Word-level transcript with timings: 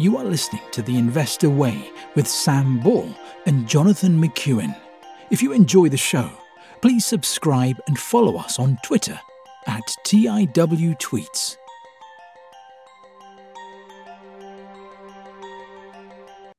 You 0.00 0.16
are 0.16 0.24
listening 0.24 0.62
to 0.70 0.80
The 0.80 0.96
Investor 0.96 1.50
Way 1.50 1.90
with 2.14 2.28
Sam 2.28 2.78
Ball 2.78 3.12
and 3.46 3.66
Jonathan 3.66 4.22
McEwen. 4.22 4.80
If 5.32 5.42
you 5.42 5.50
enjoy 5.52 5.88
the 5.88 5.96
show, 5.96 6.30
please 6.80 7.04
subscribe 7.04 7.82
and 7.88 7.98
follow 7.98 8.36
us 8.36 8.60
on 8.60 8.78
Twitter 8.84 9.18
at 9.66 9.82
TIW 10.06 10.96
Tweets. 11.00 11.56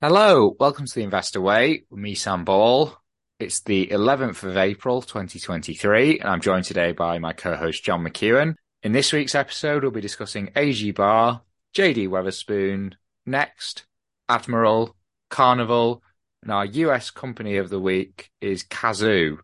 Hello, 0.02 0.58
welcome 0.60 0.86
to 0.86 0.96
the 0.96 1.04
Investor 1.04 1.40
Way 1.40 1.84
with 1.90 2.02
me, 2.02 2.16
Sam 2.16 2.44
Ball. 2.44 2.94
It's 3.40 3.62
the 3.62 3.88
11th 3.88 4.44
of 4.44 4.58
April, 4.58 5.02
2023, 5.02 6.20
and 6.20 6.30
I'm 6.30 6.42
joined 6.42 6.66
today 6.66 6.92
by 6.92 7.20
my 7.20 7.32
co-host 7.32 7.86
John 7.86 8.04
McEwen. 8.04 8.56
In 8.84 8.92
this 8.92 9.14
week's 9.14 9.34
episode, 9.34 9.84
we'll 9.84 9.94
be 9.94 10.02
discussing 10.02 10.52
AG 10.58 10.92
Barr, 10.92 11.42
JD 11.74 12.10
Wetherspoon, 12.10 12.96
Next, 13.30 13.86
Admiral, 14.28 14.96
Carnival, 15.30 16.02
and 16.42 16.52
our 16.52 16.66
US 16.66 17.12
company 17.12 17.58
of 17.58 17.70
the 17.70 17.80
week 17.80 18.32
is 18.42 18.64
Cazoo. 18.64 19.38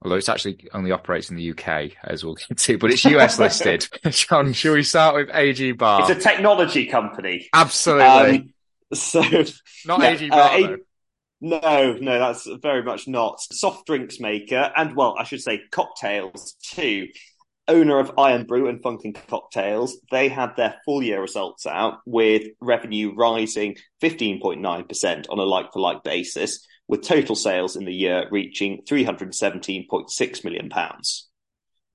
Although 0.00 0.16
it's 0.16 0.28
actually 0.28 0.68
only 0.72 0.92
operates 0.92 1.28
in 1.28 1.36
the 1.36 1.50
UK, 1.50 1.92
as 2.04 2.24
we'll 2.24 2.34
get 2.34 2.56
to, 2.56 2.78
but 2.78 2.90
it's 2.90 3.04
US 3.04 3.38
listed. 3.40 3.86
John, 4.10 4.52
shall 4.52 4.74
we 4.74 4.82
start 4.82 5.14
with 5.14 5.30
AG 5.34 5.72
Barr? 5.72 6.02
It's 6.02 6.10
a 6.10 6.28
technology 6.28 6.86
company. 6.86 7.48
Absolutely. 7.52 8.38
Um, 8.38 8.54
so 8.94 9.22
Not 9.86 10.02
AG 10.02 10.30
uh, 10.30 10.34
Bar, 10.34 10.60
though. 10.60 10.76
No, 11.40 11.92
no, 12.00 12.18
that's 12.18 12.48
very 12.62 12.82
much 12.82 13.06
not. 13.06 13.40
Soft 13.40 13.86
drinks 13.86 14.18
maker, 14.18 14.72
and 14.76 14.96
well, 14.96 15.14
I 15.18 15.24
should 15.24 15.42
say 15.42 15.60
cocktails 15.70 16.54
too. 16.62 17.08
Owner 17.68 18.00
of 18.00 18.12
Irn-Bru 18.18 18.68
and 18.68 18.82
Funkin' 18.82 19.14
Cocktails, 19.28 19.98
they 20.10 20.28
had 20.28 20.56
their 20.56 20.76
full 20.84 21.02
year 21.02 21.20
results 21.20 21.66
out 21.66 21.98
with 22.06 22.48
revenue 22.60 23.14
rising 23.14 23.76
15.9% 24.02 25.26
on 25.28 25.38
a 25.38 25.42
like 25.42 25.72
for 25.72 25.80
like 25.80 26.02
basis, 26.02 26.66
with 26.88 27.02
total 27.02 27.36
sales 27.36 27.76
in 27.76 27.84
the 27.84 27.92
year 27.92 28.26
reaching 28.30 28.82
£317.6 28.88 30.44
million. 30.44 30.70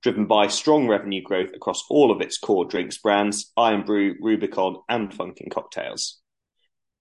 Driven 0.02 0.26
by 0.26 0.46
strong 0.46 0.86
revenue 0.86 1.22
growth 1.22 1.50
across 1.54 1.82
all 1.90 2.12
of 2.12 2.20
its 2.20 2.38
core 2.38 2.66
drinks 2.66 2.98
brands, 2.98 3.50
Irn-Bru, 3.58 4.16
Rubicon, 4.20 4.76
and 4.88 5.10
Funkin' 5.10 5.50
Cocktails. 5.50 6.20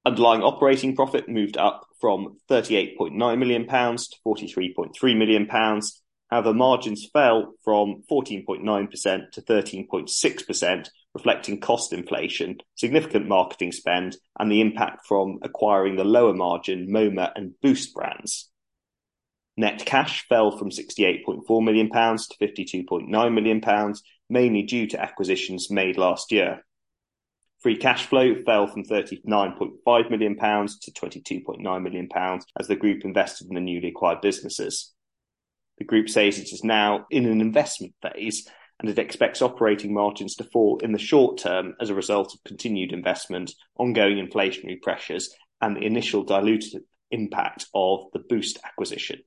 Underlying 0.06 0.42
operating 0.42 0.96
profit 0.96 1.30
moved 1.30 1.58
up 1.58 1.86
from 2.02 2.38
£38.9 2.50 3.38
million 3.38 3.68
to 3.68 4.16
£43.3 4.26 5.18
million. 5.18 5.48
However, 6.34 6.52
margins 6.52 7.08
fell 7.14 7.54
from 7.64 8.02
14.9% 8.10 9.32
to 9.34 9.42
13.6%, 9.44 10.90
reflecting 11.14 11.60
cost 11.60 11.94
inflation, 11.94 12.58
significant 12.74 13.28
marketing 13.28 13.72
spend, 13.72 14.18
and 14.40 14.52
the 14.52 14.60
impact 14.60 15.06
from 15.06 15.38
acquiring 15.44 15.96
the 15.96 16.04
lower 16.04 16.34
margin 16.34 16.88
MoMA 16.90 17.32
and 17.36 17.54
Boost 17.62 17.94
brands. 17.94 18.50
Net 19.58 19.86
cash 19.86 20.28
fell 20.28 20.58
from 20.58 20.72
£68.4 20.72 21.64
million 21.64 21.92
to 21.92 22.36
£52.9 22.42 23.34
million, 23.36 23.94
mainly 24.28 24.64
due 24.64 24.88
to 24.88 25.00
acquisitions 25.00 25.70
made 25.70 26.00
last 26.00 26.32
year. 26.32 26.66
Free 27.60 27.78
cash 27.78 28.08
flow 28.08 28.42
fell 28.44 28.66
from 28.66 28.86
£39.5 28.86 30.10
million 30.10 30.36
to 30.36 30.92
£22.9 30.92 31.84
million 31.84 32.10
as 32.60 32.68
the 32.68 32.76
group 32.76 33.06
invested 33.06 33.50
in 33.50 33.54
the 33.54 33.62
newly 33.62 33.90
acquired 33.90 34.22
businesses. 34.22 34.96
The 35.84 35.88
group 35.88 36.08
says 36.08 36.40
it 36.40 36.54
is 36.54 36.64
now 36.64 37.08
in 37.12 37.26
an 37.26 37.42
investment 37.42 37.94
phase 38.02 38.48
and 38.80 38.90
it 38.90 38.98
expects 38.98 39.42
operating 39.42 39.94
margins 39.94 40.34
to 40.36 40.46
fall 40.46 40.80
in 40.82 40.94
the 40.94 40.98
short 40.98 41.40
term 41.40 41.76
as 41.82 41.90
a 41.90 41.94
result 41.94 42.34
of 42.34 42.42
continued 42.46 42.94
investment, 42.94 43.52
ongoing 43.76 44.26
inflationary 44.26 44.82
pressures, 44.82 45.36
and 45.60 45.76
the 45.76 45.86
initial 45.86 46.26
dilutive 46.26 46.84
impact 47.12 47.66
of 47.76 48.06
the 48.14 48.20
Boost 48.30 48.60
acquisition. 48.64 49.24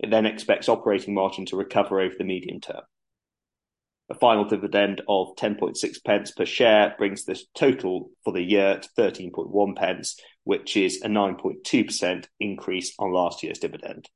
It 0.00 0.10
then 0.10 0.26
expects 0.26 0.68
operating 0.68 1.14
margin 1.14 1.46
to 1.46 1.56
recover 1.56 2.00
over 2.00 2.16
the 2.18 2.24
medium 2.24 2.60
term. 2.60 2.82
A 4.08 4.14
final 4.16 4.44
dividend 4.44 5.02
of 5.06 5.36
10.6 5.36 6.04
pence 6.04 6.32
per 6.32 6.46
share 6.46 6.96
brings 6.98 7.26
the 7.26 7.40
total 7.54 8.10
for 8.24 8.32
the 8.32 8.42
year 8.42 8.80
to 8.80 8.88
13.1 8.98 9.76
pence, 9.76 10.18
which 10.42 10.76
is 10.76 11.00
a 11.02 11.06
9.2% 11.06 12.26
increase 12.40 12.92
on 12.98 13.12
last 13.12 13.44
year's 13.44 13.60
dividend. 13.60 14.08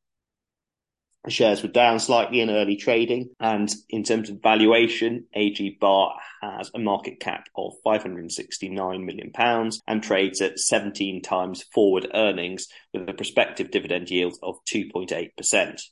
Shares 1.29 1.63
were 1.63 1.71
down 1.71 2.01
slightly 2.01 2.41
in 2.41 2.51
early 2.51 2.77
trading, 2.77 3.31
and 3.41 3.73
in 3.89 4.03
terms 4.03 4.29
of 4.29 4.43
valuation, 4.43 5.25
AG 5.33 5.79
Barr 5.81 6.15
has 6.43 6.71
a 6.75 6.79
market 6.79 7.19
cap 7.19 7.49
of 7.57 7.73
569 7.83 9.07
million 9.07 9.31
pounds 9.33 9.81
and 9.87 10.03
trades 10.03 10.43
at 10.43 10.59
17 10.59 11.23
times 11.23 11.65
forward 11.73 12.09
earnings 12.13 12.69
with 12.93 13.09
a 13.09 13.15
prospective 13.15 13.71
dividend 13.71 14.11
yield 14.11 14.37
of 14.43 14.57
2.8%. 14.67 15.31
It 15.45 15.83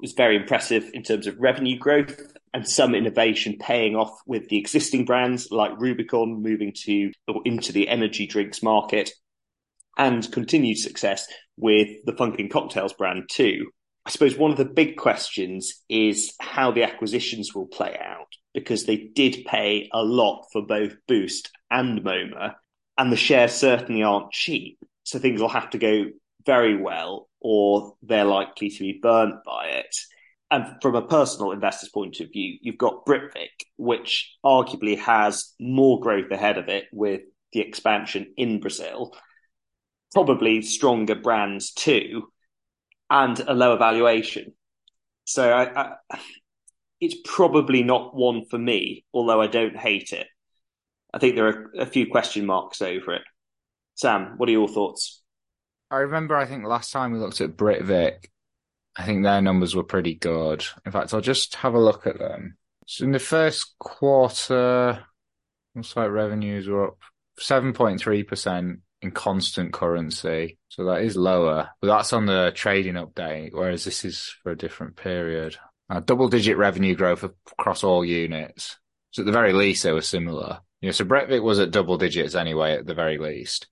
was 0.00 0.12
very 0.12 0.36
impressive 0.36 0.90
in 0.92 1.02
terms 1.02 1.26
of 1.26 1.38
revenue 1.38 1.78
growth 1.78 2.20
and 2.52 2.68
some 2.68 2.94
innovation 2.94 3.56
paying 3.58 3.96
off 3.96 4.20
with 4.26 4.48
the 4.48 4.58
existing 4.58 5.06
brands 5.06 5.50
like 5.50 5.80
Rubicon 5.80 6.42
moving 6.42 6.72
to 6.84 7.10
or 7.26 7.40
into 7.44 7.72
the 7.72 7.88
energy 7.88 8.26
drinks 8.26 8.62
market 8.62 9.12
and 9.96 10.30
continued 10.30 10.78
success 10.78 11.26
with 11.56 11.88
the 12.04 12.12
Funkin' 12.12 12.50
Cocktails 12.50 12.92
brand 12.92 13.30
too. 13.30 13.70
I 14.06 14.10
suppose 14.10 14.36
one 14.36 14.50
of 14.50 14.58
the 14.58 14.66
big 14.66 14.96
questions 14.96 15.82
is 15.88 16.34
how 16.40 16.70
the 16.70 16.82
acquisitions 16.82 17.54
will 17.54 17.66
play 17.66 17.96
out 17.98 18.28
because 18.52 18.84
they 18.84 18.96
did 18.96 19.44
pay 19.46 19.88
a 19.92 20.02
lot 20.02 20.46
for 20.52 20.62
both 20.62 20.94
Boost 21.08 21.50
and 21.70 22.00
MoMA, 22.04 22.54
and 22.98 23.10
the 23.10 23.16
shares 23.16 23.52
certainly 23.52 24.02
aren't 24.02 24.30
cheap. 24.30 24.78
So 25.02 25.18
things 25.18 25.40
will 25.40 25.48
have 25.48 25.70
to 25.70 25.78
go 25.78 26.06
very 26.46 26.80
well, 26.80 27.28
or 27.40 27.94
they're 28.02 28.24
likely 28.24 28.70
to 28.70 28.78
be 28.78 29.00
burnt 29.02 29.42
by 29.44 29.68
it. 29.68 29.96
And 30.50 30.76
from 30.82 30.94
a 30.94 31.06
personal 31.06 31.52
investor's 31.52 31.88
point 31.88 32.20
of 32.20 32.30
view, 32.30 32.58
you've 32.60 32.78
got 32.78 33.06
Britvic, 33.06 33.48
which 33.76 34.36
arguably 34.44 34.98
has 34.98 35.52
more 35.58 35.98
growth 35.98 36.30
ahead 36.30 36.58
of 36.58 36.68
it 36.68 36.84
with 36.92 37.22
the 37.52 37.60
expansion 37.60 38.34
in 38.36 38.60
Brazil, 38.60 39.16
probably 40.12 40.62
stronger 40.62 41.14
brands 41.14 41.72
too 41.72 42.28
and 43.14 43.38
a 43.38 43.54
lower 43.54 43.78
valuation. 43.78 44.52
So 45.24 45.48
I, 45.48 45.82
I, 45.82 46.18
it's 47.00 47.14
probably 47.24 47.84
not 47.84 48.14
one 48.16 48.44
for 48.50 48.58
me, 48.58 49.04
although 49.14 49.40
I 49.40 49.46
don't 49.46 49.76
hate 49.76 50.12
it. 50.12 50.26
I 51.12 51.20
think 51.20 51.36
there 51.36 51.46
are 51.46 51.70
a 51.78 51.86
few 51.86 52.08
question 52.10 52.44
marks 52.44 52.82
over 52.82 53.14
it. 53.14 53.22
Sam, 53.94 54.34
what 54.36 54.48
are 54.48 54.52
your 54.52 54.66
thoughts? 54.66 55.22
I 55.92 55.98
remember, 55.98 56.36
I 56.36 56.44
think 56.44 56.64
last 56.64 56.90
time 56.90 57.12
we 57.12 57.20
looked 57.20 57.40
at 57.40 57.56
Britvic, 57.56 58.26
I 58.96 59.04
think 59.04 59.22
their 59.22 59.40
numbers 59.40 59.76
were 59.76 59.84
pretty 59.84 60.16
good. 60.16 60.64
In 60.84 60.90
fact, 60.90 61.14
I'll 61.14 61.20
just 61.20 61.54
have 61.54 61.74
a 61.74 61.80
look 61.80 62.08
at 62.08 62.18
them. 62.18 62.56
So 62.88 63.04
in 63.04 63.12
the 63.12 63.20
first 63.20 63.76
quarter, 63.78 65.04
looks 65.76 65.96
like 65.96 66.10
revenues 66.10 66.66
were 66.66 66.88
up 66.88 66.98
7.3% 67.38 68.78
in 69.04 69.10
constant 69.10 69.72
currency. 69.72 70.58
So 70.68 70.84
that 70.86 71.02
is 71.02 71.16
lower, 71.16 71.70
but 71.80 71.86
that's 71.86 72.12
on 72.12 72.26
the 72.26 72.52
trading 72.54 72.94
update, 72.94 73.50
whereas 73.52 73.84
this 73.84 74.04
is 74.04 74.34
for 74.42 74.52
a 74.52 74.56
different 74.56 74.96
period. 74.96 75.56
Uh, 75.88 76.00
double 76.00 76.28
digit 76.28 76.56
revenue 76.56 76.94
growth 76.94 77.22
across 77.22 77.84
all 77.84 78.04
units. 78.04 78.78
So 79.10 79.22
at 79.22 79.26
the 79.26 79.32
very 79.32 79.52
least, 79.52 79.82
they 79.82 79.92
were 79.92 80.00
similar. 80.00 80.60
You 80.80 80.88
know, 80.88 80.92
so 80.92 81.04
Britvic 81.04 81.42
was 81.42 81.60
at 81.60 81.70
double 81.70 81.98
digits 81.98 82.34
anyway, 82.34 82.72
at 82.72 82.86
the 82.86 82.94
very 82.94 83.18
least. 83.18 83.68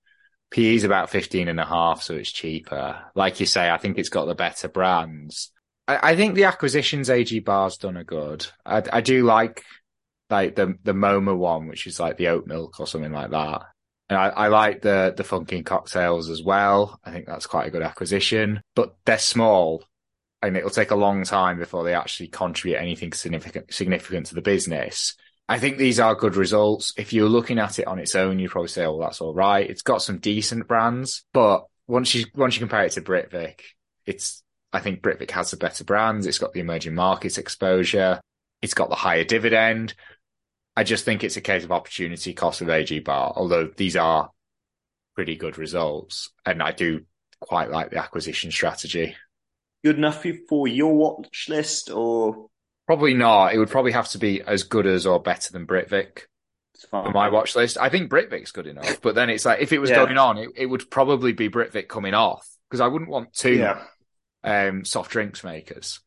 PE 0.51 0.75
is 0.75 0.83
about 0.83 1.09
15 1.09 1.47
and 1.47 1.59
a 1.59 1.65
half, 1.65 2.03
so 2.03 2.13
it's 2.13 2.31
cheaper. 2.31 3.03
Like 3.15 3.39
you 3.39 3.47
say, 3.47 3.69
I 3.69 3.77
think 3.77 3.97
it's 3.97 4.09
got 4.09 4.25
the 4.25 4.35
better 4.35 4.67
brands. 4.67 5.51
I, 5.87 6.11
I 6.11 6.15
think 6.15 6.35
the 6.35 6.45
acquisitions 6.45 7.09
AG 7.09 7.37
Barr's 7.39 7.77
done 7.77 7.97
are 7.97 8.03
good. 8.03 8.45
I, 8.65 8.83
I 8.91 9.01
do 9.01 9.23
like 9.23 9.63
like 10.29 10.55
the 10.55 10.77
the 10.83 10.93
MoMA 10.93 11.35
one, 11.35 11.67
which 11.67 11.87
is 11.87 11.99
like 11.99 12.17
the 12.17 12.29
oat 12.29 12.47
milk 12.47 12.79
or 12.79 12.87
something 12.87 13.11
like 13.11 13.31
that. 13.31 13.63
And 14.09 14.19
I, 14.19 14.27
I 14.27 14.47
like 14.49 14.81
the 14.81 15.13
the 15.15 15.23
Funkin' 15.23 15.65
cocktails 15.65 16.29
as 16.29 16.43
well. 16.43 16.99
I 17.03 17.11
think 17.11 17.25
that's 17.25 17.47
quite 17.47 17.67
a 17.67 17.71
good 17.71 17.81
acquisition, 17.81 18.61
but 18.75 18.95
they're 19.05 19.17
small, 19.17 19.83
and 20.41 20.57
it'll 20.57 20.69
take 20.69 20.91
a 20.91 20.95
long 20.95 21.23
time 21.23 21.57
before 21.57 21.83
they 21.83 21.93
actually 21.93 22.27
contribute 22.27 22.77
anything 22.77 23.13
significant 23.13 23.73
significant 23.73 24.27
to 24.27 24.35
the 24.35 24.41
business. 24.41 25.15
I 25.49 25.59
think 25.59 25.77
these 25.77 25.99
are 25.99 26.15
good 26.15 26.35
results. 26.35 26.93
If 26.97 27.11
you're 27.11 27.29
looking 27.29 27.59
at 27.59 27.79
it 27.79 27.87
on 27.87 27.99
its 27.99 28.15
own, 28.15 28.39
you'd 28.39 28.51
probably 28.51 28.69
say, 28.69 28.85
"Oh, 28.85 28.99
that's 28.99 29.21
all 29.21 29.33
right." 29.33 29.69
It's 29.69 29.81
got 29.81 30.01
some 30.01 30.19
decent 30.19 30.67
brands, 30.67 31.23
but 31.33 31.65
once 31.87 32.13
you 32.15 32.25
once 32.35 32.55
you 32.55 32.59
compare 32.59 32.85
it 32.85 32.91
to 32.93 33.01
Britvic, 33.01 33.59
it's 34.05 34.43
I 34.71 34.79
think 34.79 35.01
Britvic 35.01 35.31
has 35.31 35.51
the 35.51 35.57
better 35.57 35.83
brands. 35.83 36.25
It's 36.25 36.39
got 36.39 36.53
the 36.53 36.59
emerging 36.59 36.95
markets 36.95 37.37
exposure. 37.37 38.19
It's 38.61 38.73
got 38.73 38.89
the 38.89 38.95
higher 38.95 39.23
dividend. 39.23 39.93
I 40.75 40.83
just 40.83 41.05
think 41.05 41.23
it's 41.23 41.37
a 41.37 41.41
case 41.41 41.63
of 41.63 41.71
opportunity 41.71 42.33
cost 42.33 42.61
with 42.61 42.69
AG 42.69 42.97
Barr, 42.99 43.33
although 43.35 43.69
these 43.77 43.95
are 43.95 44.31
pretty 45.15 45.35
good 45.35 45.57
results. 45.57 46.29
And 46.45 46.63
I 46.63 46.71
do 46.71 47.01
quite 47.39 47.69
like 47.69 47.91
the 47.91 47.97
acquisition 47.99 48.51
strategy. 48.51 49.15
Good 49.83 49.97
enough 49.97 50.25
for 50.49 50.67
your 50.67 50.95
watch 50.95 51.47
list, 51.49 51.91
or 51.91 52.47
Probably 52.87 53.13
not. 53.13 53.53
It 53.53 53.59
would 53.59 53.69
probably 53.69 53.91
have 53.93 54.09
to 54.09 54.17
be 54.17 54.41
as 54.41 54.63
good 54.63 54.85
as 54.87 55.05
or 55.05 55.21
better 55.21 55.51
than 55.53 55.65
Britvic. 55.67 56.21
for 56.89 57.11
my 57.11 57.29
watch 57.29 57.55
list. 57.55 57.77
I 57.77 57.87
think 57.89 58.11
Britvic's 58.11 58.51
good 58.51 58.67
enough, 58.67 58.99
but 59.01 59.15
then 59.15 59.29
it's 59.29 59.45
like 59.45 59.61
if 59.61 59.71
it 59.71 59.79
was 59.79 59.89
Yeah. 59.89 60.03
going 60.03 60.17
on, 60.17 60.37
it, 60.37 60.49
it 60.55 60.65
would 60.65 60.89
probably 60.89 61.31
be 61.31 61.47
Britvic 61.49 61.87
coming 61.87 62.13
off 62.13 62.45
because 62.69 62.81
I 62.81 62.87
wouldn't 62.87 63.09
want 63.11 63.31
two 63.33 63.53
Yeah, 63.55 63.83
um, 64.43 64.83
soft 64.83 65.11
drinks 65.11 65.43
makers. 65.45 65.99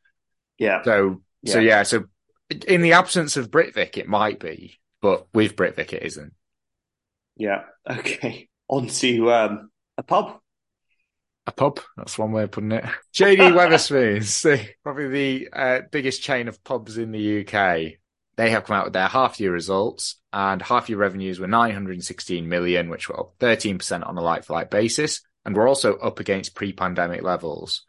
yeah. 0.58 0.82
So 0.82 1.22
so 1.46 1.60
Yeah. 1.60 1.76
yeah, 1.78 1.82
so 1.84 2.04
in 2.50 2.82
the 2.82 2.92
absence 2.92 3.36
of 3.36 3.50
Britvic, 3.50 3.96
it 3.96 4.08
might 4.08 4.38
be, 4.38 4.78
but 5.00 5.26
with 5.34 5.56
Britvic, 5.56 5.92
it 5.92 6.02
isn't. 6.02 6.34
Yeah. 7.36 7.64
Okay. 7.88 8.48
On 8.68 8.86
to 8.86 9.32
um, 9.32 9.70
a 9.98 10.02
pub. 10.02 10.38
A 11.46 11.52
pub. 11.52 11.80
That's 11.96 12.18
one 12.18 12.32
way 12.32 12.42
of 12.44 12.50
putting 12.50 12.72
it. 12.72 12.84
JD 13.14 13.36
Wetherspoons, 13.54 14.42
the- 14.42 14.68
probably 14.82 15.08
the 15.08 15.48
uh, 15.52 15.80
biggest 15.92 16.22
chain 16.22 16.48
of 16.48 16.62
pubs 16.64 16.98
in 16.98 17.12
the 17.12 17.40
UK. 17.46 17.98
They 18.36 18.50
have 18.50 18.64
come 18.64 18.76
out 18.76 18.84
with 18.84 18.92
their 18.92 19.06
half 19.06 19.40
year 19.40 19.52
results, 19.52 20.16
and 20.32 20.60
half 20.60 20.88
year 20.88 20.98
revenues 20.98 21.38
were 21.40 21.46
916 21.46 22.48
million, 22.48 22.90
which 22.90 23.08
were 23.08 23.18
up 23.18 23.38
13% 23.38 24.06
on 24.06 24.18
a 24.18 24.20
like 24.20 24.44
for 24.44 24.52
like 24.54 24.70
basis, 24.70 25.22
and 25.44 25.56
were 25.56 25.68
also 25.68 25.96
up 25.96 26.20
against 26.20 26.54
pre 26.54 26.72
pandemic 26.72 27.22
levels. 27.22 27.84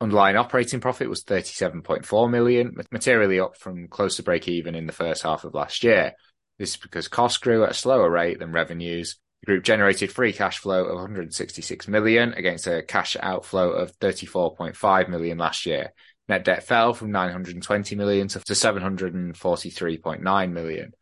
Underlying 0.00 0.36
operating 0.36 0.80
profit 0.80 1.08
was 1.08 1.24
37.4 1.24 2.30
million, 2.30 2.76
materially 2.92 3.40
up 3.40 3.56
from 3.56 3.88
close 3.88 4.14
to 4.16 4.22
break 4.22 4.46
even 4.46 4.76
in 4.76 4.86
the 4.86 4.92
first 4.92 5.24
half 5.24 5.42
of 5.42 5.54
last 5.54 5.82
year. 5.82 6.12
This 6.58 6.70
is 6.70 6.76
because 6.76 7.08
costs 7.08 7.38
grew 7.38 7.64
at 7.64 7.72
a 7.72 7.74
slower 7.74 8.08
rate 8.08 8.38
than 8.38 8.52
revenues. 8.52 9.16
The 9.40 9.46
group 9.46 9.64
generated 9.64 10.12
free 10.12 10.32
cash 10.32 10.58
flow 10.58 10.84
of 10.84 10.94
166 10.94 11.88
million 11.88 12.32
against 12.34 12.68
a 12.68 12.82
cash 12.82 13.16
outflow 13.18 13.70
of 13.70 13.98
34.5 13.98 15.08
million 15.08 15.38
last 15.38 15.66
year. 15.66 15.92
Net 16.28 16.44
debt 16.44 16.62
fell 16.62 16.94
from 16.94 17.10
920 17.10 17.96
million 17.96 18.28
to 18.28 18.38
743.9 18.38 20.52
million. 20.52 20.92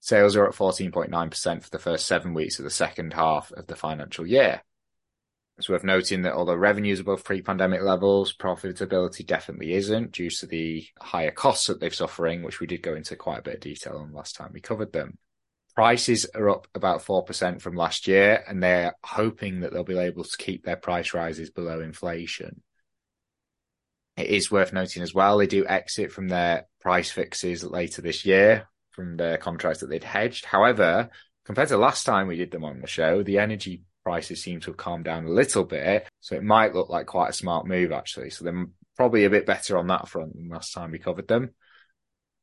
Sales 0.00 0.36
are 0.36 0.46
at 0.46 0.54
14.9% 0.54 1.62
for 1.62 1.70
the 1.70 1.78
first 1.78 2.06
seven 2.06 2.34
weeks 2.34 2.58
of 2.58 2.64
the 2.64 2.70
second 2.70 3.12
half 3.12 3.52
of 3.52 3.66
the 3.66 3.76
financial 3.76 4.26
year. 4.26 4.62
It's 5.60 5.68
worth 5.68 5.84
noting 5.84 6.22
that 6.22 6.32
although 6.32 6.54
revenues 6.54 6.94
is 6.94 7.00
above 7.00 7.22
pre-pandemic 7.22 7.82
levels, 7.82 8.34
profitability 8.34 9.26
definitely 9.26 9.74
isn't 9.74 10.12
due 10.12 10.30
to 10.30 10.46
the 10.46 10.86
higher 10.98 11.30
costs 11.30 11.66
that 11.66 11.80
they're 11.80 11.90
suffering, 11.90 12.42
which 12.42 12.60
we 12.60 12.66
did 12.66 12.80
go 12.80 12.94
into 12.94 13.14
quite 13.14 13.40
a 13.40 13.42
bit 13.42 13.54
of 13.56 13.60
detail 13.60 13.98
on 13.98 14.14
last 14.14 14.36
time 14.36 14.52
we 14.54 14.62
covered 14.62 14.90
them. 14.94 15.18
Prices 15.74 16.24
are 16.34 16.48
up 16.48 16.66
about 16.74 17.04
4% 17.04 17.60
from 17.60 17.76
last 17.76 18.08
year, 18.08 18.42
and 18.48 18.62
they're 18.62 18.94
hoping 19.04 19.60
that 19.60 19.74
they'll 19.74 19.84
be 19.84 19.98
able 19.98 20.24
to 20.24 20.36
keep 20.38 20.64
their 20.64 20.76
price 20.76 21.12
rises 21.12 21.50
below 21.50 21.82
inflation. 21.82 22.62
It 24.16 24.28
is 24.28 24.50
worth 24.50 24.72
noting 24.72 25.02
as 25.02 25.12
well, 25.12 25.36
they 25.36 25.46
do 25.46 25.66
exit 25.66 26.10
from 26.10 26.28
their 26.28 26.68
price 26.80 27.10
fixes 27.10 27.62
later 27.62 28.00
this 28.00 28.24
year 28.24 28.66
from 28.92 29.18
their 29.18 29.36
contracts 29.36 29.80
that 29.80 29.90
they'd 29.90 30.04
hedged. 30.04 30.46
However, 30.46 31.10
compared 31.44 31.68
to 31.68 31.76
last 31.76 32.04
time 32.04 32.28
we 32.28 32.38
did 32.38 32.50
them 32.50 32.64
on 32.64 32.80
the 32.80 32.86
show, 32.86 33.22
the 33.22 33.40
energy 33.40 33.82
prices 34.04 34.42
seem 34.42 34.60
to 34.60 34.70
have 34.70 34.76
calmed 34.76 35.04
down 35.04 35.24
a 35.24 35.30
little 35.30 35.64
bit. 35.64 36.08
So 36.20 36.36
it 36.36 36.42
might 36.42 36.74
look 36.74 36.88
like 36.88 37.06
quite 37.06 37.30
a 37.30 37.34
smart 37.34 37.66
move, 37.66 37.92
actually. 37.92 38.30
So 38.30 38.44
they're 38.44 38.66
probably 38.96 39.24
a 39.24 39.30
bit 39.30 39.46
better 39.46 39.78
on 39.78 39.86
that 39.88 40.08
front 40.08 40.34
than 40.34 40.48
last 40.48 40.72
time 40.72 40.90
we 40.90 40.98
covered 40.98 41.28
them. 41.28 41.50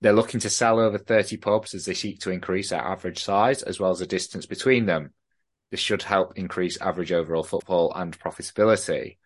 They're 0.01 0.13
looking 0.13 0.39
to 0.41 0.49
sell 0.49 0.79
over 0.79 0.97
30 0.97 1.37
pubs 1.37 1.73
as 1.73 1.85
they 1.85 1.93
seek 1.93 2.19
to 2.21 2.31
increase 2.31 2.69
their 2.69 2.81
average 2.81 3.23
size 3.23 3.63
as 3.63 3.79
well 3.79 3.91
as 3.91 3.99
the 3.99 4.05
distance 4.05 4.45
between 4.45 4.85
them. 4.85 5.13
This 5.71 5.79
should 5.79 6.03
help 6.03 6.37
increase 6.37 6.79
average 6.79 7.11
overall 7.11 7.43
footfall 7.43 7.91
and 7.95 8.17
profitability. 8.17 9.17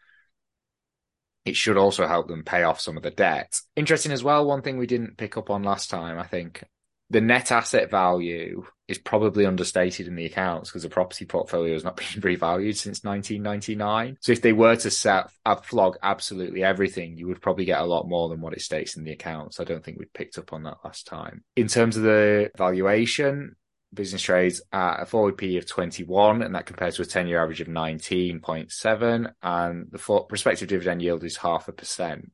It 1.45 1.55
should 1.55 1.77
also 1.77 2.07
help 2.07 2.27
them 2.27 2.43
pay 2.43 2.63
off 2.63 2.79
some 2.79 2.97
of 2.97 3.03
the 3.03 3.11
debt. 3.11 3.59
Interesting 3.75 4.11
as 4.11 4.23
well, 4.23 4.45
one 4.45 4.61
thing 4.61 4.77
we 4.77 4.87
didn't 4.87 5.17
pick 5.17 5.37
up 5.37 5.49
on 5.49 5.63
last 5.63 5.89
time, 5.89 6.17
I 6.17 6.25
think. 6.25 6.63
The 7.11 7.19
net 7.19 7.51
asset 7.51 7.91
value 7.91 8.65
is 8.87 8.97
probably 8.97 9.45
understated 9.45 10.07
in 10.07 10.15
the 10.15 10.25
accounts 10.25 10.69
because 10.69 10.83
the 10.83 10.89
property 10.89 11.25
portfolio 11.25 11.73
has 11.73 11.83
not 11.83 11.97
been 11.97 12.21
revalued 12.21 12.77
since 12.77 13.03
1999. 13.03 14.17
So 14.21 14.31
if 14.31 14.41
they 14.41 14.53
were 14.53 14.77
to 14.77 14.89
set, 14.89 15.29
flog 15.63 15.97
absolutely 16.01 16.63
everything, 16.63 17.17
you 17.17 17.27
would 17.27 17.41
probably 17.41 17.65
get 17.65 17.81
a 17.81 17.85
lot 17.85 18.07
more 18.07 18.29
than 18.29 18.39
what 18.39 18.53
it 18.53 18.61
states 18.61 18.95
in 18.95 19.03
the 19.03 19.11
accounts. 19.11 19.59
I 19.59 19.65
don't 19.65 19.83
think 19.83 19.99
we 19.99 20.05
picked 20.05 20.37
up 20.37 20.53
on 20.53 20.63
that 20.63 20.77
last 20.85 21.05
time. 21.05 21.43
In 21.57 21.67
terms 21.67 21.97
of 21.97 22.03
the 22.03 22.49
valuation, 22.57 23.57
business 23.93 24.21
trades 24.21 24.61
at 24.71 25.01
a 25.01 25.05
forward 25.05 25.37
P 25.37 25.57
of 25.57 25.67
21, 25.67 26.41
and 26.41 26.55
that 26.55 26.65
compares 26.65 26.95
to 26.95 27.01
a 27.01 27.05
10 27.05 27.27
year 27.27 27.43
average 27.43 27.59
of 27.59 27.67
19.7, 27.67 29.33
and 29.43 29.91
the 29.91 30.23
prospective 30.29 30.69
dividend 30.69 31.01
yield 31.01 31.25
is 31.25 31.35
half 31.35 31.67
a 31.67 31.73
percent. 31.73 32.31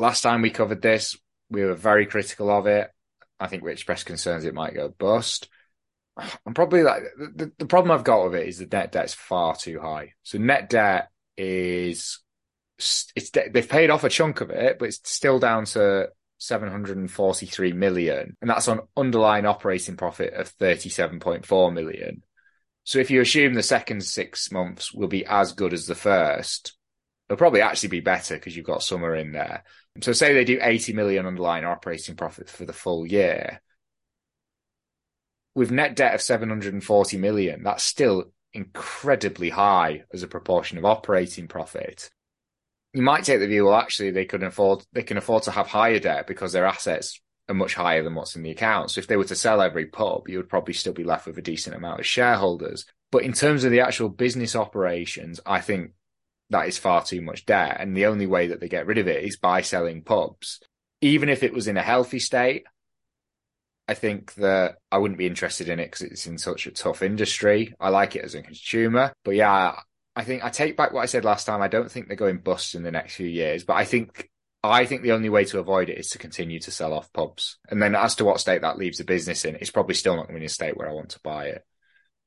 Last 0.00 0.22
time 0.22 0.42
we 0.42 0.50
covered 0.50 0.82
this, 0.82 1.16
we 1.48 1.64
were 1.64 1.74
very 1.74 2.06
critical 2.06 2.50
of 2.50 2.66
it. 2.66 2.90
I 3.40 3.46
think 3.46 3.62
we 3.62 3.72
expressed 3.72 4.06
concerns 4.06 4.44
it 4.44 4.54
might 4.54 4.74
go 4.74 4.88
bust. 4.88 5.48
I'm 6.46 6.54
probably 6.54 6.82
like 6.82 7.02
the, 7.16 7.52
the 7.58 7.66
problem 7.66 7.92
I've 7.92 8.04
got 8.04 8.24
with 8.24 8.34
it 8.34 8.48
is 8.48 8.58
the 8.58 8.66
net 8.66 8.92
debt's 8.92 9.14
far 9.14 9.54
too 9.54 9.80
high. 9.80 10.14
So 10.22 10.38
net 10.38 10.68
debt 10.68 11.10
is 11.36 12.20
it's 12.78 13.30
they've 13.30 13.68
paid 13.68 13.90
off 13.90 14.04
a 14.04 14.08
chunk 14.08 14.40
of 14.40 14.50
it, 14.50 14.78
but 14.78 14.88
it's 14.88 15.00
still 15.04 15.38
down 15.38 15.64
to 15.66 16.08
743 16.38 17.72
million, 17.72 18.36
and 18.40 18.50
that's 18.50 18.68
on 18.68 18.80
underlying 18.96 19.46
operating 19.46 19.96
profit 19.96 20.34
of 20.34 20.56
37.4 20.56 21.72
million. 21.72 22.22
So 22.84 22.98
if 23.00 23.10
you 23.10 23.20
assume 23.20 23.54
the 23.54 23.62
second 23.62 24.02
six 24.02 24.50
months 24.50 24.94
will 24.94 25.08
be 25.08 25.26
as 25.26 25.52
good 25.52 25.72
as 25.72 25.86
the 25.86 25.94
first, 25.94 26.76
it'll 27.28 27.36
probably 27.36 27.60
actually 27.60 27.90
be 27.90 28.00
better 28.00 28.34
because 28.34 28.56
you've 28.56 28.64
got 28.64 28.82
summer 28.82 29.14
in 29.14 29.32
there. 29.32 29.64
So 30.00 30.12
say 30.12 30.32
they 30.32 30.44
do 30.44 30.58
80 30.60 30.92
million 30.92 31.26
underlying 31.26 31.64
operating 31.64 32.16
profit 32.16 32.48
for 32.48 32.64
the 32.64 32.72
full 32.72 33.06
year. 33.06 33.60
With 35.54 35.70
net 35.70 35.96
debt 35.96 36.14
of 36.14 36.22
740 36.22 37.16
million, 37.16 37.62
that's 37.62 37.82
still 37.82 38.32
incredibly 38.52 39.50
high 39.50 40.04
as 40.12 40.22
a 40.22 40.28
proportion 40.28 40.78
of 40.78 40.84
operating 40.84 41.48
profit. 41.48 42.10
You 42.92 43.02
might 43.02 43.24
take 43.24 43.40
the 43.40 43.46
view, 43.46 43.66
well, 43.66 43.74
actually, 43.74 44.10
they 44.12 44.24
could 44.24 44.42
afford 44.42 44.84
they 44.92 45.02
can 45.02 45.18
afford 45.18 45.42
to 45.44 45.50
have 45.50 45.66
higher 45.66 45.98
debt 45.98 46.26
because 46.26 46.52
their 46.52 46.64
assets 46.64 47.20
are 47.48 47.54
much 47.54 47.74
higher 47.74 48.02
than 48.02 48.14
what's 48.14 48.36
in 48.36 48.42
the 48.42 48.50
accounts. 48.50 48.94
So 48.94 49.00
if 49.00 49.06
they 49.06 49.16
were 49.16 49.24
to 49.24 49.36
sell 49.36 49.60
every 49.60 49.86
pub, 49.86 50.28
you 50.28 50.36
would 50.38 50.48
probably 50.48 50.74
still 50.74 50.92
be 50.92 51.04
left 51.04 51.26
with 51.26 51.38
a 51.38 51.42
decent 51.42 51.76
amount 51.76 52.00
of 52.00 52.06
shareholders. 52.06 52.86
But 53.10 53.22
in 53.22 53.32
terms 53.32 53.64
of 53.64 53.70
the 53.70 53.80
actual 53.80 54.10
business 54.10 54.54
operations, 54.54 55.40
I 55.46 55.60
think 55.60 55.92
that 56.50 56.68
is 56.68 56.78
far 56.78 57.04
too 57.04 57.20
much 57.20 57.46
debt. 57.46 57.76
And 57.80 57.96
the 57.96 58.06
only 58.06 58.26
way 58.26 58.48
that 58.48 58.60
they 58.60 58.68
get 58.68 58.86
rid 58.86 58.98
of 58.98 59.08
it 59.08 59.24
is 59.24 59.36
by 59.36 59.62
selling 59.62 60.02
pubs. 60.02 60.60
Even 61.00 61.28
if 61.28 61.42
it 61.42 61.52
was 61.52 61.68
in 61.68 61.76
a 61.76 61.82
healthy 61.82 62.18
state, 62.18 62.64
I 63.86 63.94
think 63.94 64.34
that 64.34 64.76
I 64.90 64.98
wouldn't 64.98 65.18
be 65.18 65.26
interested 65.26 65.68
in 65.68 65.80
it 65.80 65.86
because 65.86 66.02
it's 66.02 66.26
in 66.26 66.38
such 66.38 66.66
a 66.66 66.70
tough 66.70 67.02
industry. 67.02 67.74
I 67.80 67.88
like 67.88 68.16
it 68.16 68.24
as 68.24 68.34
a 68.34 68.42
consumer. 68.42 69.12
But 69.24 69.36
yeah, 69.36 69.76
I 70.14 70.24
think 70.24 70.44
I 70.44 70.50
take 70.50 70.76
back 70.76 70.92
what 70.92 71.02
I 71.02 71.06
said 71.06 71.24
last 71.24 71.46
time. 71.46 71.62
I 71.62 71.68
don't 71.68 71.90
think 71.90 72.08
they're 72.08 72.16
going 72.16 72.38
bust 72.38 72.74
in 72.74 72.82
the 72.82 72.90
next 72.90 73.14
few 73.14 73.28
years, 73.28 73.64
but 73.64 73.74
I 73.74 73.84
think 73.84 74.28
I 74.62 74.84
think 74.84 75.02
the 75.02 75.12
only 75.12 75.28
way 75.28 75.44
to 75.46 75.60
avoid 75.60 75.88
it 75.88 75.98
is 75.98 76.10
to 76.10 76.18
continue 76.18 76.58
to 76.60 76.70
sell 76.70 76.92
off 76.92 77.12
pubs. 77.12 77.58
And 77.70 77.80
then 77.80 77.94
as 77.94 78.16
to 78.16 78.24
what 78.24 78.40
state 78.40 78.62
that 78.62 78.78
leaves 78.78 78.98
the 78.98 79.04
business 79.04 79.44
in, 79.44 79.54
it's 79.56 79.70
probably 79.70 79.94
still 79.94 80.16
not 80.16 80.26
going 80.26 80.34
to 80.34 80.40
be 80.40 80.44
in 80.44 80.46
a 80.46 80.48
state 80.50 80.76
where 80.76 80.88
I 80.88 80.94
want 80.94 81.10
to 81.10 81.20
buy 81.20 81.46
it. 81.46 81.64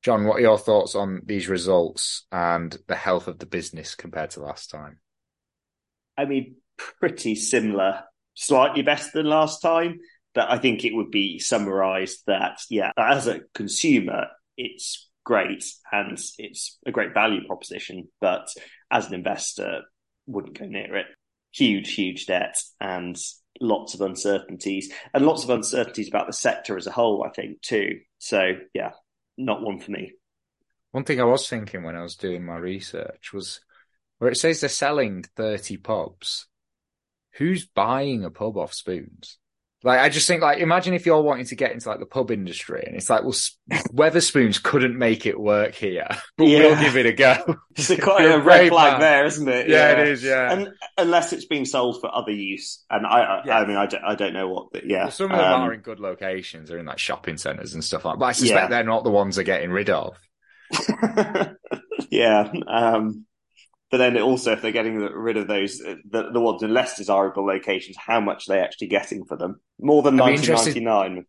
John, 0.02 0.26
what 0.26 0.38
are 0.38 0.42
your 0.42 0.58
thoughts 0.58 0.96
on 0.96 1.22
these 1.26 1.48
results 1.48 2.26
and 2.32 2.76
the 2.88 2.96
health 2.96 3.28
of 3.28 3.38
the 3.38 3.46
business 3.46 3.94
compared 3.94 4.32
to 4.32 4.42
last 4.42 4.72
time? 4.72 5.00
I 6.18 6.26
mean, 6.26 6.56
pretty 7.00 7.36
similar, 7.36 8.04
slightly 8.34 8.82
better 8.82 9.10
than 9.14 9.28
last 9.28 9.62
time, 9.62 10.00
but 10.34 10.50
I 10.50 10.58
think 10.58 10.84
it 10.84 10.96
would 10.96 11.12
be 11.12 11.40
summarized 11.40 12.24
that, 12.26 12.60
yeah, 12.70 12.92
as 12.98 13.28
a 13.28 13.42
consumer, 13.54 14.28
it's 14.58 15.10
great 15.24 15.64
and 15.92 16.20
it's 16.38 16.80
a 16.86 16.92
great 16.92 17.14
value 17.14 17.46
proposition, 17.46 18.08
but 18.20 18.48
as 18.90 19.08
an 19.08 19.14
investor, 19.14 19.82
wouldn't 20.26 20.58
go 20.58 20.66
near 20.66 20.96
it. 20.96 21.06
Huge, 21.54 21.94
huge 21.94 22.26
debt 22.26 22.56
and 22.80 23.18
lots 23.60 23.94
of 23.94 24.02
uncertainties 24.02 24.92
and 25.14 25.26
lots 25.26 25.44
of 25.44 25.50
uncertainties 25.50 26.08
about 26.08 26.28
the 26.28 26.34
sector 26.34 26.78
as 26.78 26.88
a 26.88 26.92
whole, 26.92 27.24
I 27.24 27.30
think, 27.30 27.62
too. 27.62 28.00
So, 28.20 28.54
yeah, 28.74 28.92
not 29.46 29.62
one 29.62 29.80
for 29.80 29.92
me. 29.92 30.14
One 30.92 31.04
thing 31.04 31.22
I 31.22 31.26
was 31.26 31.48
thinking 31.48 31.84
when 31.84 31.96
I 31.96 32.04
was 32.04 32.16
doing 32.16 32.46
my 32.46 32.58
research 32.58 33.32
was 33.34 33.62
where 34.18 34.30
it 34.30 34.38
says 34.38 34.60
they're 34.60 34.70
selling 34.70 35.24
30 35.36 35.78
pubs. 35.78 36.48
Who's 37.36 37.66
buying 37.66 38.24
a 38.24 38.30
pub 38.30 38.58
off 38.58 38.74
spoons? 38.74 39.38
Like, 39.84 40.00
I 40.00 40.10
just 40.10 40.28
think, 40.28 40.44
like, 40.44 40.60
imagine 40.60 40.94
if 40.94 41.08
you're 41.08 41.22
wanting 41.22 41.46
to 41.46 41.56
get 41.56 41.72
into 41.72 41.90
like 41.90 42.00
the 42.00 42.06
pub 42.06 42.30
industry, 42.30 42.84
and 42.86 42.96
it's 42.96 43.10
like, 43.10 43.24
well, 43.24 43.32
Wetherspoons 43.94 44.62
couldn't 44.62 44.96
make 44.98 45.26
it 45.26 45.40
work 45.40 45.74
here, 45.74 46.08
but 46.38 46.48
Yeah. 46.48 46.60
we'll 46.60 46.80
give 46.82 46.98
it 46.98 47.06
a 47.08 47.14
go. 47.14 47.56
It's 47.76 47.90
a 47.90 47.98
quite 47.98 48.26
a 48.26 48.40
red 48.40 48.70
flag 48.70 48.94
man. 48.94 49.00
there, 49.02 49.26
isn't 49.26 49.48
it? 49.48 49.70
Yeah, 49.70 49.92
it 49.94 50.08
is, 50.10 50.24
yeah. 50.24 50.52
And 50.52 50.70
unless 50.98 51.32
it's 51.34 51.46
being 51.46 51.66
sold 51.66 52.00
for 52.02 52.14
other 52.14 52.32
use, 52.32 52.84
and 52.90 53.08
I, 53.08 53.22
I, 53.22 53.42
Yeah. 53.46 53.58
I 53.60 53.66
mean, 53.66 53.78
I 53.78 53.86
don't, 53.88 54.04
I 54.04 54.14
don't 54.16 54.34
know 54.34 54.50
what. 54.50 54.72
The, 54.74 54.82
yeah, 54.86 55.04
Well, 55.06 55.12
some 55.12 55.32
of 55.32 55.38
them 55.38 55.54
um, 55.54 55.62
are 55.62 55.74
in 55.74 55.80
good 55.80 56.00
locations, 56.00 56.70
they're 56.70 56.78
in 56.80 56.86
like 56.86 57.00
shopping 57.00 57.38
centres 57.38 57.74
and 57.74 57.84
stuff 57.84 58.06
like. 58.06 58.20
But 58.20 58.26
I 58.26 58.32
suspect 58.34 58.64
Yeah. 58.64 58.68
they're 58.68 58.84
not 58.84 59.04
the 59.04 59.10
ones 59.10 59.36
they're 59.38 59.46
getting 59.46 59.72
rid 59.72 59.90
of. 59.90 60.16
yeah. 62.10 62.52
Um, 62.68 63.26
but 63.92 63.98
then 63.98 64.18
also, 64.18 64.54
if 64.54 64.62
they're 64.62 64.72
getting 64.72 64.98
rid 64.98 65.36
of 65.38 65.48
those, 65.48 65.80
the, 65.80 66.30
the 66.32 66.40
ones 66.40 66.64
in 66.64 66.74
less 66.74 66.98
desirable 66.98 67.46
locations, 67.46 67.98
how 67.98 68.22
much 68.22 68.48
are 68.48 68.54
they 68.54 68.60
actually 68.60 68.88
getting 68.88 69.26
for 69.26 69.36
them? 69.36 69.60
More 69.80 70.02
than 70.02 70.16
nineteen 70.16 70.56
ninety 70.56 70.80
nine. 70.80 71.26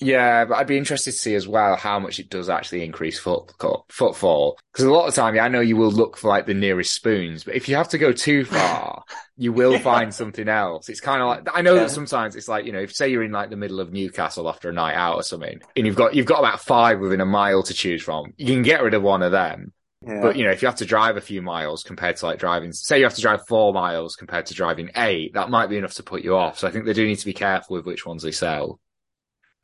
Yeah, 0.00 0.44
but 0.44 0.54
I'd 0.54 0.68
be 0.68 0.78
interested 0.78 1.10
to 1.10 1.18
see 1.18 1.34
as 1.34 1.48
well 1.48 1.74
how 1.74 1.98
much 1.98 2.20
it 2.20 2.30
does 2.30 2.48
actually 2.48 2.84
increase 2.84 3.18
foot, 3.18 3.52
footfall. 3.88 4.56
Because 4.72 4.84
a 4.84 4.92
lot 4.92 5.08
of 5.08 5.14
the 5.14 5.20
time, 5.20 5.34
yeah, 5.34 5.44
I 5.44 5.48
know 5.48 5.60
you 5.60 5.76
will 5.76 5.90
look 5.90 6.16
for 6.16 6.28
like 6.28 6.46
the 6.46 6.54
nearest 6.54 6.94
spoons, 6.94 7.42
but 7.42 7.56
if 7.56 7.68
you 7.68 7.74
have 7.74 7.88
to 7.88 7.98
go 7.98 8.12
too 8.12 8.44
far, 8.44 9.02
you 9.36 9.52
will 9.52 9.72
yeah. 9.72 9.78
find 9.78 10.14
something 10.14 10.48
else. 10.48 10.88
It's 10.88 11.00
kind 11.00 11.20
of 11.20 11.28
like 11.28 11.48
I 11.52 11.62
know 11.62 11.74
yeah. 11.74 11.82
that 11.82 11.90
sometimes 11.90 12.36
it's 12.36 12.46
like 12.46 12.66
you 12.66 12.72
know, 12.72 12.80
if 12.80 12.94
say 12.94 13.08
you're 13.08 13.24
in 13.24 13.32
like 13.32 13.50
the 13.50 13.56
middle 13.56 13.80
of 13.80 13.92
Newcastle 13.92 14.48
after 14.48 14.70
a 14.70 14.72
night 14.72 14.94
out 14.94 15.16
or 15.16 15.22
something, 15.24 15.60
and 15.76 15.86
you've 15.86 15.96
got 15.96 16.14
you've 16.14 16.26
got 16.26 16.38
about 16.38 16.60
five 16.60 17.00
within 17.00 17.20
a 17.20 17.26
mile 17.26 17.64
to 17.64 17.74
choose 17.74 18.02
from, 18.02 18.32
you 18.36 18.54
can 18.54 18.62
get 18.62 18.82
rid 18.82 18.94
of 18.94 19.02
one 19.02 19.22
of 19.22 19.32
them. 19.32 19.72
Yeah. 20.06 20.20
But 20.20 20.36
you 20.36 20.44
know, 20.44 20.50
if 20.50 20.62
you 20.62 20.68
have 20.68 20.78
to 20.78 20.84
drive 20.84 21.16
a 21.16 21.20
few 21.20 21.42
miles 21.42 21.82
compared 21.82 22.16
to 22.16 22.26
like 22.26 22.38
driving, 22.38 22.72
say 22.72 22.98
you 22.98 23.04
have 23.04 23.14
to 23.14 23.22
drive 23.22 23.46
four 23.46 23.72
miles 23.72 24.16
compared 24.16 24.46
to 24.46 24.54
driving 24.54 24.90
eight, 24.96 25.34
that 25.34 25.50
might 25.50 25.68
be 25.68 25.78
enough 25.78 25.94
to 25.94 26.02
put 26.02 26.22
you 26.22 26.36
off. 26.36 26.58
So 26.58 26.68
I 26.68 26.70
think 26.70 26.84
they 26.84 26.92
do 26.92 27.06
need 27.06 27.18
to 27.18 27.26
be 27.26 27.32
careful 27.32 27.76
with 27.76 27.86
which 27.86 28.04
ones 28.06 28.22
they 28.22 28.32
sell 28.32 28.80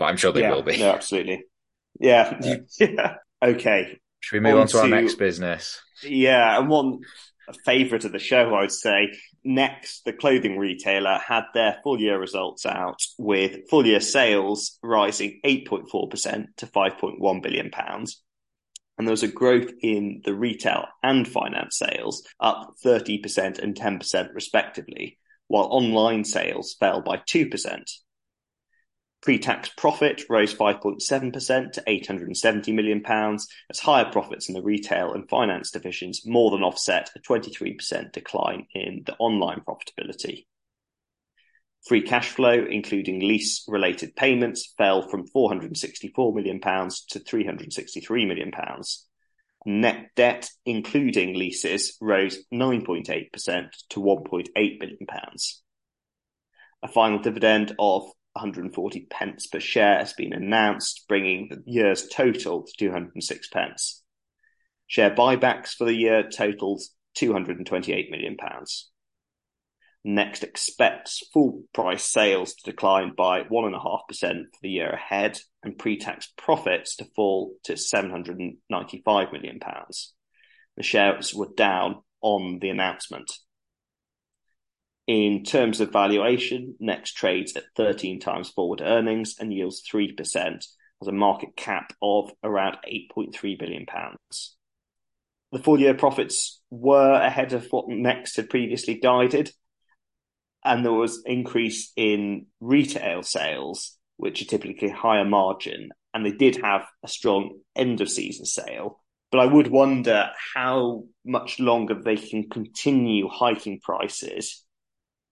but 0.00 0.06
I'm 0.06 0.16
sure 0.16 0.32
they 0.32 0.40
yeah, 0.40 0.54
will 0.54 0.62
be. 0.62 0.78
No, 0.78 0.90
absolutely. 0.90 1.44
Yeah. 2.00 2.40
yeah. 2.80 3.14
Okay. 3.42 3.98
Should 4.18 4.36
we 4.36 4.40
move 4.40 4.56
on, 4.56 4.60
on 4.60 4.66
to, 4.66 4.72
to, 4.74 4.80
our 4.80 4.88
next 4.88 5.14
business? 5.14 5.80
Yeah, 6.02 6.58
and 6.58 6.68
one 6.68 6.98
favourite 7.64 8.04
of 8.04 8.12
the 8.12 8.18
show, 8.18 8.54
I 8.54 8.60
would 8.60 8.70
say. 8.70 9.14
Next, 9.42 10.04
the 10.04 10.12
clothing 10.12 10.58
retailer 10.58 11.18
had 11.26 11.44
their 11.54 11.78
full 11.82 11.98
year 11.98 12.20
results 12.20 12.66
out 12.66 12.98
with 13.16 13.66
full 13.70 13.86
year 13.86 14.00
sales 14.00 14.78
rising 14.82 15.40
8.4% 15.42 16.48
to 16.58 16.66
5.1 16.66 17.42
billion 17.42 17.70
pounds. 17.70 18.20
And 19.00 19.08
there 19.08 19.14
was 19.14 19.22
a 19.22 19.28
growth 19.28 19.72
in 19.80 20.20
the 20.26 20.34
retail 20.34 20.84
and 21.02 21.26
finance 21.26 21.78
sales, 21.78 22.22
up 22.38 22.74
30% 22.84 23.58
and 23.58 23.74
10% 23.74 24.34
respectively, 24.34 25.16
while 25.48 25.68
online 25.70 26.22
sales 26.22 26.76
fell 26.78 27.00
by 27.00 27.16
2%. 27.16 27.82
Pre-tax 29.22 29.70
profit 29.70 30.24
rose 30.28 30.52
5.7% 30.52 31.72
to 31.72 31.82
870 31.86 32.72
million 32.72 33.00
pounds 33.00 33.48
as 33.70 33.78
higher 33.78 34.04
profits 34.04 34.50
in 34.50 34.54
the 34.54 34.60
retail 34.60 35.14
and 35.14 35.26
finance 35.30 35.70
divisions 35.70 36.26
more 36.26 36.50
than 36.50 36.62
offset 36.62 37.08
a 37.16 37.20
23% 37.20 38.12
decline 38.12 38.66
in 38.74 39.04
the 39.06 39.16
online 39.16 39.62
profitability. 39.66 40.44
Free 41.86 42.02
cash 42.02 42.30
flow, 42.30 42.66
including 42.68 43.20
lease-related 43.20 44.14
payments, 44.14 44.74
fell 44.76 45.08
from 45.08 45.26
464 45.26 46.34
million 46.34 46.60
pounds 46.60 47.04
to 47.10 47.20
363 47.20 48.26
million 48.26 48.50
pounds. 48.50 49.06
Net 49.64 50.10
debt, 50.14 50.50
including 50.66 51.34
leases, 51.34 51.96
rose 52.00 52.38
9.8% 52.52 53.04
to 53.90 54.00
1.8 54.00 54.80
billion 54.80 55.06
pounds. 55.06 55.62
A 56.82 56.88
final 56.88 57.18
dividend 57.18 57.74
of 57.78 58.04
140 58.34 59.06
pence 59.10 59.46
per 59.46 59.60
share 59.60 59.98
has 59.98 60.12
been 60.12 60.32
announced, 60.32 61.06
bringing 61.08 61.48
the 61.48 61.62
year's 61.66 62.08
total 62.08 62.62
to 62.62 62.72
206 62.78 63.48
pence. 63.48 64.02
Share 64.86 65.14
buybacks 65.14 65.74
for 65.74 65.84
the 65.84 65.94
year 65.94 66.28
totaled 66.28 66.82
228 67.14 68.10
million 68.10 68.36
pounds. 68.36 68.89
Next 70.02 70.42
expects 70.42 71.22
full 71.32 71.64
price 71.74 72.04
sales 72.04 72.54
to 72.54 72.70
decline 72.70 73.12
by 73.14 73.42
1.5% 73.42 73.78
for 73.80 74.58
the 74.62 74.70
year 74.70 74.90
ahead 74.90 75.38
and 75.62 75.78
pre-tax 75.78 76.32
profits 76.38 76.96
to 76.96 77.04
fall 77.16 77.52
to 77.64 77.76
795 77.76 79.32
million 79.32 79.60
pounds. 79.60 80.14
The 80.76 80.82
shares 80.82 81.34
were 81.34 81.50
down 81.54 81.96
on 82.22 82.60
the 82.60 82.70
announcement. 82.70 83.30
In 85.06 85.44
terms 85.44 85.80
of 85.80 85.92
valuation, 85.92 86.76
Next 86.80 87.12
trades 87.12 87.54
at 87.56 87.64
13 87.76 88.20
times 88.20 88.48
forward 88.48 88.80
earnings 88.80 89.36
and 89.38 89.52
yields 89.52 89.82
3%, 89.82 90.16
has 91.00 91.08
a 91.08 91.12
market 91.12 91.56
cap 91.56 91.92
of 92.00 92.30
around 92.42 92.76
8.3 92.88 93.58
billion 93.58 93.86
pounds. 93.86 94.56
The 95.52 95.58
full 95.58 95.80
year 95.80 95.94
profits 95.94 96.60
were 96.70 97.12
ahead 97.12 97.52
of 97.52 97.66
what 97.70 97.88
Next 97.88 98.36
had 98.36 98.48
previously 98.48 98.94
guided, 98.94 99.50
and 100.64 100.84
there 100.84 100.92
was 100.92 101.22
increase 101.24 101.92
in 101.96 102.46
retail 102.60 103.22
sales, 103.22 103.96
which 104.16 104.42
are 104.42 104.46
typically 104.46 104.90
higher 104.90 105.24
margin, 105.24 105.90
and 106.12 106.24
they 106.24 106.32
did 106.32 106.56
have 106.56 106.86
a 107.02 107.08
strong 107.08 107.58
end 107.74 108.00
of 108.00 108.10
season 108.10 108.44
sale. 108.44 109.00
But 109.30 109.40
I 109.40 109.46
would 109.46 109.68
wonder 109.68 110.30
how 110.54 111.04
much 111.24 111.60
longer 111.60 111.94
they 111.94 112.16
can 112.16 112.48
continue 112.48 113.28
hiking 113.28 113.80
prices 113.80 114.64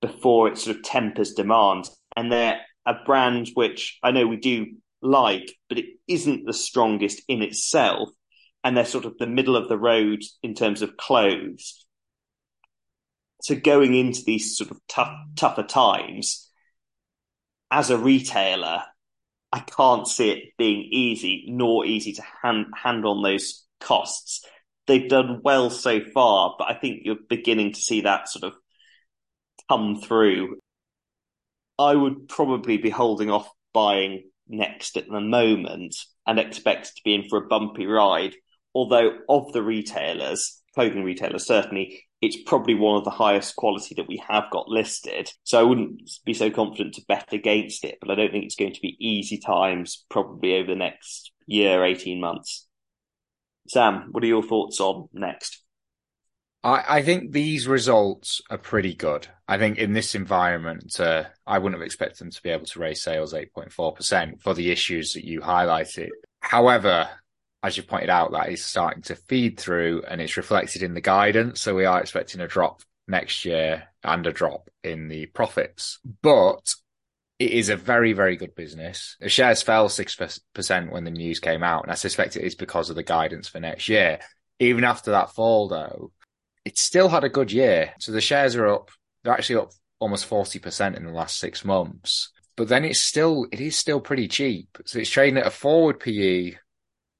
before 0.00 0.48
it 0.48 0.58
sort 0.58 0.76
of 0.76 0.82
tempers 0.82 1.34
demand. 1.34 1.88
And 2.16 2.30
they're 2.30 2.60
a 2.86 2.94
brand 3.04 3.50
which 3.54 3.98
I 4.02 4.12
know 4.12 4.26
we 4.26 4.36
do 4.36 4.66
like, 5.02 5.52
but 5.68 5.78
it 5.78 5.86
isn't 6.06 6.46
the 6.46 6.52
strongest 6.52 7.22
in 7.28 7.42
itself. 7.42 8.08
And 8.62 8.76
they're 8.76 8.84
sort 8.84 9.04
of 9.04 9.18
the 9.18 9.26
middle 9.26 9.56
of 9.56 9.68
the 9.68 9.78
road 9.78 10.22
in 10.42 10.54
terms 10.54 10.82
of 10.82 10.96
clothes. 10.96 11.84
So 13.40 13.54
going 13.54 13.94
into 13.94 14.22
these 14.24 14.56
sort 14.56 14.70
of 14.70 14.80
tough, 14.88 15.14
tougher 15.36 15.62
times, 15.62 16.50
as 17.70 17.90
a 17.90 17.98
retailer, 17.98 18.82
I 19.52 19.60
can't 19.60 20.06
see 20.06 20.30
it 20.30 20.56
being 20.58 20.88
easy, 20.90 21.46
nor 21.48 21.84
easy 21.86 22.12
to 22.14 22.22
hand, 22.42 22.66
handle 22.74 23.16
on 23.16 23.22
those 23.22 23.64
costs. 23.80 24.44
They've 24.86 25.08
done 25.08 25.40
well 25.42 25.70
so 25.70 26.00
far, 26.00 26.56
but 26.58 26.70
I 26.70 26.74
think 26.74 27.02
you're 27.04 27.16
beginning 27.28 27.72
to 27.74 27.80
see 27.80 28.02
that 28.02 28.28
sort 28.28 28.44
of 28.44 28.58
come 29.68 30.00
through, 30.00 30.58
I 31.78 31.94
would 31.94 32.28
probably 32.28 32.78
be 32.78 32.90
holding 32.90 33.30
off 33.30 33.48
buying 33.72 34.30
next 34.48 34.96
at 34.96 35.08
the 35.08 35.20
moment 35.20 35.94
and 36.26 36.38
expect 36.38 36.96
to 36.96 37.02
be 37.04 37.14
in 37.14 37.28
for 37.28 37.38
a 37.38 37.46
bumpy 37.46 37.86
ride. 37.86 38.34
Although 38.74 39.18
of 39.28 39.52
the 39.52 39.62
retailers, 39.62 40.60
clothing 40.74 41.04
retailers 41.04 41.46
certainly, 41.46 42.07
it's 42.20 42.36
probably 42.46 42.74
one 42.74 42.96
of 42.96 43.04
the 43.04 43.10
highest 43.10 43.54
quality 43.56 43.94
that 43.96 44.08
we 44.08 44.22
have 44.28 44.44
got 44.50 44.68
listed. 44.68 45.30
So 45.44 45.60
I 45.60 45.62
wouldn't 45.62 46.10
be 46.24 46.34
so 46.34 46.50
confident 46.50 46.94
to 46.94 47.04
bet 47.06 47.32
against 47.32 47.84
it, 47.84 47.98
but 48.00 48.10
I 48.10 48.16
don't 48.16 48.32
think 48.32 48.44
it's 48.44 48.56
going 48.56 48.74
to 48.74 48.80
be 48.80 48.96
easy 48.98 49.38
times 49.38 50.04
probably 50.08 50.56
over 50.56 50.68
the 50.68 50.76
next 50.76 51.32
year, 51.46 51.84
18 51.84 52.20
months. 52.20 52.66
Sam, 53.68 54.08
what 54.10 54.24
are 54.24 54.28
your 54.28 54.42
thoughts 54.42 54.80
on 54.80 55.08
next? 55.12 55.62
I, 56.64 56.84
I 56.88 57.02
think 57.02 57.30
these 57.30 57.68
results 57.68 58.42
are 58.50 58.58
pretty 58.58 58.94
good. 58.94 59.28
I 59.46 59.58
think 59.58 59.78
in 59.78 59.92
this 59.92 60.14
environment, 60.14 60.98
uh, 60.98 61.24
I 61.46 61.58
wouldn't 61.58 61.80
have 61.80 61.86
expected 61.86 62.18
them 62.18 62.30
to 62.32 62.42
be 62.42 62.50
able 62.50 62.66
to 62.66 62.80
raise 62.80 63.02
sales 63.02 63.32
8.4% 63.32 64.42
for 64.42 64.54
the 64.54 64.70
issues 64.70 65.12
that 65.12 65.24
you 65.24 65.40
highlighted. 65.40 66.08
However, 66.40 67.08
as 67.62 67.76
you 67.76 67.82
pointed 67.82 68.10
out, 68.10 68.32
that 68.32 68.50
is 68.50 68.64
starting 68.64 69.02
to 69.02 69.16
feed 69.16 69.58
through 69.58 70.02
and 70.06 70.20
it's 70.20 70.36
reflected 70.36 70.82
in 70.82 70.94
the 70.94 71.00
guidance. 71.00 71.60
So 71.60 71.74
we 71.74 71.84
are 71.84 72.00
expecting 72.00 72.40
a 72.40 72.48
drop 72.48 72.82
next 73.08 73.44
year 73.44 73.84
and 74.04 74.26
a 74.26 74.32
drop 74.32 74.70
in 74.84 75.08
the 75.08 75.26
profits. 75.26 75.98
But 76.22 76.74
it 77.38 77.52
is 77.52 77.68
a 77.68 77.76
very, 77.76 78.12
very 78.12 78.36
good 78.36 78.54
business. 78.54 79.16
The 79.20 79.28
shares 79.28 79.62
fell 79.62 79.88
6% 79.88 80.92
when 80.92 81.04
the 81.04 81.10
news 81.10 81.40
came 81.40 81.62
out, 81.62 81.84
and 81.84 81.92
I 81.92 81.94
suspect 81.94 82.36
it 82.36 82.44
is 82.44 82.54
because 82.54 82.90
of 82.90 82.96
the 82.96 83.02
guidance 83.02 83.48
for 83.48 83.60
next 83.60 83.88
year. 83.88 84.18
Even 84.58 84.84
after 84.84 85.12
that 85.12 85.34
fall, 85.34 85.68
though, 85.68 86.12
it 86.64 86.78
still 86.78 87.08
had 87.08 87.24
a 87.24 87.28
good 87.28 87.52
year. 87.52 87.94
So 88.00 88.12
the 88.12 88.20
shares 88.20 88.56
are 88.56 88.66
up, 88.66 88.90
they're 89.22 89.32
actually 89.32 89.60
up 89.60 89.70
almost 90.00 90.28
40% 90.28 90.96
in 90.96 91.04
the 91.04 91.12
last 91.12 91.38
six 91.38 91.64
months. 91.64 92.30
But 92.56 92.68
then 92.68 92.84
it's 92.84 93.00
still, 93.00 93.46
it 93.52 93.60
is 93.60 93.78
still 93.78 94.00
pretty 94.00 94.26
cheap. 94.26 94.78
So 94.84 94.98
it's 94.98 95.10
trading 95.10 95.38
at 95.38 95.46
a 95.46 95.50
forward 95.50 96.00
PE 96.00 96.56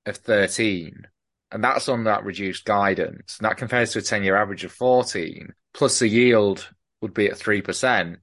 of 0.09 0.19
13. 0.19 1.07
And 1.51 1.65
that's 1.65 1.89
on 1.89 2.05
that 2.05 2.25
reduced 2.25 2.65
guidance. 2.65 3.39
And 3.39 3.47
that 3.47 3.57
compares 3.57 3.93
to 3.93 4.01
a 4.01 4.03
10 4.03 4.23
year 4.23 4.37
average 4.37 4.65
of 4.65 4.73
14. 4.73 5.53
Plus 5.75 5.99
the 5.99 6.09
yield 6.09 6.69
would 7.01 7.15
be 7.15 7.27
at 7.27 7.39
3%. 7.39 8.17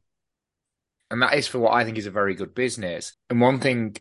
And 1.12 1.22
that 1.22 1.36
is 1.36 1.48
for 1.48 1.60
what 1.60 1.74
I 1.74 1.86
think 1.86 1.98
is 1.98 2.08
a 2.08 2.12
very 2.12 2.36
good 2.36 2.54
business. 2.54 3.14
And 3.30 3.40
one 3.40 3.60
thing 3.60 3.96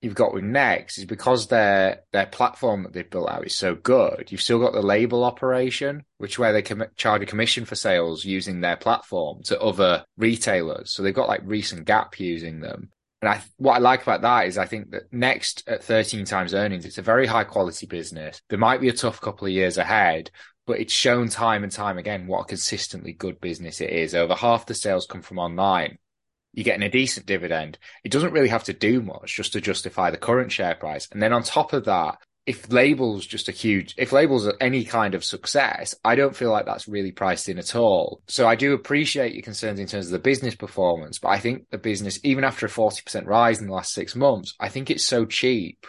you've 0.00 0.14
got 0.14 0.32
with 0.32 0.44
Next 0.44 0.98
is 0.98 1.04
because 1.04 1.48
their 1.48 2.02
their 2.12 2.26
platform 2.26 2.84
that 2.84 2.92
they've 2.92 3.08
built 3.08 3.28
out 3.28 3.46
is 3.46 3.54
so 3.54 3.74
good. 3.74 4.30
You've 4.30 4.42
still 4.42 4.60
got 4.60 4.72
the 4.72 4.82
label 4.82 5.24
operation, 5.24 6.04
which 6.18 6.38
where 6.38 6.52
they 6.52 6.62
can 6.62 6.86
charge 6.96 7.22
a 7.22 7.26
commission 7.26 7.64
for 7.64 7.74
sales 7.74 8.24
using 8.24 8.60
their 8.60 8.76
platform 8.76 9.42
to 9.44 9.60
other 9.60 10.04
retailers. 10.16 10.90
So 10.90 11.02
they've 11.02 11.14
got 11.14 11.28
like 11.28 11.42
recent 11.44 11.86
Gap 11.86 12.18
using 12.20 12.60
them. 12.60 12.90
And 13.22 13.30
I, 13.30 13.42
what 13.56 13.74
I 13.74 13.78
like 13.78 14.02
about 14.02 14.22
that 14.22 14.46
is 14.46 14.58
I 14.58 14.66
think 14.66 14.90
that 14.90 15.12
Next 15.12 15.64
at 15.66 15.82
13 15.82 16.24
times 16.26 16.54
earnings, 16.54 16.84
it's 16.84 16.98
a 16.98 17.02
very 17.02 17.26
high 17.26 17.44
quality 17.44 17.86
business. 17.86 18.40
There 18.48 18.58
might 18.58 18.80
be 18.80 18.88
a 18.88 18.92
tough 18.92 19.20
couple 19.20 19.46
of 19.46 19.52
years 19.52 19.78
ahead, 19.78 20.30
but 20.66 20.80
it's 20.80 20.92
shown 20.92 21.28
time 21.28 21.62
and 21.62 21.72
time 21.72 21.96
again 21.96 22.26
what 22.26 22.42
a 22.42 22.44
consistently 22.44 23.12
good 23.12 23.40
business 23.40 23.80
it 23.80 23.90
is. 23.90 24.14
Over 24.14 24.34
half 24.34 24.66
the 24.66 24.74
sales 24.74 25.06
come 25.06 25.22
from 25.22 25.38
online 25.38 25.98
you're 26.56 26.64
getting 26.64 26.82
a 26.82 26.90
decent 26.90 27.26
dividend. 27.26 27.78
It 28.02 28.10
doesn't 28.10 28.32
really 28.32 28.48
have 28.48 28.64
to 28.64 28.72
do 28.72 29.02
much 29.02 29.36
just 29.36 29.52
to 29.52 29.60
justify 29.60 30.10
the 30.10 30.16
current 30.16 30.50
share 30.50 30.74
price. 30.74 31.06
And 31.12 31.22
then 31.22 31.34
on 31.34 31.42
top 31.42 31.74
of 31.74 31.84
that, 31.84 32.16
if 32.46 32.70
labels 32.70 33.26
just 33.26 33.48
a 33.48 33.52
huge, 33.52 33.94
if 33.98 34.12
labels 34.12 34.46
are 34.46 34.54
any 34.60 34.84
kind 34.84 35.16
of 35.16 35.24
success, 35.24 35.96
I 36.04 36.14
don't 36.14 36.36
feel 36.36 36.52
like 36.52 36.64
that's 36.64 36.86
really 36.86 37.10
priced 37.10 37.48
in 37.48 37.58
at 37.58 37.74
all. 37.74 38.22
So 38.28 38.46
I 38.46 38.54
do 38.54 38.72
appreciate 38.72 39.34
your 39.34 39.42
concerns 39.42 39.80
in 39.80 39.88
terms 39.88 40.06
of 40.06 40.12
the 40.12 40.20
business 40.20 40.54
performance, 40.54 41.18
but 41.18 41.30
I 41.30 41.40
think 41.40 41.68
the 41.70 41.78
business, 41.78 42.20
even 42.22 42.44
after 42.44 42.66
a 42.66 42.68
40% 42.68 43.26
rise 43.26 43.60
in 43.60 43.66
the 43.66 43.72
last 43.72 43.92
six 43.92 44.14
months, 44.14 44.54
I 44.60 44.68
think 44.68 44.90
it's 44.90 45.04
so 45.04 45.24
cheap. 45.24 45.86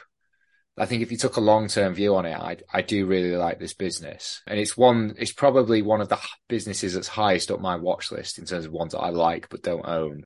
I 0.79 0.87
think 0.87 1.03
if 1.03 1.11
you 1.11 1.17
took 1.17 1.37
a 1.37 1.41
long 1.41 1.67
term 1.67 1.93
view 1.93 2.15
on 2.15 2.25
it, 2.25 2.35
I, 2.35 2.57
I 2.73 2.81
do 2.81 3.05
really 3.05 3.35
like 3.35 3.59
this 3.59 3.73
business. 3.73 4.41
And 4.47 4.59
it's 4.59 4.75
one, 4.75 5.13
it's 5.17 5.33
probably 5.33 5.83
one 5.83 6.01
of 6.01 6.09
the 6.09 6.19
businesses 6.49 6.95
that's 6.95 7.07
highest 7.07 7.51
up 7.51 7.59
my 7.59 7.75
watch 7.75 8.11
list 8.11 8.39
in 8.39 8.45
terms 8.45 8.65
of 8.65 8.71
ones 8.71 8.93
that 8.93 8.99
I 8.99 9.09
like 9.09 9.49
but 9.49 9.63
don't 9.63 9.87
own. 9.87 10.23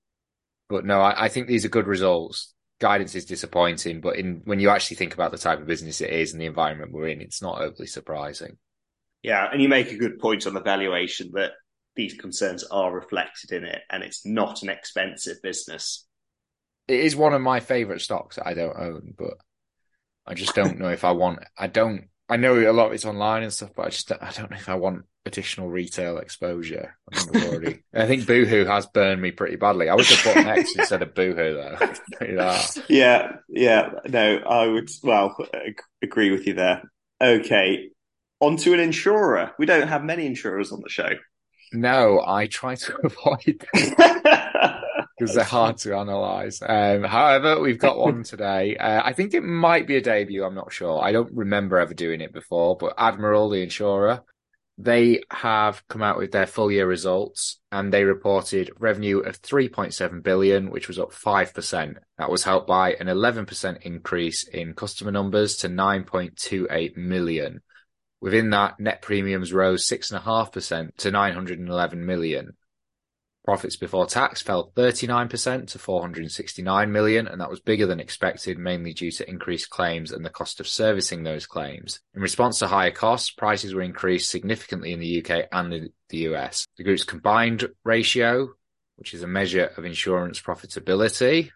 But 0.70 0.86
no, 0.86 1.02
I, 1.02 1.26
I 1.26 1.30
think 1.30 1.48
these 1.48 1.66
are 1.66 1.70
good 1.70 1.88
results 1.88 2.54
guidance 2.82 3.16
is 3.16 3.26
disappointing, 3.26 4.02
but 4.02 4.18
in 4.18 4.42
when 4.44 4.60
you 4.60 4.70
actually 4.70 4.98
think 4.98 5.14
about 5.14 5.32
the 5.32 5.38
type 5.38 5.62
of 5.62 5.68
business 5.68 6.02
it 6.02 6.10
is 6.10 6.34
and 6.34 6.42
the 6.42 6.48
environment 6.48 6.92
we're 6.92 7.08
in, 7.08 7.22
it's 7.22 7.42
not 7.42 7.62
overly 7.62 7.88
surprising. 7.88 8.58
Yeah, 9.22 9.48
and 9.50 9.62
you 9.62 9.70
make 9.70 9.92
a 9.92 9.98
good 9.98 10.20
point 10.20 10.48
on 10.48 10.56
the 10.56 10.62
valuation 10.62 11.30
that 11.34 11.52
these 11.96 12.16
concerns 12.16 12.64
are 12.66 12.92
reflected 12.92 13.52
in 13.52 13.64
it, 13.64 13.82
and 13.90 14.04
it's 14.04 14.26
not 14.26 14.64
an 14.64 14.70
expensive 14.70 15.38
business. 15.44 16.08
It 16.88 17.00
is 17.02 17.16
one 17.16 17.34
of 17.34 17.42
my 17.42 17.60
favorite 17.60 18.02
stocks 18.02 18.38
that 18.38 18.48
I 18.48 18.56
don't 18.56 18.76
own, 18.76 19.14
but 19.16 19.36
I 20.26 20.34
just 20.34 20.56
don't 20.56 20.80
know 20.80 20.90
if 20.90 21.04
I 21.04 21.12
want. 21.12 21.40
I 21.58 21.68
don't. 21.68 22.10
I 22.32 22.38
know 22.38 22.58
a 22.58 22.72
lot 22.72 22.88
of 22.88 22.94
it's 22.94 23.04
online 23.04 23.44
and 23.44 23.52
stuff, 23.52 23.72
but 23.76 23.88
I 23.88 23.90
just 23.90 24.10
I 24.10 24.32
don't 24.32 24.50
know 24.50 24.58
if 24.58 24.70
I 24.70 24.76
want 24.76 25.04
additional 25.26 25.70
retail 25.70 26.18
exposure. 26.18 26.96
I 27.14 27.20
think, 27.20 27.46
already, 27.46 27.84
I 27.94 28.08
think 28.08 28.26
Boohoo 28.26 28.64
has 28.64 28.86
burned 28.86 29.22
me 29.22 29.32
pretty 29.32 29.58
badly. 29.58 29.90
I 29.90 29.96
would 29.96 30.06
have 30.06 30.34
put 30.34 30.46
Next 30.46 30.76
instead 30.78 31.02
of 31.02 31.14
Boohoo 31.14 31.54
though. 31.54 32.74
yeah, 32.88 33.34
yeah. 33.50 33.90
No, 34.08 34.38
I 34.38 34.68
would. 34.68 34.90
Well, 35.04 35.36
agree 36.02 36.32
with 36.32 36.48
you 36.48 36.54
there. 36.54 36.84
Okay, 37.22 37.90
on 38.40 38.56
to 38.58 38.74
an 38.74 38.80
insurer. 38.80 39.52
We 39.60 39.66
don't 39.66 39.90
have 39.90 40.04
many 40.06 40.26
insurers 40.26 40.72
on 40.72 40.80
the 40.82 40.90
show. 40.90 41.10
No, 41.74 42.24
I 42.26 42.48
try 42.48 42.76
to 42.76 42.98
avoid 43.04 43.66
because 45.22 45.36
they're 45.36 45.44
hard 45.44 45.78
to 45.78 45.96
analyze. 45.96 46.64
Um, 46.68 47.04
however, 47.04 47.60
we've 47.60 47.78
got 47.78 48.00
one 48.00 48.24
today. 48.24 48.76
Uh, 48.76 49.04
I 49.06 49.14
think 49.14 49.36
it 49.36 49.44
might 49.44 49.86
be 49.86 49.98
a 49.98 50.02
debut. 50.02 50.44
I'm 50.44 50.56
not 50.56 50.74
sure. 50.74 51.00
I 51.00 51.12
don't 51.12 51.32
remember 51.32 51.78
ever 51.78 51.94
doing 51.94 52.22
it 52.22 52.34
before, 52.34 52.76
but 52.76 52.96
Admiral, 52.98 53.50
the 53.50 53.62
insurer, 53.62 54.24
they 54.80 55.22
have 55.30 55.88
come 55.88 56.02
out 56.02 56.18
with 56.18 56.32
their 56.32 56.48
full 56.48 56.72
year 56.72 56.88
results 56.88 57.60
and 57.72 57.94
they 57.94 58.04
reported 58.04 58.72
revenue 58.80 59.20
of 59.20 59.40
3.7 59.44 60.24
billion, 60.24 60.72
which 60.72 60.88
was 60.88 60.98
up 60.98 61.12
5%. 61.12 61.98
That 62.18 62.32
was 62.32 62.44
helped 62.44 62.66
by 62.66 62.94
an 62.94 63.06
11% 63.06 63.84
increase 63.84 64.48
in 64.48 64.74
customer 64.74 65.12
numbers 65.12 65.58
to 65.58 65.70
9.28 65.70 66.98
million. 66.98 67.62
Within 68.22 68.50
that, 68.52 68.80
net 68.80 69.04
premiums 69.04 69.54
rose 69.54 69.88
6.5% 69.88 70.96
to 70.98 71.12
911 71.12 72.06
million. 72.08 72.56
Profits 73.44 73.76
before 73.76 74.06
tax 74.06 74.42
fell 74.42 74.72
39% 74.76 75.68
to 75.68 75.80
469 75.80 76.92
million, 76.92 77.28
and 77.28 77.42
that 77.42 77.50
was 77.50 77.60
bigger 77.60 77.88
than 77.88 78.00
expected, 78.00 78.60
mainly 78.60 78.94
due 78.94 79.12
to 79.12 79.28
increased 79.28 79.72
claims 79.72 80.12
and 80.12 80.24
the 80.24 80.30
cost 80.30 80.60
of 80.60 80.68
servicing 80.68 81.24
those 81.24 81.48
claims. 81.48 82.00
In 82.14 82.22
response 82.22 82.60
to 82.60 82.68
higher 82.68 82.92
costs, 82.92 83.32
prices 83.32 83.74
were 83.74 83.82
increased 83.82 84.30
significantly 84.30 84.94
in 84.94 85.00
the 85.00 85.26
UK 85.26 85.48
and 85.52 85.90
the 86.10 86.18
US. 86.18 86.68
The 86.78 86.84
group's 86.84 87.04
combined 87.04 87.68
ratio, 87.84 88.50
which 88.98 89.16
is 89.16 89.24
a 89.24 89.28
measure 89.28 89.72
of 89.76 89.86
insurance 89.86 90.40
profitability, 90.40 91.50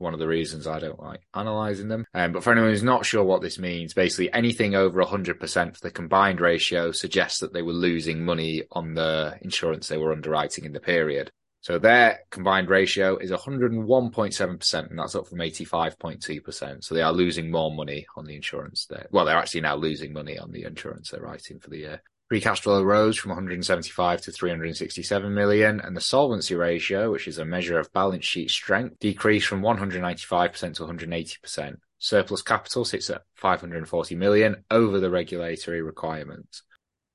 one 0.00 0.14
of 0.14 0.20
the 0.20 0.26
reasons 0.26 0.66
I 0.66 0.80
don't 0.80 1.00
like 1.00 1.20
analyzing 1.34 1.88
them. 1.88 2.06
Um, 2.14 2.32
but 2.32 2.42
for 2.42 2.52
anyone 2.52 2.70
who's 2.70 2.82
not 2.82 3.04
sure 3.04 3.22
what 3.22 3.42
this 3.42 3.58
means, 3.58 3.94
basically 3.94 4.32
anything 4.32 4.74
over 4.74 5.02
100% 5.02 5.74
for 5.74 5.80
the 5.80 5.90
combined 5.90 6.40
ratio 6.40 6.90
suggests 6.90 7.40
that 7.40 7.52
they 7.52 7.62
were 7.62 7.72
losing 7.72 8.24
money 8.24 8.64
on 8.72 8.94
the 8.94 9.36
insurance 9.42 9.88
they 9.88 9.98
were 9.98 10.12
underwriting 10.12 10.64
in 10.64 10.72
the 10.72 10.80
period. 10.80 11.30
So 11.62 11.78
their 11.78 12.20
combined 12.30 12.70
ratio 12.70 13.18
is 13.18 13.30
101.7%, 13.30 14.90
and 14.90 14.98
that's 14.98 15.14
up 15.14 15.26
from 15.26 15.38
85.2%. 15.40 16.82
So 16.82 16.94
they 16.94 17.02
are 17.02 17.12
losing 17.12 17.50
more 17.50 17.70
money 17.70 18.06
on 18.16 18.24
the 18.24 18.34
insurance 18.34 18.86
there. 18.86 19.06
Well, 19.10 19.26
they're 19.26 19.36
actually 19.36 19.60
now 19.60 19.76
losing 19.76 20.14
money 20.14 20.38
on 20.38 20.52
the 20.52 20.64
insurance 20.64 21.10
they're 21.10 21.20
writing 21.20 21.60
for 21.60 21.68
the 21.68 21.78
year. 21.78 22.02
Free 22.30 22.40
cash 22.40 22.60
flow 22.60 22.80
rose 22.84 23.18
from 23.18 23.30
175 23.30 24.20
to 24.20 24.30
367 24.30 25.34
million, 25.34 25.80
and 25.80 25.96
the 25.96 26.00
solvency 26.00 26.54
ratio, 26.54 27.10
which 27.10 27.26
is 27.26 27.38
a 27.38 27.44
measure 27.44 27.76
of 27.76 27.92
balance 27.92 28.24
sheet 28.24 28.52
strength, 28.52 29.00
decreased 29.00 29.48
from 29.48 29.62
195% 29.62 30.74
to 30.74 30.84
180%. 30.84 31.76
Surplus 31.98 32.42
capital 32.42 32.84
sits 32.84 33.10
at 33.10 33.22
540 33.34 34.14
million 34.14 34.62
over 34.70 35.00
the 35.00 35.10
regulatory 35.10 35.82
requirement. 35.82 36.62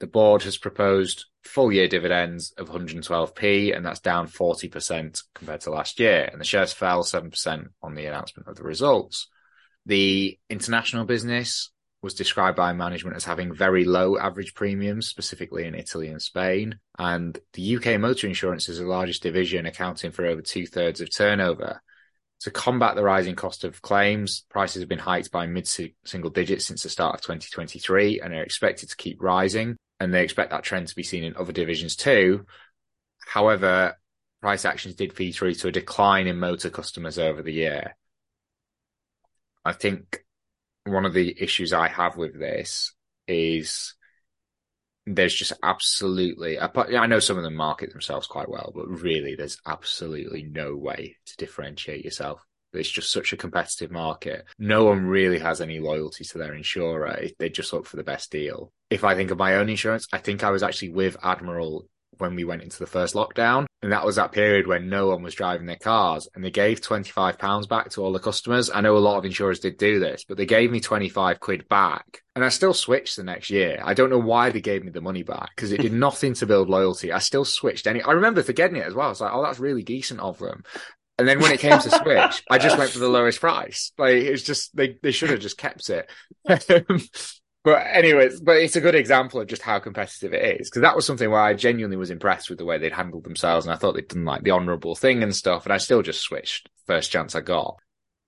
The 0.01 0.07
board 0.07 0.43
has 0.43 0.57
proposed 0.57 1.27
full 1.45 1.71
year 1.71 1.87
dividends 1.87 2.51
of 2.57 2.69
112p, 2.69 3.73
and 3.73 3.85
that's 3.85 4.01
down 4.01 4.27
40% 4.27 5.23
compared 5.33 5.61
to 5.61 5.71
last 5.71 5.97
year. 5.97 6.27
And 6.29 6.41
the 6.41 6.45
shares 6.45 6.73
fell 6.73 7.03
7% 7.03 7.67
on 7.81 7.95
the 7.95 8.05
announcement 8.05 8.49
of 8.49 8.57
the 8.57 8.63
results. 8.63 9.29
The 9.85 10.37
international 10.49 11.05
business 11.05 11.71
was 12.05 12.13
described 12.13 12.55
by 12.55 12.71
management 12.71 13.17
as 13.17 13.25
having 13.25 13.51
very 13.51 13.83
low 13.83 14.15
average 14.15 14.53
premiums, 14.53 15.07
specifically 15.07 15.65
in 15.65 15.73
Italy 15.73 16.07
and 16.07 16.21
Spain. 16.21 16.79
And 16.99 17.37
the 17.53 17.75
UK 17.75 17.99
motor 17.99 18.27
insurance 18.27 18.69
is 18.69 18.77
the 18.77 18.85
largest 18.85 19.23
division, 19.23 19.65
accounting 19.65 20.11
for 20.11 20.23
over 20.23 20.43
two 20.43 20.67
thirds 20.67 21.01
of 21.01 21.09
turnover. 21.13 21.81
To 22.41 22.51
combat 22.51 22.95
the 22.95 23.03
rising 23.03 23.33
cost 23.33 23.63
of 23.63 23.81
claims, 23.81 24.45
prices 24.49 24.83
have 24.83 24.87
been 24.87 24.99
hiked 24.99 25.31
by 25.31 25.47
mid 25.47 25.67
single 25.67 26.29
digits 26.29 26.65
since 26.65 26.83
the 26.83 26.89
start 26.89 27.15
of 27.15 27.21
2023 27.21 28.21
and 28.21 28.35
are 28.35 28.43
expected 28.43 28.89
to 28.89 28.95
keep 28.95 29.19
rising. 29.19 29.75
And 29.99 30.13
they 30.13 30.23
expect 30.23 30.51
that 30.51 30.63
trend 30.63 30.87
to 30.89 30.95
be 30.95 31.01
seen 31.01 31.23
in 31.23 31.35
other 31.35 31.53
divisions 31.53 31.95
too. 31.95 32.45
However, 33.25 33.97
price 34.41 34.63
actions 34.63 34.93
did 34.93 35.13
feed 35.13 35.31
through 35.31 35.55
to 35.55 35.69
a 35.69 35.71
decline 35.71 36.27
in 36.27 36.37
motor 36.37 36.69
customers 36.69 37.17
over 37.17 37.41
the 37.41 37.53
year. 37.53 37.95
I 39.63 39.71
think 39.71 40.24
one 40.85 41.05
of 41.05 41.13
the 41.13 41.35
issues 41.41 41.73
I 41.73 41.87
have 41.89 42.15
with 42.15 42.39
this 42.39 42.93
is 43.27 43.95
there's 45.07 45.35
just 45.35 45.53
absolutely 45.61 46.59
I 46.59 47.05
know 47.05 47.19
some 47.19 47.37
of 47.37 47.43
them 47.43 47.55
market 47.55 47.91
themselves 47.91 48.27
quite 48.27 48.49
well, 48.49 48.71
but 48.73 48.87
really 48.87 49.35
there's 49.35 49.59
absolutely 49.67 50.43
no 50.43 50.75
way 50.75 51.17
to 51.25 51.37
differentiate 51.37 52.03
yourself. 52.03 52.43
It's 52.73 52.89
just 52.89 53.11
such 53.11 53.31
a 53.31 53.37
competitive 53.37 53.91
market. 53.91 54.45
No 54.59 54.83
one 54.85 55.05
really 55.05 55.39
has 55.39 55.61
any 55.61 55.79
loyalty 55.79 56.25
to 56.25 56.37
their 56.37 56.53
insurer. 56.53 57.27
They 57.39 57.49
just 57.49 57.71
look 57.71 57.85
for 57.85 57.95
the 57.95 58.03
best 58.03 58.31
deal. 58.31 58.73
If 58.89 59.03
I 59.03 59.15
think 59.15 59.31
of 59.31 59.37
my 59.37 59.55
own 59.55 59.69
insurance, 59.69 60.07
I 60.11 60.17
think 60.17 60.43
I 60.43 60.51
was 60.51 60.61
actually 60.61 60.89
with 60.89 61.15
Admiral 61.23 61.87
when 62.17 62.35
we 62.35 62.43
went 62.43 62.63
into 62.63 62.79
the 62.79 62.87
first 62.87 63.15
lockdown. 63.15 63.65
And 63.81 63.91
that 63.91 64.05
was 64.05 64.15
that 64.15 64.31
period 64.31 64.67
when 64.67 64.89
no 64.89 65.07
one 65.07 65.21
was 65.21 65.35
driving 65.35 65.67
their 65.67 65.75
cars 65.75 66.27
and 66.33 66.43
they 66.43 66.51
gave 66.51 66.81
£25 66.81 67.69
back 67.69 67.89
to 67.91 68.03
all 68.03 68.11
the 68.11 68.19
customers. 68.19 68.71
I 68.73 68.81
know 68.81 68.97
a 68.97 68.99
lot 68.99 69.17
of 69.17 69.25
insurers 69.25 69.59
did 69.59 69.77
do 69.77 69.99
this, 69.99 70.23
but 70.27 70.37
they 70.37 70.45
gave 70.45 70.71
me 70.71 70.79
25 70.79 71.39
quid 71.39 71.67
back 71.69 72.23
and 72.35 72.43
I 72.43 72.49
still 72.49 72.73
switched 72.73 73.15
the 73.15 73.23
next 73.23 73.49
year. 73.49 73.79
I 73.83 73.93
don't 73.93 74.09
know 74.09 74.19
why 74.19 74.49
they 74.49 74.61
gave 74.61 74.83
me 74.83 74.91
the 74.91 75.01
money 75.01 75.23
back 75.23 75.51
because 75.55 75.71
it 75.71 75.81
did 75.81 75.93
nothing 76.07 76.33
to 76.35 76.45
build 76.45 76.69
loyalty. 76.69 77.11
I 77.11 77.19
still 77.19 77.45
switched 77.45 77.87
any, 77.87 78.01
I 78.01 78.13
remember 78.13 78.41
forgetting 78.41 78.77
it 78.77 78.87
as 78.87 78.93
well. 78.93 79.07
I 79.07 79.09
was 79.09 79.21
like, 79.21 79.33
oh, 79.33 79.43
that's 79.43 79.59
really 79.59 79.83
decent 79.83 80.19
of 80.19 80.39
them. 80.39 80.63
And 81.17 81.27
then 81.27 81.39
when 81.39 81.51
it 81.51 81.59
came 81.61 81.79
to 81.79 81.89
switch, 81.89 82.43
I 82.49 82.57
just 82.57 82.77
went 82.77 82.91
for 82.91 82.99
the 82.99 83.07
lowest 83.07 83.39
price. 83.39 83.93
Like 83.97 84.15
it's 84.15 84.43
just 84.43 84.75
they 84.75 84.97
they 85.01 85.11
should 85.11 85.29
have 85.29 85.39
just 85.39 85.57
kept 85.57 85.89
it. 85.89 86.09
Um, 86.89 87.01
But 87.65 87.87
anyways, 87.87 88.41
but 88.41 88.57
it's 88.57 88.75
a 88.75 88.81
good 88.81 88.93
example 88.93 89.41
of 89.41 89.47
just 89.47 89.63
how 89.63 89.79
competitive 89.79 90.35
it 90.35 90.61
is 90.61 90.69
because 90.69 90.83
that 90.83 90.95
was 90.95 91.03
something 91.03 91.31
where 91.31 91.41
I 91.41 91.55
genuinely 91.55 91.97
was 91.97 92.11
impressed 92.11 92.47
with 92.47 92.59
the 92.59 92.65
way 92.65 92.77
they'd 92.77 92.93
handled 92.93 93.23
themselves, 93.23 93.65
and 93.65 93.73
I 93.73 93.75
thought 93.75 93.95
they'd 93.95 94.07
done 94.07 94.23
like 94.23 94.43
the 94.43 94.51
honourable 94.51 94.95
thing 94.95 95.23
and 95.23 95.35
stuff, 95.35 95.65
and 95.65 95.73
I 95.73 95.77
still 95.77 96.03
just 96.03 96.21
switched 96.21 96.69
first 96.85 97.11
chance 97.11 97.33
I 97.33 97.41
got. 97.41 97.77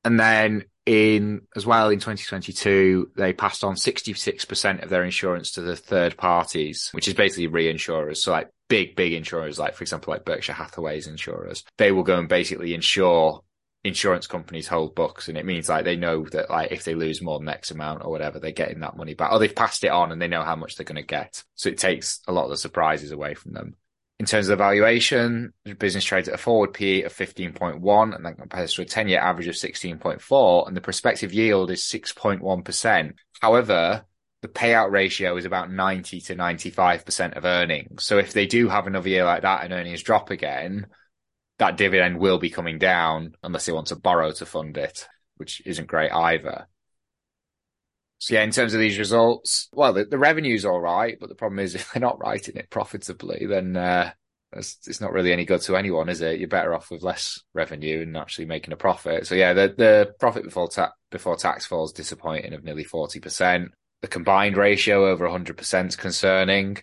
And 0.04 0.20
then 0.20 0.66
in 0.88 1.42
as 1.56 1.68
well 1.68 1.90
in 1.90 2.00
2022, 2.00 3.12
they 3.16 3.32
passed 3.32 3.64
on 3.64 3.76
66% 3.76 4.84
of 4.84 4.90
their 4.90 5.04
insurance 5.04 5.52
to 5.52 5.62
the 5.62 5.76
third 5.76 6.18
parties, 6.18 6.90
which 6.94 7.08
is 7.08 7.14
basically 7.14 7.48
reinsurers. 7.48 8.18
So 8.18 8.32
like 8.32 8.50
big, 8.70 8.96
big 8.96 9.14
insurers, 9.14 9.60
like 9.60 9.76
for 9.76 9.84
example, 9.84 10.14
like 10.14 10.26
Berkshire 10.26 10.54
Hathaway's 10.54 11.06
insurers, 11.06 11.64
they 11.78 11.92
will 11.92 12.04
go 12.04 12.18
and 12.18 12.28
basically 12.28 12.74
insure 12.74 13.44
insurance 13.88 14.28
companies 14.28 14.68
hold 14.68 14.96
books 14.96 15.28
and 15.28 15.38
it 15.38 15.46
means 15.46 15.70
like 15.70 15.86
they 15.86 15.96
know 15.96 16.26
that 16.26 16.50
like 16.50 16.72
if 16.72 16.84
they 16.84 16.96
lose 16.96 17.22
more 17.22 17.40
than 17.40 17.50
X 17.50 17.72
amount 17.72 18.04
or 18.04 18.12
whatever, 18.12 18.40
they're 18.40 18.52
getting 18.52 18.82
that 18.82 18.98
money 18.98 19.14
back 19.14 19.32
or 19.32 19.40
they've 19.40 19.56
passed 19.56 19.84
it 19.84 19.90
on 19.90 20.12
and 20.12 20.22
they 20.22 20.28
know 20.28 20.44
how 20.44 20.56
much 20.56 20.76
they're 20.76 20.86
going 20.86 20.96
to 20.96 21.02
get. 21.02 21.44
So 21.56 21.70
it 21.70 21.78
takes 21.78 22.20
a 22.28 22.32
lot 22.32 22.46
of 22.46 22.50
the 22.52 22.58
surprises 22.58 23.12
away 23.12 23.34
from 23.34 23.54
them. 23.54 23.76
In 24.20 24.26
terms 24.26 24.48
of 24.48 24.58
the 24.58 24.64
valuation, 24.64 25.54
the 25.64 25.74
business 25.74 26.04
trades 26.04 26.28
at 26.28 26.34
a 26.34 26.40
forward 26.40 26.74
PE 26.74 27.04
of 27.04 27.14
15.1 27.14 28.16
and 28.16 28.26
that 28.26 28.38
compares 28.38 28.74
to 28.74 28.82
a 28.82 28.86
10 28.86 29.08
year 29.08 29.20
average 29.20 29.48
of 29.48 29.56
16.4 29.56 30.68
and 30.68 30.76
the 30.76 30.82
prospective 30.82 31.34
yield 31.34 31.70
is 31.70 31.82
6.1%. 31.84 33.14
However, 33.42 34.06
the 34.42 34.48
payout 34.48 34.92
ratio 34.92 35.38
is 35.38 35.46
about 35.46 35.72
90 35.72 36.22
to 36.22 36.36
95% 36.36 37.38
of 37.38 37.46
earnings. 37.46 38.04
So 38.04 38.18
if 38.18 38.34
they 38.34 38.46
do 38.46 38.70
have 38.70 38.88
another 38.88 39.10
year 39.10 39.26
like 39.26 39.44
that 39.44 39.64
and 39.64 39.74
earnings 39.74 40.04
drop 40.04 40.30
again, 40.30 40.88
that 41.60 41.78
dividend 41.78 42.20
will 42.20 42.38
be 42.38 42.50
coming 42.50 42.78
down 42.78 43.36
unless 43.44 43.66
they 43.66 43.72
want 43.72 43.88
to 43.88 43.96
borrow 43.96 44.32
to 44.32 44.46
fund 44.46 44.78
it, 44.78 45.08
which 45.38 45.62
isn't 45.66 45.88
great 45.88 46.12
either. 46.12 46.68
So 48.20 48.34
yeah, 48.34 48.44
in 48.44 48.52
terms 48.52 48.74
of 48.74 48.80
these 48.80 48.98
results, 48.98 49.70
well, 49.72 49.94
the, 49.94 50.06
the 50.06 50.18
revenue's 50.18 50.66
all 50.66 50.80
right, 50.80 51.18
but 51.20 51.30
the 51.30 51.36
problem 51.36 51.60
is 51.60 51.76
if 51.76 51.92
they're 51.92 52.02
not 52.02 52.20
writing 52.20 52.56
it 52.56 52.70
profitably, 52.70 53.46
then 53.46 53.76
uh, 53.76 54.12
it's, 54.54 55.02
not 55.02 55.12
really 55.12 55.34
any 55.34 55.46
good 55.46 55.62
to 55.62 55.76
anyone, 55.76 56.10
is 56.10 56.22
it? 56.22 56.40
You're 56.40 56.48
better 56.48 56.74
off 56.74 56.90
with 56.90 57.04
less 57.04 57.42
revenue 57.54 58.02
and 58.02 58.18
actually 58.18 58.46
making 58.46 58.74
a 58.74 58.78
profit. 58.78 59.28
So 59.28 59.36
yeah, 59.36 59.54
the 59.54 59.74
the 59.78 60.14
profit 60.20 60.44
before 60.44 60.70
tax 60.70 60.94
before 61.12 61.36
tax 61.36 61.66
falls 61.66 61.92
disappointing 61.94 62.54
of 62.54 62.64
nearly 62.64 62.84
forty 62.84 63.20
percent. 63.20 63.72
The 64.02 64.08
combined 64.08 64.58
ratio 64.58 65.08
over 65.08 65.28
hundred 65.28 65.58
percent 65.58 65.90
is 65.90 65.96
concerning. 65.96 66.78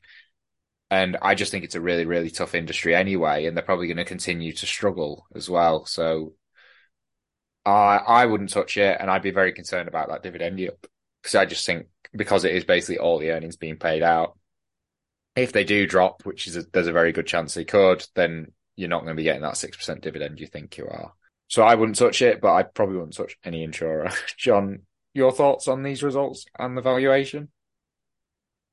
And 0.94 1.16
I 1.20 1.34
just 1.34 1.50
think 1.50 1.64
it's 1.64 1.74
a 1.74 1.80
really, 1.80 2.04
really 2.04 2.30
tough 2.30 2.54
industry 2.54 2.94
anyway, 2.94 3.46
and 3.46 3.56
they're 3.56 3.64
probably 3.64 3.88
going 3.88 3.96
to 3.96 4.04
continue 4.04 4.52
to 4.52 4.64
struggle 4.64 5.26
as 5.34 5.50
well. 5.50 5.86
So 5.86 6.34
I 7.66 7.96
I 7.96 8.26
wouldn't 8.26 8.50
touch 8.50 8.76
it, 8.76 8.96
and 9.00 9.10
I'd 9.10 9.20
be 9.22 9.32
very 9.32 9.52
concerned 9.52 9.88
about 9.88 10.08
that 10.08 10.22
dividend 10.22 10.60
yield 10.60 10.78
because 11.20 11.34
I 11.34 11.46
just 11.46 11.66
think 11.66 11.88
because 12.14 12.44
it 12.44 12.54
is 12.54 12.64
basically 12.64 12.98
all 12.98 13.18
the 13.18 13.32
earnings 13.32 13.56
being 13.56 13.76
paid 13.76 14.04
out. 14.04 14.38
If 15.34 15.50
they 15.50 15.64
do 15.64 15.84
drop, 15.84 16.24
which 16.24 16.46
is 16.46 16.56
a, 16.56 16.62
there's 16.72 16.86
a 16.86 16.92
very 16.92 17.10
good 17.10 17.26
chance 17.26 17.54
they 17.54 17.64
could, 17.64 18.06
then 18.14 18.52
you're 18.76 18.88
not 18.88 19.02
going 19.02 19.16
to 19.16 19.20
be 19.20 19.24
getting 19.24 19.42
that 19.42 19.56
six 19.56 19.76
percent 19.76 20.00
dividend 20.00 20.38
you 20.38 20.46
think 20.46 20.78
you 20.78 20.86
are. 20.86 21.12
So 21.48 21.64
I 21.64 21.74
wouldn't 21.74 21.98
touch 21.98 22.22
it, 22.22 22.40
but 22.40 22.54
I 22.54 22.62
probably 22.62 22.98
wouldn't 22.98 23.16
touch 23.16 23.36
any 23.42 23.64
insurer. 23.64 24.12
John, 24.38 24.82
your 25.12 25.32
thoughts 25.32 25.66
on 25.66 25.82
these 25.82 26.04
results 26.04 26.46
and 26.56 26.76
the 26.76 26.82
valuation? 26.82 27.48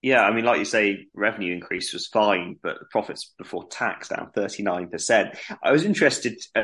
Yeah, 0.01 0.23
I 0.23 0.33
mean, 0.33 0.45
like 0.45 0.57
you 0.57 0.65
say, 0.65 1.05
revenue 1.13 1.53
increase 1.53 1.93
was 1.93 2.07
fine, 2.07 2.55
but 2.63 2.79
the 2.79 2.85
profits 2.85 3.33
before 3.37 3.67
tax 3.67 4.09
down 4.09 4.31
39%. 4.35 5.37
I 5.61 5.71
was 5.71 5.85
interested, 5.85 6.41
uh, 6.55 6.63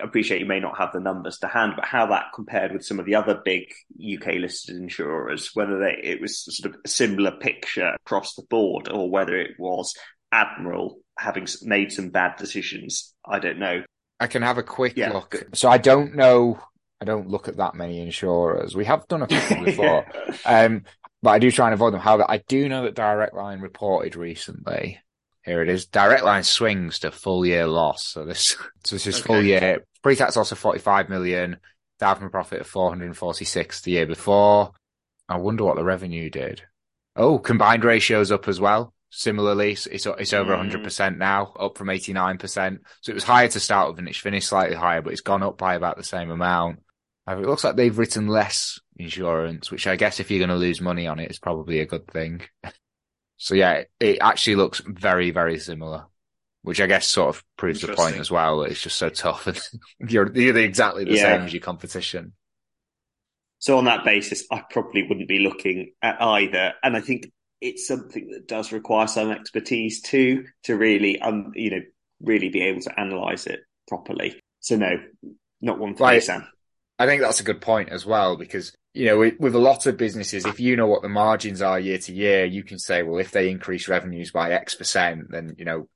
I 0.00 0.04
appreciate 0.04 0.40
you 0.40 0.46
may 0.46 0.60
not 0.60 0.78
have 0.78 0.92
the 0.92 1.00
numbers 1.00 1.38
to 1.38 1.48
hand, 1.48 1.74
but 1.76 1.84
how 1.84 2.06
that 2.06 2.26
compared 2.34 2.72
with 2.72 2.82
some 2.82 2.98
of 2.98 3.04
the 3.04 3.16
other 3.16 3.42
big 3.44 3.64
UK 4.00 4.36
listed 4.36 4.76
insurers, 4.76 5.50
whether 5.52 5.78
they, 5.78 6.00
it 6.02 6.20
was 6.22 6.38
sort 6.38 6.74
of 6.74 6.80
a 6.82 6.88
similar 6.88 7.32
picture 7.32 7.94
across 8.06 8.34
the 8.36 8.46
board 8.48 8.88
or 8.88 9.10
whether 9.10 9.36
it 9.36 9.52
was 9.58 9.94
Admiral 10.32 10.98
having 11.18 11.46
made 11.62 11.92
some 11.92 12.08
bad 12.08 12.36
decisions. 12.36 13.14
I 13.22 13.38
don't 13.38 13.58
know. 13.58 13.82
I 14.18 14.28
can 14.28 14.42
have 14.42 14.56
a 14.56 14.62
quick 14.62 14.96
yeah. 14.96 15.12
look. 15.12 15.44
So 15.52 15.68
I 15.68 15.76
don't 15.76 16.14
know. 16.14 16.58
I 17.02 17.04
don't 17.04 17.28
look 17.28 17.48
at 17.48 17.58
that 17.58 17.74
many 17.74 18.00
insurers. 18.00 18.74
We 18.74 18.86
have 18.86 19.06
done 19.08 19.22
a 19.22 19.26
few 19.26 19.64
before. 19.64 20.06
um, 20.46 20.84
but 21.22 21.30
I 21.30 21.38
do 21.38 21.50
try 21.50 21.66
and 21.66 21.74
avoid 21.74 21.92
them. 21.92 22.00
However, 22.00 22.26
I 22.28 22.38
do 22.38 22.68
know 22.68 22.82
that 22.82 22.94
Direct 22.94 23.34
Line 23.34 23.60
reported 23.60 24.16
recently. 24.16 24.98
Here 25.44 25.62
it 25.62 25.68
is. 25.68 25.86
Direct 25.86 26.24
Line 26.24 26.42
swings 26.42 27.00
to 27.00 27.10
full 27.10 27.46
year 27.46 27.66
loss. 27.66 28.06
So 28.06 28.24
this, 28.24 28.56
so 28.84 28.96
this 28.96 29.06
is 29.06 29.16
okay. 29.16 29.26
full 29.26 29.42
year 29.42 29.84
pre-tax 30.02 30.36
loss 30.36 30.52
of 30.52 30.58
45 30.58 31.08
million, 31.08 31.58
down 31.98 32.16
from 32.16 32.26
a 32.26 32.30
profit 32.30 32.60
of 32.60 32.66
446 32.66 33.82
the 33.82 33.92
year 33.92 34.06
before. 34.06 34.72
I 35.28 35.36
wonder 35.36 35.64
what 35.64 35.76
the 35.76 35.84
revenue 35.84 36.28
did. 36.28 36.62
Oh, 37.14 37.38
combined 37.38 37.84
ratios 37.84 38.32
up 38.32 38.48
as 38.48 38.60
well. 38.60 38.92
Similarly, 39.10 39.72
it's 39.72 39.86
it's 39.86 40.32
over 40.32 40.56
100% 40.56 40.82
mm. 40.82 41.18
now, 41.18 41.52
up 41.58 41.76
from 41.76 41.88
89%. 41.88 42.78
So 43.02 43.10
it 43.10 43.14
was 43.14 43.24
higher 43.24 43.48
to 43.48 43.60
start 43.60 43.90
with 43.90 43.98
and 43.98 44.08
it's 44.08 44.18
finished 44.18 44.48
slightly 44.48 44.76
higher, 44.76 45.02
but 45.02 45.12
it's 45.12 45.20
gone 45.20 45.42
up 45.42 45.58
by 45.58 45.74
about 45.74 45.96
the 45.96 46.04
same 46.04 46.30
amount. 46.30 46.80
It 47.28 47.38
looks 47.38 47.62
like 47.62 47.76
they've 47.76 47.96
written 47.96 48.26
less 48.26 48.80
insurance, 48.96 49.70
which 49.70 49.86
I 49.86 49.96
guess 49.96 50.20
if 50.20 50.30
you're 50.30 50.40
going 50.40 50.50
to 50.50 50.56
lose 50.56 50.80
money 50.80 51.06
on 51.06 51.18
it, 51.18 51.24
it, 51.24 51.30
is 51.30 51.38
probably 51.38 51.80
a 51.80 51.86
good 51.86 52.06
thing. 52.06 52.42
so 53.36 53.54
yeah, 53.54 53.84
it 54.00 54.18
actually 54.20 54.56
looks 54.56 54.80
very, 54.84 55.30
very 55.30 55.58
similar, 55.58 56.06
which 56.62 56.80
I 56.80 56.86
guess 56.86 57.08
sort 57.08 57.34
of 57.34 57.44
proves 57.56 57.80
the 57.80 57.94
point 57.94 58.16
as 58.16 58.30
well. 58.30 58.62
It's 58.62 58.82
just 58.82 58.96
so 58.96 59.08
tough, 59.08 59.46
and 60.00 60.10
you're 60.10 60.30
you're 60.32 60.56
exactly 60.58 61.04
the 61.04 61.12
yeah. 61.14 61.36
same 61.36 61.42
as 61.42 61.52
your 61.52 61.62
competition. 61.62 62.32
So 63.58 63.78
on 63.78 63.84
that 63.84 64.04
basis, 64.04 64.44
I 64.50 64.64
probably 64.68 65.04
wouldn't 65.04 65.28
be 65.28 65.38
looking 65.38 65.92
at 66.02 66.20
either, 66.20 66.74
and 66.82 66.96
I 66.96 67.00
think 67.00 67.30
it's 67.60 67.86
something 67.86 68.30
that 68.32 68.48
does 68.48 68.72
require 68.72 69.06
some 69.06 69.30
expertise 69.30 70.02
too 70.02 70.46
to 70.64 70.76
really, 70.76 71.20
um, 71.20 71.52
you 71.54 71.70
know, 71.70 71.80
really 72.20 72.48
be 72.48 72.62
able 72.62 72.80
to 72.80 73.00
analyze 73.00 73.46
it 73.46 73.60
properly. 73.86 74.40
So 74.58 74.76
no, 74.76 74.96
not 75.60 75.78
one 75.78 75.94
for 75.94 76.10
me, 76.10 76.18
Sam. 76.18 76.46
I 76.98 77.06
think 77.06 77.22
that's 77.22 77.40
a 77.40 77.44
good 77.44 77.60
point 77.60 77.90
as 77.90 78.04
well 78.04 78.36
because 78.36 78.72
you 78.94 79.06
know 79.06 79.18
with, 79.18 79.38
with, 79.38 79.54
a 79.54 79.58
lot 79.58 79.86
of 79.86 79.96
businesses, 79.96 80.44
if 80.44 80.60
you 80.60 80.76
know 80.76 80.86
what 80.86 81.02
the 81.02 81.08
margins 81.08 81.62
are 81.62 81.80
year 81.80 81.98
to 81.98 82.12
year, 82.12 82.44
you 82.44 82.62
can 82.62 82.78
say, 82.78 83.02
well, 83.02 83.18
if 83.18 83.30
they 83.30 83.50
increase 83.50 83.88
revenues 83.88 84.30
by 84.30 84.52
X 84.52 84.74
percent, 84.74 85.30
then 85.30 85.54
you 85.58 85.64
know 85.64 85.88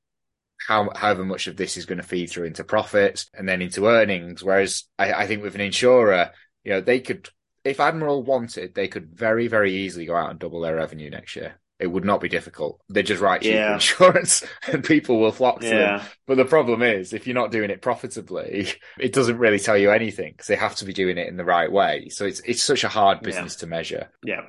how 0.67 0.91
however 0.95 1.25
much 1.25 1.47
of 1.47 1.57
this 1.57 1.77
is 1.77 1.87
going 1.87 1.99
to 1.99 2.07
feed 2.07 2.31
through 2.31 2.47
into 2.47 2.65
profits 2.65 3.29
and 3.35 3.49
then 3.49 3.63
into 3.63 3.87
earnings. 3.87 4.43
Whereas 4.43 4.85
I, 4.99 5.13
I 5.13 5.27
think 5.27 5.43
with 5.43 5.55
an 5.55 5.61
insurer, 5.61 6.31
you 6.65 6.73
know, 6.73 6.81
they 6.81 7.01
could 7.01 7.29
if 7.65 7.81
Admiral 7.81 8.23
wanted, 8.23 8.75
they 8.75 8.89
could 8.89 9.11
very 9.13 9.49
very 9.49 9.75
easily 9.75 10.07
go 10.07 10.17
out 10.17 10.31
and 10.31 10.39
double 10.39 10.61
their 10.61 10.77
revenue 10.77 11.11
next 11.11 11.37
year. 11.37 11.59
It 11.79 11.89
would 11.89 12.07
not 12.07 12.23
be 12.23 12.31
difficult. 12.31 12.81
They 12.89 13.03
just 13.03 13.21
write 13.21 13.43
cheaper 13.43 13.57
yeah. 13.57 13.75
insurance 13.75 14.43
and 14.67 14.83
people 14.83 15.21
will 15.21 15.33
flock 15.33 15.61
to 15.61 15.67
yeah. 15.67 15.99
them. 15.99 16.07
But 16.27 16.39
the 16.39 16.47
problem 16.47 16.83
is, 16.83 17.13
if 17.13 17.27
you're 17.27 17.35
not 17.35 17.53
doing 17.53 17.71
it 17.71 17.83
profitably, 17.83 18.69
it 18.99 19.13
doesn't 19.13 19.39
really 19.39 19.59
tell 19.59 19.77
you 19.77 19.91
anything 19.91 20.33
because 20.33 20.47
they 20.47 20.57
have 20.57 20.77
to 20.77 20.87
be 20.87 20.95
doing 20.95 21.19
it 21.19 21.29
in 21.29 21.37
the 21.37 21.45
right 21.45 21.71
way. 21.71 22.09
So 22.09 22.25
it's 22.25 22.41
it's 22.41 22.63
such 22.63 22.85
a 22.85 22.89
hard 22.89 23.21
business 23.21 23.57
yeah. 23.57 23.61
to 23.61 23.67
measure. 23.67 24.11
Yeah. 24.25 24.43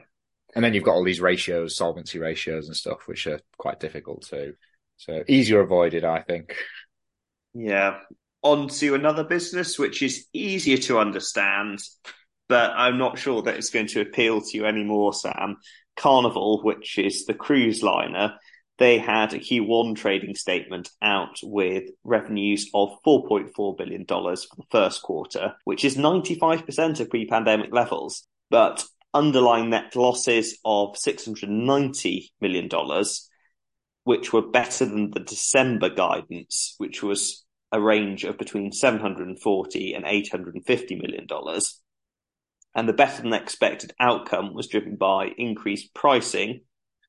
And 0.55 0.63
then 0.63 0.73
you've 0.73 0.85
got 0.85 0.93
all 0.93 1.03
these 1.03 1.21
ratios, 1.21 1.75
solvency 1.75 2.17
ratios 2.17 2.67
and 2.67 2.75
stuff, 2.75 3.07
which 3.07 3.27
are 3.27 3.41
quite 3.57 3.79
difficult 3.79 4.25
too. 4.25 4.53
So 4.95 5.23
easier 5.27 5.59
avoided, 5.59 6.05
I 6.05 6.21
think. 6.21 6.55
Yeah. 7.53 7.99
On 8.41 8.67
to 8.69 8.95
another 8.95 9.23
business, 9.23 9.77
which 9.77 10.01
is 10.01 10.27
easier 10.31 10.77
to 10.77 10.99
understand, 10.99 11.79
but 12.47 12.71
I'm 12.75 12.97
not 12.97 13.19
sure 13.19 13.41
that 13.41 13.55
it's 13.55 13.69
going 13.69 13.87
to 13.87 14.01
appeal 14.01 14.41
to 14.41 14.57
you 14.57 14.65
anymore, 14.65 15.13
Sam. 15.13 15.57
Carnival, 15.97 16.62
which 16.63 16.97
is 16.97 17.25
the 17.25 17.33
cruise 17.33 17.83
liner, 17.83 18.36
they 18.77 18.99
had 18.99 19.33
a 19.33 19.39
Q1 19.39 19.95
trading 19.95 20.36
statement 20.36 20.89
out 21.01 21.38
with 21.41 21.89
revenues 22.03 22.69
of 22.73 22.89
$4.4 23.05 23.77
billion 23.77 24.05
for 24.05 24.36
the 24.55 24.63
first 24.69 25.01
quarter, 25.01 25.55
which 25.63 25.83
is 25.83 25.97
95% 25.97 26.99
of 26.99 27.10
pre 27.10 27.25
pandemic 27.25 27.73
levels, 27.73 28.27
but 28.49 28.86
underlying 29.13 29.71
net 29.71 29.95
losses 29.95 30.60
of 30.63 30.95
$690 30.95 32.25
million, 32.39 32.69
which 34.03 34.31
were 34.31 34.47
better 34.47 34.86
than 34.86 35.10
the 35.10 35.21
December 35.21 35.89
guidance, 35.89 36.75
which 36.77 37.01
was 37.01 37.43
a 37.71 37.81
range 37.81 38.23
of 38.23 38.38
between 38.38 38.71
740 38.71 39.93
and 39.93 40.05
850 40.05 40.95
million 40.95 41.25
dollars 41.25 41.81
and 42.77 42.87
the 42.87 42.93
better 42.93 43.23
than 43.23 43.33
expected 43.33 43.91
outcome 43.99 44.53
was 44.53 44.67
driven 44.67 44.95
by 44.95 45.31
increased 45.39 45.95
pricing, 45.95 46.61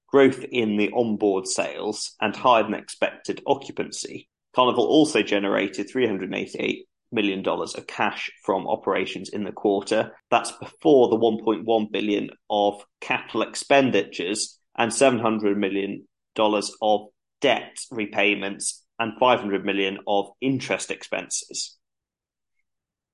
growth 0.09 0.43
in 0.51 0.79
the 0.79 0.91
onboard 0.97 1.47
sales, 1.47 2.17
and 2.23 2.35
higher 2.35 2.63
than 2.63 2.73
expected 2.73 3.43
occupancy. 3.47 4.31
Carnival 4.57 4.87
also 4.87 5.21
generated 5.21 5.87
$388 5.95 6.85
million 7.13 7.47
of 7.47 7.87
cash 7.87 8.31
from 8.43 8.67
operations 8.67 9.29
in 9.29 9.45
the 9.45 9.53
quarter. 9.53 10.13
That's 10.31 10.53
before 10.53 11.11
the 11.11 11.19
1.1 11.19 11.93
billion 11.93 12.31
of 12.49 12.83
capital 13.03 13.43
expenditures 13.43 14.59
and 14.77 14.93
700 14.93 15.59
million 15.59 16.09
dollars 16.35 16.75
of 16.81 17.09
debt 17.43 17.77
repayments 17.91 18.85
and 18.99 19.13
500 19.21 19.67
million 19.67 19.99
of 20.07 20.31
interest 20.41 20.91
expenses 20.91 21.78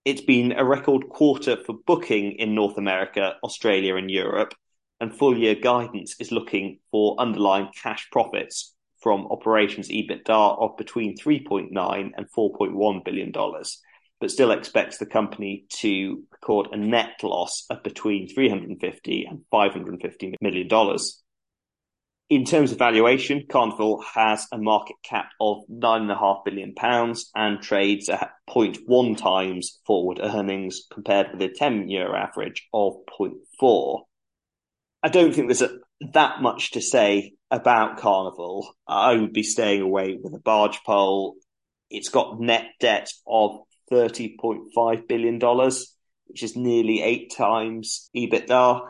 it's 0.04 0.20
been 0.20 0.52
a 0.52 0.64
record 0.64 1.08
quarter 1.08 1.56
for 1.64 1.76
booking 1.86 2.32
in 2.32 2.54
North 2.54 2.76
America, 2.76 3.36
Australia, 3.42 3.96
and 3.96 4.10
Europe, 4.10 4.54
and 5.00 5.16
full 5.16 5.36
year 5.36 5.54
guidance 5.54 6.14
is 6.20 6.30
looking 6.30 6.78
for 6.90 7.16
underlying 7.18 7.68
cash 7.82 8.08
profits 8.12 8.74
from 9.00 9.26
operations 9.30 9.88
EBITDA 9.88 10.58
of 10.62 10.76
between 10.76 11.16
3.9 11.16 12.10
and 12.16 12.26
4.1 12.36 13.04
billion 13.04 13.32
dollars, 13.32 13.80
but 14.20 14.30
still 14.30 14.50
expects 14.50 14.98
the 14.98 15.06
company 15.06 15.64
to 15.70 16.22
record 16.32 16.68
a 16.72 16.76
net 16.76 17.22
loss 17.22 17.64
of 17.70 17.82
between 17.82 18.28
350 18.28 19.24
and 19.24 19.40
550 19.50 20.34
million 20.42 20.68
dollars. 20.68 21.23
In 22.30 22.44
terms 22.46 22.72
of 22.72 22.78
valuation, 22.78 23.44
Carnival 23.50 24.02
has 24.14 24.46
a 24.50 24.56
market 24.56 24.96
cap 25.02 25.30
of 25.40 25.58
nine 25.68 26.02
and 26.02 26.10
a 26.10 26.16
half 26.16 26.38
billion 26.42 26.74
pounds 26.74 27.30
and 27.34 27.60
trades 27.60 28.08
at 28.08 28.30
0.1 28.48 29.16
times 29.18 29.78
forward 29.86 30.18
earnings 30.22 30.86
compared 30.90 31.32
with 31.32 31.42
a 31.42 31.52
10 31.52 31.90
year 31.90 32.16
average 32.16 32.66
of 32.72 32.94
0.4. 33.20 34.00
I 35.02 35.08
don't 35.10 35.34
think 35.34 35.48
there's 35.48 35.60
a, 35.60 35.76
that 36.14 36.40
much 36.40 36.70
to 36.72 36.80
say 36.80 37.34
about 37.50 37.98
Carnival. 37.98 38.74
I 38.88 39.16
would 39.16 39.34
be 39.34 39.42
staying 39.42 39.82
away 39.82 40.18
with 40.20 40.32
a 40.34 40.40
barge 40.40 40.80
pole. 40.86 41.36
It's 41.90 42.08
got 42.08 42.40
net 42.40 42.64
debt 42.80 43.12
of 43.26 43.60
$30.5 43.92 45.06
billion, 45.06 45.38
which 46.26 46.42
is 46.42 46.56
nearly 46.56 47.02
eight 47.02 47.34
times 47.36 48.08
EBITDA. 48.16 48.80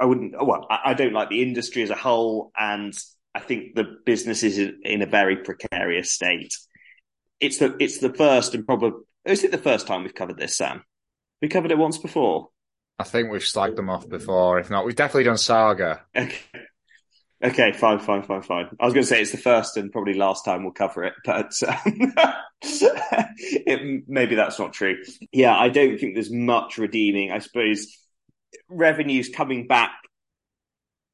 I 0.00 0.04
wouldn't. 0.04 0.34
Well, 0.34 0.66
I, 0.70 0.94
don't 0.94 1.12
like 1.12 1.28
the 1.28 1.42
industry 1.42 1.82
as 1.82 1.90
a 1.90 1.96
whole, 1.96 2.52
and 2.56 2.96
I 3.34 3.40
think 3.40 3.74
the 3.74 3.96
business 4.04 4.42
is 4.42 4.58
in 4.58 5.02
a 5.02 5.06
very 5.06 5.36
precarious 5.36 6.12
state. 6.12 6.56
It's 7.40 7.58
the 7.58 7.76
it's 7.80 7.98
the 7.98 8.12
first 8.12 8.54
and 8.54 8.66
probably 8.66 9.00
is 9.24 9.44
it 9.44 9.50
the 9.50 9.58
first 9.58 9.86
time 9.86 10.02
we've 10.02 10.14
covered 10.14 10.38
this, 10.38 10.56
Sam? 10.56 10.84
We 11.42 11.48
covered 11.48 11.70
it 11.70 11.78
once 11.78 11.98
before. 11.98 12.48
I 12.98 13.04
think 13.04 13.30
we've 13.30 13.42
slagged 13.42 13.76
them 13.76 13.90
off 13.90 14.08
before. 14.08 14.58
If 14.58 14.70
not, 14.70 14.84
we've 14.84 14.96
definitely 14.96 15.24
done 15.24 15.38
Saga. 15.38 16.02
Okay. 16.16 16.38
Okay, 17.42 17.70
fine, 17.70 18.00
fine, 18.00 18.24
fine, 18.24 18.42
fine. 18.42 18.68
I 18.80 18.84
was 18.84 18.94
going 18.94 19.04
to 19.04 19.08
say 19.08 19.22
it's 19.22 19.30
the 19.30 19.36
first 19.36 19.76
and 19.76 19.92
probably 19.92 20.14
last 20.14 20.44
time 20.44 20.64
we'll 20.64 20.72
cover 20.72 21.04
it, 21.04 21.14
but 21.24 21.52
um, 21.62 22.12
it, 22.62 24.04
maybe 24.08 24.34
that's 24.34 24.58
not 24.58 24.72
true. 24.72 24.96
Yeah, 25.30 25.56
I 25.56 25.68
don't 25.68 26.00
think 26.00 26.14
there's 26.14 26.32
much 26.32 26.78
redeeming. 26.78 27.30
I 27.30 27.38
suppose 27.38 27.96
revenues 28.68 29.28
coming 29.28 29.66
back 29.66 29.92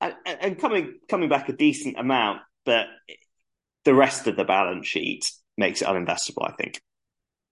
and, 0.01 0.15
and 0.27 0.59
coming 0.59 0.99
coming 1.09 1.29
back 1.29 1.49
a 1.49 1.53
decent 1.53 1.99
amount, 1.99 2.41
but 2.65 2.87
the 3.85 3.95
rest 3.95 4.27
of 4.27 4.37
the 4.37 4.45
balance 4.45 4.87
sheet 4.87 5.31
makes 5.57 5.83
it 5.83 5.89
uninvestable. 5.89 6.49
I 6.49 6.53
think. 6.53 6.81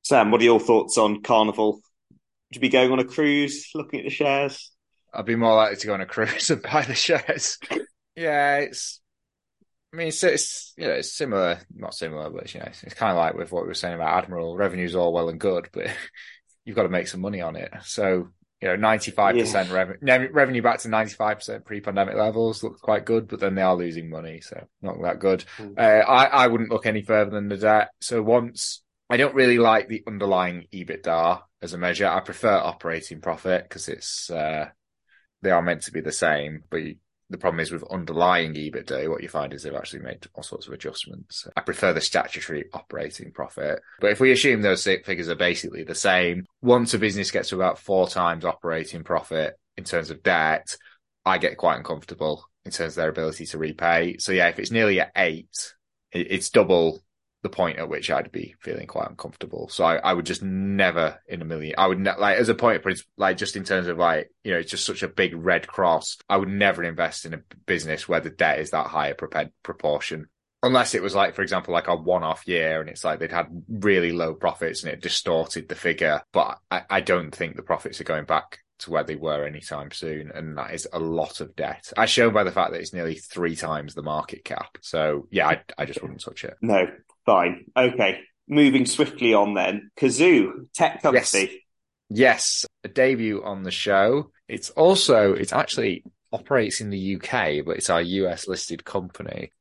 Sam, 0.02 0.30
what 0.30 0.40
are 0.40 0.44
your 0.44 0.60
thoughts 0.60 0.98
on 0.98 1.22
Carnival? 1.22 1.80
Would 2.10 2.56
you 2.56 2.60
be 2.60 2.68
going 2.68 2.90
on 2.90 2.98
a 2.98 3.04
cruise, 3.04 3.68
looking 3.74 4.00
at 4.00 4.04
the 4.04 4.10
shares? 4.10 4.72
I'd 5.14 5.26
be 5.26 5.36
more 5.36 5.54
likely 5.54 5.76
to 5.76 5.86
go 5.86 5.94
on 5.94 6.00
a 6.00 6.06
cruise 6.06 6.50
and 6.50 6.62
buy 6.62 6.82
the 6.82 6.94
shares. 6.94 7.58
Yeah, 8.16 8.58
it's. 8.58 9.00
I 9.92 9.98
mean, 9.98 10.08
it's, 10.08 10.24
it's 10.24 10.72
you 10.76 10.86
know 10.86 10.94
it's 10.94 11.12
similar, 11.12 11.60
not 11.74 11.94
similar, 11.94 12.30
but 12.30 12.52
you 12.52 12.60
know 12.60 12.66
it's, 12.66 12.82
it's 12.82 12.94
kind 12.94 13.12
of 13.12 13.18
like 13.18 13.34
with 13.34 13.52
what 13.52 13.62
we 13.62 13.68
were 13.68 13.74
saying 13.74 13.94
about 13.94 14.24
Admiral. 14.24 14.56
Revenue's 14.56 14.94
all 14.94 15.12
well 15.12 15.28
and 15.28 15.38
good, 15.38 15.68
but 15.72 15.86
you've 16.64 16.76
got 16.76 16.84
to 16.84 16.88
make 16.88 17.08
some 17.08 17.20
money 17.20 17.40
on 17.40 17.56
it. 17.56 17.72
So 17.82 18.28
you 18.62 18.68
know, 18.68 18.76
ninety 18.76 19.10
five 19.10 19.36
percent 19.36 19.70
revenue 19.70 20.62
back 20.62 20.78
to 20.78 20.88
ninety 20.88 21.14
five 21.14 21.38
percent 21.38 21.64
pre 21.64 21.80
pandemic 21.80 22.14
levels 22.14 22.62
looks 22.62 22.80
quite 22.80 23.04
good, 23.04 23.28
but 23.28 23.40
then 23.40 23.56
they 23.56 23.62
are 23.62 23.76
losing 23.76 24.08
money, 24.08 24.40
so 24.40 24.66
not 24.80 25.02
that 25.02 25.18
good. 25.18 25.44
Mm. 25.58 25.78
Uh, 25.78 26.06
I 26.08 26.24
I 26.26 26.46
wouldn't 26.46 26.70
look 26.70 26.86
any 26.86 27.02
further 27.02 27.32
than 27.32 27.48
the 27.48 27.56
debt. 27.56 27.90
So 28.00 28.22
once 28.22 28.82
I 29.10 29.18
don't 29.18 29.34
really 29.34 29.58
like 29.58 29.88
the 29.88 30.02
underlying 30.06 30.68
EBITDA 30.72 31.42
as 31.60 31.74
a 31.74 31.78
measure. 31.78 32.08
I 32.08 32.20
prefer 32.20 32.54
operating 32.54 33.20
profit 33.20 33.64
because 33.64 33.88
it's 33.88 34.30
uh, 34.30 34.70
they 35.42 35.50
are 35.50 35.60
meant 35.60 35.82
to 35.82 35.92
be 35.92 36.00
the 36.00 36.12
same, 36.12 36.64
but 36.70 36.78
you, 36.78 36.96
the 37.32 37.38
problem 37.38 37.60
is 37.60 37.72
with 37.72 37.90
underlying 37.90 38.54
EBITDA, 38.54 39.08
what 39.10 39.22
you 39.22 39.28
find 39.28 39.52
is 39.52 39.62
they've 39.62 39.74
actually 39.74 40.02
made 40.02 40.26
all 40.34 40.42
sorts 40.42 40.66
of 40.66 40.72
adjustments. 40.72 41.48
I 41.56 41.62
prefer 41.62 41.92
the 41.92 42.00
statutory 42.00 42.66
operating 42.72 43.32
profit. 43.32 43.80
But 44.00 44.12
if 44.12 44.20
we 44.20 44.32
assume 44.32 44.62
those 44.62 44.84
figures 44.84 45.28
are 45.28 45.34
basically 45.34 45.82
the 45.82 45.94
same, 45.94 46.46
once 46.60 46.94
a 46.94 46.98
business 46.98 47.30
gets 47.30 47.48
to 47.48 47.56
about 47.56 47.78
four 47.78 48.08
times 48.08 48.44
operating 48.44 49.02
profit 49.02 49.58
in 49.76 49.84
terms 49.84 50.10
of 50.10 50.22
debt, 50.22 50.76
I 51.24 51.38
get 51.38 51.56
quite 51.56 51.76
uncomfortable 51.76 52.44
in 52.64 52.70
terms 52.70 52.92
of 52.92 52.96
their 52.96 53.08
ability 53.08 53.46
to 53.46 53.58
repay. 53.58 54.18
So 54.18 54.32
yeah, 54.32 54.48
if 54.48 54.58
it's 54.58 54.70
nearly 54.70 55.00
at 55.00 55.12
eight, 55.16 55.74
it's 56.12 56.50
double 56.50 57.02
the 57.42 57.48
point 57.48 57.78
at 57.78 57.88
which 57.88 58.10
I'd 58.10 58.30
be 58.30 58.54
feeling 58.60 58.86
quite 58.86 59.10
uncomfortable. 59.10 59.68
So 59.68 59.84
I, 59.84 59.96
I 59.96 60.12
would 60.12 60.26
just 60.26 60.42
never 60.42 61.20
in 61.26 61.42
a 61.42 61.44
million, 61.44 61.74
I 61.76 61.88
would 61.88 61.98
ne- 61.98 62.16
like 62.16 62.38
as 62.38 62.48
a 62.48 62.54
point 62.54 62.82
principle, 62.82 63.10
like 63.16 63.36
just 63.36 63.56
in 63.56 63.64
terms 63.64 63.88
of 63.88 63.98
like, 63.98 64.30
you 64.44 64.52
know, 64.52 64.58
it's 64.58 64.70
just 64.70 64.86
such 64.86 65.02
a 65.02 65.08
big 65.08 65.34
red 65.34 65.66
cross. 65.66 66.18
I 66.28 66.36
would 66.36 66.48
never 66.48 66.84
invest 66.84 67.26
in 67.26 67.34
a 67.34 67.42
business 67.66 68.08
where 68.08 68.20
the 68.20 68.30
debt 68.30 68.60
is 68.60 68.70
that 68.70 68.86
high 68.86 69.08
a 69.08 69.14
proportion. 69.62 70.28
Unless 70.64 70.94
it 70.94 71.02
was 71.02 71.16
like, 71.16 71.34
for 71.34 71.42
example, 71.42 71.74
like 71.74 71.88
a 71.88 71.96
one-off 71.96 72.46
year 72.46 72.80
and 72.80 72.88
it's 72.88 73.02
like 73.02 73.18
they'd 73.18 73.32
had 73.32 73.48
really 73.68 74.12
low 74.12 74.34
profits 74.34 74.84
and 74.84 74.92
it 74.92 75.02
distorted 75.02 75.68
the 75.68 75.74
figure. 75.74 76.22
But 76.32 76.58
I, 76.70 76.82
I 76.88 77.00
don't 77.00 77.34
think 77.34 77.56
the 77.56 77.62
profits 77.64 78.00
are 78.00 78.04
going 78.04 78.26
back 78.26 78.60
to 78.78 78.90
where 78.92 79.02
they 79.02 79.16
were 79.16 79.44
anytime 79.44 79.90
soon. 79.90 80.30
And 80.32 80.56
that 80.58 80.72
is 80.72 80.86
a 80.92 81.00
lot 81.00 81.40
of 81.40 81.56
debt, 81.56 81.92
as 81.96 82.10
shown 82.10 82.32
by 82.32 82.44
the 82.44 82.52
fact 82.52 82.70
that 82.70 82.80
it's 82.80 82.92
nearly 82.92 83.16
three 83.16 83.56
times 83.56 83.94
the 83.94 84.02
market 84.02 84.44
cap. 84.44 84.78
So 84.80 85.26
yeah, 85.32 85.48
I, 85.48 85.62
I 85.78 85.84
just 85.84 86.00
wouldn't 86.00 86.20
touch 86.20 86.44
it. 86.44 86.54
No, 86.62 86.88
Fine. 87.26 87.66
Okay. 87.76 88.20
Moving 88.48 88.86
swiftly 88.86 89.34
on 89.34 89.54
then. 89.54 89.90
Cazoo, 89.96 90.66
tech 90.74 91.02
company. 91.02 91.62
Yes. 92.08 92.64
yes. 92.64 92.66
A 92.84 92.88
debut 92.88 93.42
on 93.44 93.62
the 93.62 93.70
show. 93.70 94.30
It's 94.48 94.70
also, 94.70 95.32
it's 95.32 95.52
actually 95.52 96.04
operates 96.32 96.80
in 96.80 96.90
the 96.90 97.16
UK, 97.16 97.64
but 97.64 97.76
it's 97.76 97.90
our 97.90 98.02
US 98.02 98.48
listed 98.48 98.84
company. 98.84 99.52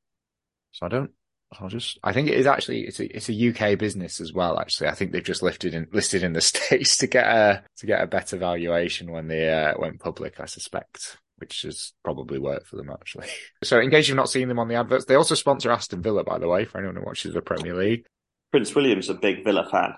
So 0.72 0.86
I 0.86 0.90
don't, 0.90 1.12
I'll 1.60 1.70
just, 1.70 2.00
I 2.04 2.14
think 2.14 2.30
it 2.30 2.36
is 2.36 2.48
actually, 2.48 2.82
it's 2.82 3.00
a, 3.00 3.16
it's 3.16 3.30
a 3.30 3.50
UK 3.50 3.78
business 3.78 4.20
as 4.20 4.34
well, 4.34 4.60
actually. 4.60 4.88
I 4.88 4.96
think 4.96 5.12
they've 5.12 5.24
just 5.24 5.44
lifted 5.44 5.74
in, 5.74 5.88
listed 5.92 6.24
in 6.24 6.34
the 6.34 6.42
States 6.42 6.98
to 6.98 7.08
get 7.08 7.28
a, 7.28 7.64
to 7.78 7.86
get 7.86 8.02
a 8.02 8.08
better 8.08 8.38
valuation 8.38 9.12
when 9.12 9.28
they 9.28 9.50
uh, 9.50 9.74
went 9.78 10.00
public, 10.00 10.40
I 10.40 10.46
suspect 10.46 11.18
which 11.42 11.64
has 11.64 11.92
probably 12.04 12.40
worked 12.40 12.68
for 12.68 12.78
them 12.78 12.90
actually. 12.90 13.28
So 13.64 13.80
in 13.80 13.92
case 13.92 14.08
you've 14.08 14.18
not 14.18 14.30
seen 14.30 14.48
them 14.48 14.60
on 14.60 14.68
the 14.68 14.76
adverts, 14.76 15.06
they 15.06 15.16
also 15.16 15.36
sponsor 15.36 15.72
Aston 15.72 16.02
Villa, 16.02 16.24
by 16.24 16.40
the 16.40 16.48
way, 16.48 16.66
for 16.66 16.78
anyone 16.78 16.96
who 16.96 17.04
watches 17.04 17.34
the 17.34 17.42
Premier 17.42 17.76
League. 17.76 18.06
Prince 18.52 18.74
William's 18.74 19.10
a 19.10 19.14
big 19.14 19.44
Villa 19.44 19.68
fan. 19.70 19.94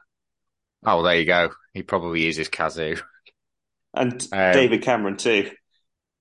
Oh, 0.85 0.95
well, 0.95 1.03
there 1.03 1.19
you 1.19 1.25
go. 1.25 1.51
He 1.73 1.83
probably 1.83 2.23
uses 2.23 2.49
Cazoo. 2.49 3.01
And 3.93 4.13
um, 4.31 4.53
David 4.53 4.81
Cameron 4.81 5.17
too. 5.17 5.51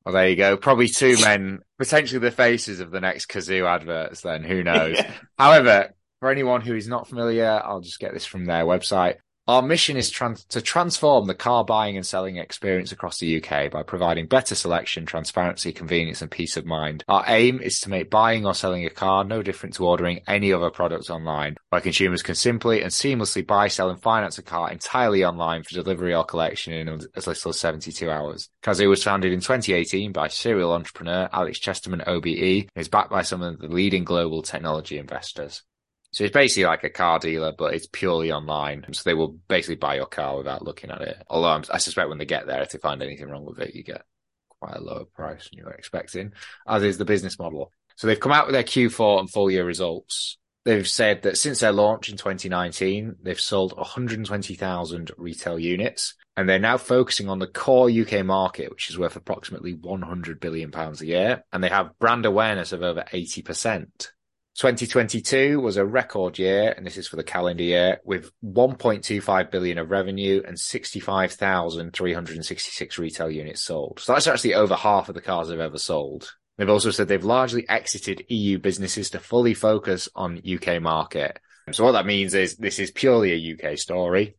Well, 0.05 0.15
there 0.15 0.29
you 0.29 0.37
go. 0.37 0.57
Probably 0.57 0.89
two 0.89 1.17
men, 1.21 1.61
potentially 1.79 2.19
the 2.19 2.31
faces 2.31 2.81
of 2.81 2.91
the 2.91 3.01
next 3.01 3.27
Cazoo 3.27 3.67
adverts. 3.67 4.21
Then 4.21 4.45
who 4.45 4.63
knows? 4.63 4.97
yeah. 4.99 5.13
However, 5.39 5.95
for 6.21 6.31
anyone 6.31 6.61
who 6.61 6.75
is 6.75 6.89
not 6.89 7.09
familiar, 7.09 7.61
I'll 7.65 7.81
just 7.81 7.99
get 7.99 8.13
this 8.13 8.27
from 8.27 8.45
their 8.45 8.65
website. 8.65 9.17
Our 9.49 9.61
mission 9.61 9.97
is 9.97 10.09
trans- 10.09 10.45
to 10.51 10.63
transform 10.63 11.27
the 11.27 11.35
car 11.35 11.65
buying 11.65 11.97
and 11.97 12.07
selling 12.07 12.37
experience 12.37 12.93
across 12.93 13.19
the 13.19 13.43
UK 13.43 13.73
by 13.73 13.83
providing 13.83 14.27
better 14.27 14.55
selection, 14.55 15.05
transparency, 15.05 15.73
convenience, 15.73 16.23
and 16.23 16.31
peace 16.31 16.57
of 16.57 16.65
mind. 16.65 17.03
Our 17.09 17.25
aim 17.27 17.61
is 17.61 17.81
to 17.81 17.91
make 17.91 18.09
buying 18.09 18.47
or 18.47 18.55
selling 18.55 18.87
a 18.87 18.91
car 18.91 19.25
no 19.25 19.43
different 19.43 19.75
to 19.75 19.87
ordering 19.87 20.21
any 20.29 20.53
other 20.53 20.71
product 20.71 21.11
online, 21.11 21.57
where 21.71 21.81
consumers 21.81 22.23
can 22.23 22.37
simply 22.37 22.83
and 22.83 22.93
seamlessly 22.93 23.45
buy, 23.45 23.67
sell, 23.67 23.91
and 23.91 24.01
finance 24.01 24.39
a 24.39 24.43
car 24.43 24.71
entirely 24.71 25.25
online 25.25 25.65
for 25.65 25.75
delivery 25.75 26.15
or 26.15 26.25
collection 26.25 26.73
in 26.73 26.89
as 27.17 27.27
little 27.27 27.51
as 27.51 27.59
72 27.59 28.09
hours. 28.09 28.49
Cazoo 28.63 28.89
was 28.89 29.03
founded 29.03 29.33
in 29.33 29.41
2018 29.41 30.13
by 30.13 30.29
serial 30.29 30.73
entrepreneur 30.73 31.29
Alex 31.33 31.59
Chesterman 31.59 32.03
OBE 32.07 32.29
and 32.29 32.71
is 32.77 32.89
backed 32.89 33.11
by 33.11 33.23
some 33.23 33.43
of 33.43 33.59
the 33.59 33.67
leading 33.67 34.05
global 34.05 34.43
technology 34.43 34.99
investors. 34.99 35.65
So 36.13 36.25
it's 36.25 36.33
basically 36.33 36.67
like 36.67 36.85
a 36.85 36.91
car 36.91 37.19
dealer, 37.19 37.53
but 37.57 37.75
it's 37.75 37.87
purely 37.87 38.31
online. 38.31 38.85
So 38.93 39.03
they 39.05 39.15
will 39.15 39.39
basically 39.49 39.77
buy 39.77 39.97
your 39.97 40.07
car 40.07 40.37
without 40.37 40.63
looking 40.63 40.91
at 40.91 41.01
it. 41.01 41.17
Although 41.29 41.49
I'm, 41.49 41.65
i 41.73 41.79
suspect 41.79 42.11
when 42.11 42.19
they 42.19 42.27
get 42.27 42.47
there, 42.47 42.63
if 42.63 42.71
they 42.71 42.79
find 42.79 43.03
anything 43.03 43.29
wrong 43.29 43.47
with 43.47 43.59
it, 43.61 43.75
you 43.75 43.83
get 43.83 44.03
quite 44.49 44.77
a 44.77 44.83
lower 44.83 45.07
price 45.07 45.49
than 45.49 45.59
you 45.59 45.65
were 45.65 45.73
expecting, 45.73 46.33
as 46.69 46.83
is 46.83 46.99
the 46.99 47.07
business 47.07 47.39
model. 47.39 47.73
So 47.97 48.07
they've 48.07 48.21
come 48.21 48.33
out 48.33 48.47
with 48.47 48.53
their 48.53 48.63
Q4 48.63 49.21
and 49.21 49.31
full 49.31 49.51
year 49.51 49.65
results. 49.65 50.39
They've 50.65 50.89
said 50.89 51.23
that 51.23 51.39
since 51.39 51.61
their 51.61 51.73
launch 51.73 52.09
in 52.09 52.17
2019, 52.17 53.17
they've 53.23 53.41
sold 53.41 53.77
120,000 53.77 55.11
retail 55.17 55.59
units 55.59 56.15
and 56.37 56.49
they're 56.49 56.59
now 56.59 56.77
focusing 56.77 57.29
on 57.29 57.39
the 57.39 57.49
core 57.49 57.91
UK 57.91 58.25
market, 58.25 58.71
which 58.71 58.89
is 58.89 58.99
worth 58.99 59.17
approximately 59.17 59.73
100 59.73 60.41
billion 60.41 60.71
pounds 60.71 61.01
a 61.01 61.07
year. 61.07 61.45
And 61.53 61.65
they 61.65 61.69
have 61.69 61.99
brand 61.99 62.27
awareness 62.27 62.73
of 62.73 62.83
over 62.83 63.03
80%. 63.13 64.09
2022 64.57 65.61
was 65.61 65.79
a 65.79 65.85
record 65.85 66.39
year, 66.39 66.73
and 66.77 66.87
this 66.87 66.99
is 66.99 67.09
for 67.09 67.17
the 67.17 67.25
calendar 67.25 67.63
year, 67.63 68.01
with 68.05 68.31
1.25 68.45 69.51
billion 69.51 69.79
of 69.79 69.91
revenue 69.91 70.43
and 70.47 70.61
65,366 70.61 72.99
retail 72.99 73.31
units 73.31 73.63
sold. 73.63 74.01
So 74.01 74.13
that's 74.13 74.27
actually 74.27 74.55
over 74.55 74.75
half 74.75 75.09
of 75.09 75.15
the 75.15 75.23
cars 75.23 75.49
they've 75.49 75.59
ever 75.59 75.79
sold. 75.79 76.31
They've 76.59 76.69
also 76.69 76.91
said 76.91 77.09
they've 77.09 77.25
largely 77.25 77.67
exited 77.69 78.27
EU 78.29 78.59
businesses 78.59 79.09
to 79.11 79.21
fully 79.21 79.55
focus 79.55 80.11
on 80.15 80.43
UK 80.47 80.83
market. 80.83 81.39
So 81.71 81.85
what 81.85 81.93
that 81.93 82.07
means 82.07 82.35
is 82.35 82.57
this 82.57 82.79
is 82.79 82.91
purely 82.91 83.33
a 83.33 83.55
UK 83.55 83.79
story. 83.79 84.37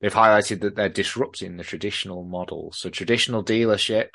They've 0.00 0.14
highlighted 0.14 0.60
that 0.60 0.76
they're 0.76 0.88
disrupting 0.88 1.56
the 1.56 1.64
traditional 1.64 2.22
model. 2.22 2.70
So 2.72 2.88
traditional 2.88 3.42
dealership 3.42 4.10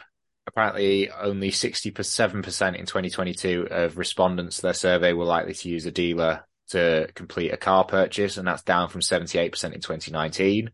apparently 0.52 1.10
only 1.10 1.50
67% 1.50 2.76
in 2.76 2.86
2022 2.86 3.68
of 3.72 3.98
respondents 3.98 4.58
to 4.58 4.62
their 4.64 4.74
survey 4.74 5.14
were 5.14 5.26
likely 5.26 5.54
to 5.54 5.70
use 5.70 5.86
a 5.86 5.92
dealer 5.92 6.46
to 6.70 7.10
complete 7.16 7.52
a 7.52 7.58
car 7.58 7.86
purchase, 7.86 8.38
and 8.38 8.48
that's 8.48 8.64
down 8.64 8.90
from 8.90 9.02
78% 9.02 9.74
in 9.74 9.82
2019. 9.82 10.72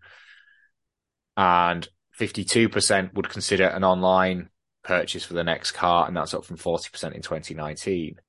And 1.35 1.87
52% 2.19 3.13
would 3.13 3.29
consider 3.29 3.65
an 3.65 3.83
online 3.83 4.49
purchase 4.83 5.23
for 5.23 5.33
the 5.33 5.43
next 5.43 5.71
car, 5.71 6.07
and 6.07 6.17
that's 6.17 6.33
up 6.33 6.45
from 6.45 6.57
40% 6.57 7.13
in 7.13 7.21
2019 7.21 8.19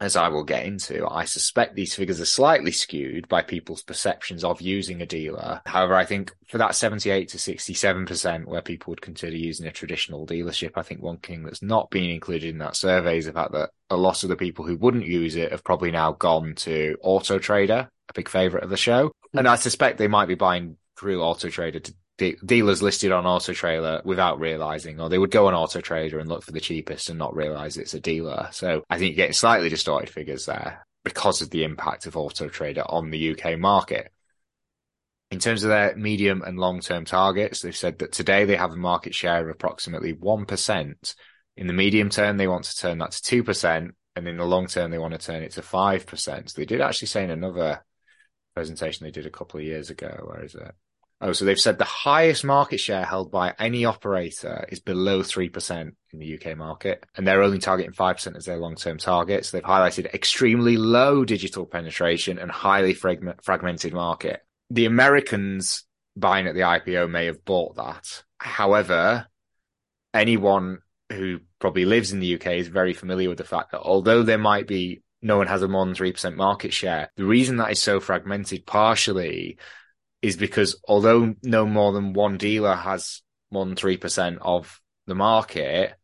as 0.00 0.16
I 0.16 0.28
will 0.28 0.44
get 0.44 0.66
into, 0.66 1.06
I 1.08 1.24
suspect 1.24 1.74
these 1.74 1.94
figures 1.94 2.20
are 2.20 2.26
slightly 2.26 2.70
skewed 2.70 3.28
by 3.28 3.42
people's 3.42 3.82
perceptions 3.82 4.44
of 4.44 4.60
using 4.60 5.00
a 5.00 5.06
dealer. 5.06 5.62
However, 5.64 5.94
I 5.94 6.04
think 6.04 6.34
for 6.48 6.58
that 6.58 6.74
78 6.74 7.28
to 7.30 7.38
67% 7.38 8.44
where 8.44 8.60
people 8.60 8.90
would 8.90 9.00
consider 9.00 9.36
using 9.36 9.66
a 9.66 9.72
traditional 9.72 10.26
dealership, 10.26 10.72
I 10.76 10.82
think 10.82 11.02
one 11.02 11.18
thing 11.18 11.44
that's 11.44 11.62
not 11.62 11.90
been 11.90 12.10
included 12.10 12.50
in 12.50 12.58
that 12.58 12.76
survey 12.76 13.18
is 13.18 13.24
the 13.24 13.32
fact 13.32 13.52
that 13.52 13.70
a 13.88 13.96
lot 13.96 14.22
of 14.22 14.28
the 14.28 14.36
people 14.36 14.66
who 14.66 14.76
wouldn't 14.76 15.06
use 15.06 15.34
it 15.34 15.50
have 15.50 15.64
probably 15.64 15.90
now 15.90 16.12
gone 16.12 16.54
to 16.56 16.96
Auto 17.02 17.38
Trader, 17.38 17.88
a 18.08 18.12
big 18.12 18.28
favorite 18.28 18.64
of 18.64 18.70
the 18.70 18.76
show. 18.76 19.12
And 19.32 19.48
I 19.48 19.56
suspect 19.56 19.98
they 19.98 20.08
might 20.08 20.28
be 20.28 20.34
buying 20.34 20.76
through 20.98 21.22
Auto 21.22 21.48
Trader 21.48 21.80
to 21.80 21.94
de- 22.18 22.36
dealers 22.44 22.82
listed 22.82 23.12
on 23.12 23.26
Auto 23.26 23.52
Trader 23.52 24.02
without 24.04 24.40
realizing, 24.40 25.00
or 25.00 25.08
they 25.08 25.18
would 25.18 25.30
go 25.30 25.46
on 25.46 25.54
Auto 25.54 25.80
Trader 25.80 26.18
and 26.18 26.28
look 26.28 26.42
for 26.42 26.52
the 26.52 26.60
cheapest 26.60 27.08
and 27.08 27.18
not 27.18 27.34
realize 27.34 27.76
it's 27.76 27.94
a 27.94 28.00
dealer. 28.00 28.48
So 28.52 28.82
I 28.88 28.98
think 28.98 29.10
you're 29.10 29.24
getting 29.24 29.32
slightly 29.34 29.68
distorted 29.68 30.10
figures 30.10 30.46
there 30.46 30.86
because 31.04 31.40
of 31.40 31.50
the 31.50 31.64
impact 31.64 32.06
of 32.06 32.16
Auto 32.16 32.48
Trader 32.48 32.82
on 32.88 33.10
the 33.10 33.32
UK 33.32 33.58
market. 33.58 34.12
In 35.30 35.38
terms 35.38 35.64
of 35.64 35.70
their 35.70 35.96
medium 35.96 36.42
and 36.42 36.58
long 36.58 36.80
term 36.80 37.04
targets, 37.04 37.60
they've 37.60 37.76
said 37.76 37.98
that 37.98 38.12
today 38.12 38.44
they 38.44 38.56
have 38.56 38.72
a 38.72 38.76
market 38.76 39.14
share 39.14 39.42
of 39.42 39.48
approximately 39.48 40.14
1%. 40.14 41.14
In 41.56 41.66
the 41.66 41.72
medium 41.72 42.10
term, 42.10 42.36
they 42.36 42.48
want 42.48 42.64
to 42.64 42.76
turn 42.76 42.98
that 42.98 43.12
to 43.12 43.42
2%. 43.42 43.90
And 44.14 44.28
in 44.28 44.36
the 44.38 44.44
long 44.44 44.66
term, 44.66 44.90
they 44.90 44.98
want 44.98 45.12
to 45.12 45.18
turn 45.18 45.42
it 45.42 45.52
to 45.52 45.62
5%. 45.62 46.18
So 46.18 46.54
they 46.56 46.64
did 46.64 46.80
actually 46.80 47.08
say 47.08 47.24
in 47.24 47.30
another 47.30 47.84
presentation 48.54 49.04
they 49.04 49.10
did 49.10 49.26
a 49.26 49.30
couple 49.30 49.60
of 49.60 49.66
years 49.66 49.90
ago, 49.90 50.24
where 50.24 50.44
is 50.44 50.54
it? 50.54 50.74
Oh, 51.20 51.32
so 51.32 51.44
they've 51.46 51.58
said 51.58 51.78
the 51.78 51.84
highest 51.84 52.44
market 52.44 52.78
share 52.78 53.04
held 53.04 53.30
by 53.30 53.54
any 53.58 53.86
operator 53.86 54.66
is 54.68 54.80
below 54.80 55.22
3% 55.22 55.92
in 56.12 56.18
the 56.18 56.34
UK 56.38 56.56
market, 56.58 57.06
and 57.16 57.26
they're 57.26 57.42
only 57.42 57.58
targeting 57.58 57.92
5% 57.92 58.36
as 58.36 58.44
their 58.44 58.58
long 58.58 58.76
term 58.76 58.98
target. 58.98 59.46
So 59.46 59.56
They've 59.56 59.64
highlighted 59.64 60.12
extremely 60.12 60.76
low 60.76 61.24
digital 61.24 61.64
penetration 61.64 62.38
and 62.38 62.50
highly 62.50 62.92
fragment- 62.92 63.42
fragmented 63.42 63.94
market 63.94 64.42
the 64.70 64.86
Americans 64.86 65.84
buying 66.16 66.46
at 66.46 66.54
the 66.54 66.62
IPO 66.62 67.10
may 67.10 67.26
have 67.26 67.44
bought 67.44 67.76
that. 67.76 68.24
However, 68.38 69.26
anyone 70.14 70.78
who 71.12 71.40
probably 71.58 71.84
lives 71.84 72.12
in 72.12 72.20
the 72.20 72.34
UK 72.34 72.46
is 72.58 72.68
very 72.68 72.92
familiar 72.92 73.28
with 73.28 73.38
the 73.38 73.44
fact 73.44 73.72
that 73.72 73.80
although 73.80 74.22
there 74.22 74.38
might 74.38 74.66
be 74.66 75.02
no 75.22 75.38
one 75.38 75.46
has 75.46 75.62
a 75.62 75.68
more 75.68 75.84
than 75.84 75.94
3% 75.94 76.34
market 76.36 76.72
share, 76.72 77.10
the 77.16 77.24
reason 77.24 77.56
that 77.58 77.70
is 77.70 77.80
so 77.80 78.00
fragmented 78.00 78.66
partially 78.66 79.58
is 80.26 80.36
because 80.36 80.80
although 80.86 81.34
no 81.42 81.66
more 81.66 81.92
than 81.92 82.12
one 82.12 82.36
dealer 82.36 82.74
has 82.74 83.22
more 83.50 83.64
than 83.64 83.76
3% 83.76 84.38
of 84.40 84.80
the 85.06 85.14
market, 85.14 85.94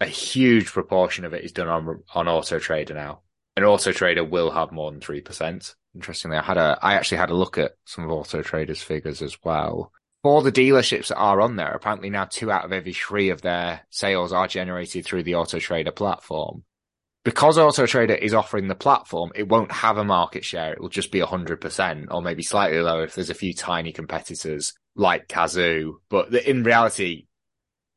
a 0.00 0.06
huge 0.06 0.66
proportion 0.66 1.24
of 1.24 1.34
it 1.34 1.44
is 1.44 1.52
done 1.52 1.68
on 1.68 2.02
on 2.14 2.28
Auto 2.28 2.58
Trader 2.58 2.94
now. 2.94 3.20
An 3.56 3.64
Auto 3.64 3.92
Trader 3.92 4.24
will 4.24 4.50
have 4.50 4.72
more 4.72 4.90
than 4.90 5.00
3% 5.00 5.74
interestingly, 5.96 6.36
I 6.36 6.42
had 6.42 6.58
a, 6.58 6.78
I 6.80 6.94
actually 6.94 7.18
had 7.18 7.30
a 7.30 7.34
look 7.34 7.58
at 7.58 7.72
some 7.84 8.04
of 8.04 8.10
Auto 8.10 8.42
Trader's 8.42 8.82
figures 8.82 9.22
as 9.22 9.36
well. 9.42 9.90
For 10.22 10.42
the 10.42 10.52
dealerships 10.52 11.08
that 11.08 11.16
are 11.16 11.40
on 11.40 11.56
there, 11.56 11.72
apparently 11.72 12.10
now 12.10 12.26
two 12.26 12.50
out 12.50 12.64
of 12.64 12.72
every 12.72 12.92
three 12.92 13.30
of 13.30 13.42
their 13.42 13.80
sales 13.90 14.32
are 14.32 14.46
generated 14.46 15.04
through 15.04 15.22
the 15.22 15.36
Auto 15.36 15.58
Trader 15.58 15.92
platform. 15.92 16.64
Because 17.26 17.58
Auto 17.58 17.86
Trader 17.86 18.14
is 18.14 18.34
offering 18.34 18.68
the 18.68 18.76
platform, 18.76 19.32
it 19.34 19.48
won't 19.48 19.72
have 19.72 19.98
a 19.98 20.04
market 20.04 20.44
share. 20.44 20.72
It 20.72 20.80
will 20.80 20.88
just 20.88 21.10
be 21.10 21.18
100% 21.18 22.06
or 22.08 22.22
maybe 22.22 22.44
slightly 22.44 22.78
lower 22.78 23.02
if 23.02 23.16
there's 23.16 23.30
a 23.30 23.34
few 23.34 23.52
tiny 23.52 23.90
competitors 23.90 24.74
like 24.94 25.26
Cazoo. 25.26 25.94
But 26.08 26.32
in 26.32 26.62
reality, 26.62 27.26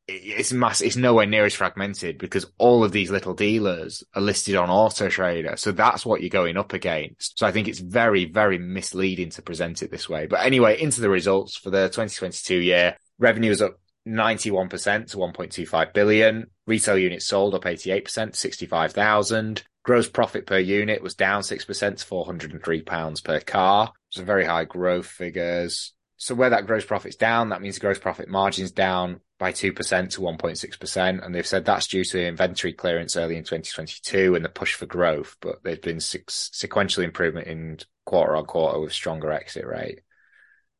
it's 0.08 0.52
mass 0.52 0.80
it's 0.80 0.96
nowhere 0.96 1.26
near 1.26 1.44
as 1.44 1.54
fragmented 1.54 2.18
because 2.18 2.44
all 2.58 2.82
of 2.82 2.90
these 2.90 3.12
little 3.12 3.32
dealers 3.32 4.02
are 4.16 4.20
listed 4.20 4.56
on 4.56 4.68
auto 4.68 5.08
trader 5.08 5.56
so 5.56 5.70
that's 5.70 6.04
what 6.04 6.20
you're 6.20 6.28
going 6.28 6.56
up 6.56 6.72
against 6.72 7.38
so 7.38 7.46
i 7.46 7.52
think 7.52 7.68
it's 7.68 7.78
very 7.78 8.24
very 8.24 8.58
misleading 8.58 9.30
to 9.30 9.40
present 9.40 9.84
it 9.84 9.92
this 9.92 10.08
way 10.08 10.26
but 10.26 10.44
anyway 10.44 10.80
into 10.80 11.00
the 11.00 11.08
results 11.08 11.56
for 11.56 11.70
the 11.70 11.86
2022 11.86 12.56
year 12.56 12.96
revenue 13.20 13.52
is 13.52 13.62
up 13.62 13.78
91% 14.06 15.10
to 15.10 15.16
1.25 15.18 15.92
billion 15.92 16.46
retail 16.66 16.98
units 16.98 17.26
sold 17.26 17.54
up 17.54 17.64
88% 17.64 18.34
65,000 18.34 19.62
gross 19.82 20.08
profit 20.08 20.46
per 20.46 20.58
unit 20.58 21.02
was 21.02 21.14
down 21.14 21.42
6% 21.42 21.96
to 21.98 22.04
403 22.04 22.82
pounds 22.82 23.20
per 23.20 23.40
car 23.40 23.92
a 24.16 24.22
very 24.22 24.44
high 24.44 24.64
growth 24.64 25.06
figures 25.06 25.92
so 26.20 26.34
where 26.34 26.50
that 26.50 26.66
gross 26.66 26.84
profit's 26.84 27.16
down, 27.16 27.48
that 27.48 27.62
means 27.62 27.78
gross 27.78 27.98
profit 27.98 28.28
margin's 28.28 28.72
down 28.72 29.20
by 29.38 29.52
2% 29.52 29.74
to 30.10 30.20
1.6%. 30.20 31.24
And 31.24 31.34
they've 31.34 31.46
said 31.46 31.64
that's 31.64 31.86
due 31.86 32.04
to 32.04 32.26
inventory 32.26 32.74
clearance 32.74 33.16
early 33.16 33.36
in 33.36 33.42
2022 33.42 34.34
and 34.34 34.44
the 34.44 34.50
push 34.50 34.74
for 34.74 34.84
growth. 34.84 35.38
But 35.40 35.62
there's 35.64 35.78
been 35.78 35.98
six, 35.98 36.50
sequential 36.52 37.04
improvement 37.04 37.46
in 37.46 37.78
quarter 38.04 38.36
on 38.36 38.44
quarter 38.44 38.78
with 38.80 38.92
stronger 38.92 39.32
exit 39.32 39.66
rate. 39.66 40.02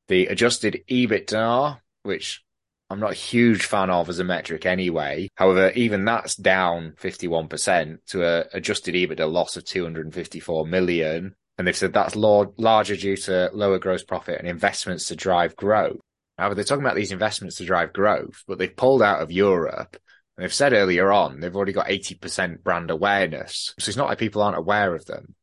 The 0.09 0.27
adjusted 0.27 0.83
EBITDA, 0.91 1.81
which 2.03 2.45
I'm 2.91 2.99
not 2.99 3.13
a 3.13 3.15
huge 3.15 3.67
fan 3.67 3.89
of 3.89 4.09
as 4.09 4.19
a 4.19 4.25
metric 4.25 4.67
anyway. 4.67 5.29
However, 5.37 5.71
even 5.71 6.05
that's 6.05 6.35
down 6.35 6.95
51% 7.01 7.99
to 8.09 8.25
a 8.25 8.45
adjusted 8.53 8.97
EBITDA 8.97 9.31
loss 9.31 9.57
of 9.57 9.65
254 9.65 10.67
million. 10.67 11.37
And 11.57 11.67
they've 11.67 11.77
said 11.77 11.93
that's 11.93 12.17
larger 12.17 12.97
due 12.97 13.17
to 13.17 13.51
lower 13.53 13.79
gross 13.79 14.03
profit 14.03 14.41
and 14.41 14.49
investments 14.49 15.07
to 15.07 15.17
drive 15.17 15.55
growth. 15.55 16.01
However, 16.37 16.55
they're 16.55 16.65
talking 16.65 16.85
about 16.85 16.97
these 16.97 17.13
investments 17.13 17.57
to 17.57 17.65
drive 17.65 17.93
growth, 17.93 18.43
but 18.49 18.59
they've 18.59 18.75
pulled 18.75 19.03
out 19.03 19.23
of 19.23 19.31
Europe. 19.31 19.97
And 20.37 20.43
they've 20.43 20.53
said 20.53 20.73
earlier 20.73 21.13
on, 21.13 21.39
they've 21.39 21.55
already 21.55 21.75
got 21.75 21.89
80% 21.89 22.63
brand 22.63 22.91
awareness. 22.91 23.75
So 23.79 23.91
it's 23.91 23.97
not 23.99 24.09
like 24.09 24.19
people 24.19 24.43
aren't 24.43 24.59
aware 24.59 24.95
of 24.95 25.05
them. 25.05 25.35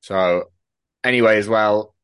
So 0.00 0.50
anyway, 1.02 1.38
as 1.38 1.48
well, 1.48 1.94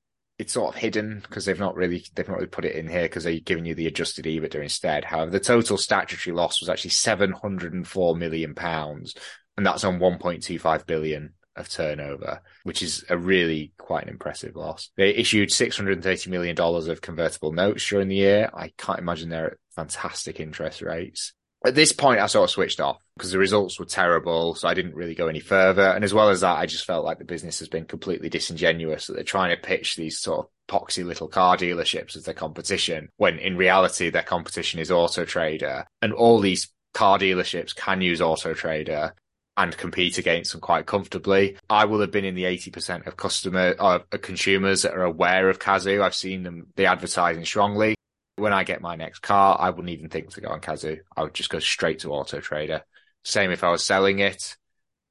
it's 0.43 0.55
sort 0.55 0.75
of 0.75 0.81
hidden 0.81 1.21
because 1.23 1.45
they've 1.45 1.59
not 1.61 1.77
really 1.77 2.05
they've 2.17 2.29
not 2.29 2.35
really 2.35 2.49
put 2.49 2.65
it 2.65 2.75
in 2.75 2.89
here 2.89 3.03
because 3.03 3.23
they're 3.23 3.39
giving 3.39 3.65
you 3.65 3.77
the 3.77 3.87
adjusted 3.87 4.25
EBITDA 4.25 4.61
instead. 4.61 5.05
However, 5.05 5.31
the 5.31 5.39
total 5.39 5.79
statutory 5.79 6.35
loss 6.35 6.61
was 6.61 6.69
actually 6.69 6.91
704 6.91 8.17
million 8.17 8.53
pounds, 8.57 9.15
and 9.57 9.65
that's 9.65 9.85
on 9.85 10.01
1.25 10.01 10.85
billion 10.85 11.35
of 11.55 11.69
turnover, 11.69 12.41
which 12.65 12.83
is 12.83 13.05
a 13.09 13.17
really 13.17 13.73
quite 13.79 14.03
an 14.03 14.09
impressive 14.09 14.57
loss. 14.57 14.91
They 14.97 15.11
issued 15.11 15.51
$630 15.51 16.27
million 16.27 16.59
of 16.59 17.01
convertible 17.01 17.53
notes 17.53 17.89
during 17.89 18.09
the 18.09 18.17
year. 18.17 18.51
I 18.53 18.73
can't 18.77 18.99
imagine 18.99 19.29
they're 19.29 19.53
at 19.53 19.59
fantastic 19.77 20.41
interest 20.41 20.83
rates. 20.83 21.35
At 21.65 21.77
this 21.77 21.93
point, 21.93 22.21
I 22.21 22.27
sort 22.27 22.45
of 22.45 22.51
switched 22.51 22.81
off 22.81 22.99
because 23.17 23.31
the 23.31 23.39
results 23.39 23.79
were 23.79 23.87
terrible. 23.87 24.55
So 24.55 24.67
I 24.67 24.75
didn't 24.75 24.97
really 24.97 25.15
go 25.15 25.29
any 25.29 25.41
further. 25.41 25.83
And 25.83 26.03
as 26.05 26.13
well 26.13 26.29
as 26.29 26.41
that, 26.41 26.59
I 26.59 26.67
just 26.67 26.85
felt 26.85 27.05
like 27.05 27.19
the 27.19 27.25
business 27.25 27.61
has 27.61 27.69
been 27.69 27.85
completely 27.85 28.29
disingenuous 28.29 29.07
that 29.07 29.15
they're 29.15 29.25
trying 29.25 29.55
to 29.55 29.63
pitch 29.63 29.97
these 29.97 30.19
sort 30.19 30.41
of 30.41 30.47
poxy 30.69 31.05
little 31.05 31.29
car 31.29 31.57
dealerships 31.57 32.17
as 32.17 32.25
their 32.25 32.35
competition 32.35 33.09
when 33.17 33.39
in 33.39 33.57
reality 33.57 34.11
their 34.11 34.23
competition 34.23 34.81
is 34.81 34.91
Auto 34.91 35.25
Trader 35.25 35.85
and 36.01 36.13
all 36.13 36.41
these 36.41 36.69
car 36.95 37.19
dealerships 37.19 37.75
can 37.75 38.01
use 38.01 38.21
Auto 38.21 38.55
Trader 38.55 39.15
and 39.57 39.77
compete 39.77 40.19
against 40.19 40.53
them 40.53 40.61
quite 40.61 40.87
comfortably. 40.87 41.59
I 41.69 41.85
will 41.85 42.01
have 42.01 42.11
been 42.11 42.25
in 42.25 42.35
the 42.35 42.45
80% 42.45 43.07
of 43.07 43.17
customer 43.17 43.75
uh, 43.79 43.99
consumers 44.23 44.83
that 44.83 44.95
are 44.95 45.05
aware 45.05 45.51
of 45.51 45.59
Cazoo. 45.59 46.03
I've 46.03 46.15
seen 46.15 46.43
them, 46.43 46.69
the 46.77 46.87
advertising 46.87 47.45
strongly. 47.45 47.95
When 48.43 48.53
I 48.53 48.65
get 48.65 48.81
my 48.81 48.97
next 48.97 49.21
car, 49.21 49.57
I 49.59 49.71
wouldn't 49.71 49.91
even 49.91 50.09
think 50.09 50.31
to 50.31 50.41
go 50.41 50.49
on 50.49 50.61
Cazoo. 50.61 50.99
I 51.17 51.23
would 51.23 51.33
just 51.33 51.49
go 51.49 51.61
straight 51.61 52.01
to 52.01 52.13
Auto 52.13 52.41
Trader. 52.41 52.83
Same 53.25 53.53
if 53.53 53.63
I 53.63 53.71
was 53.71 53.85
selling 53.85 54.19
it. 54.19 54.57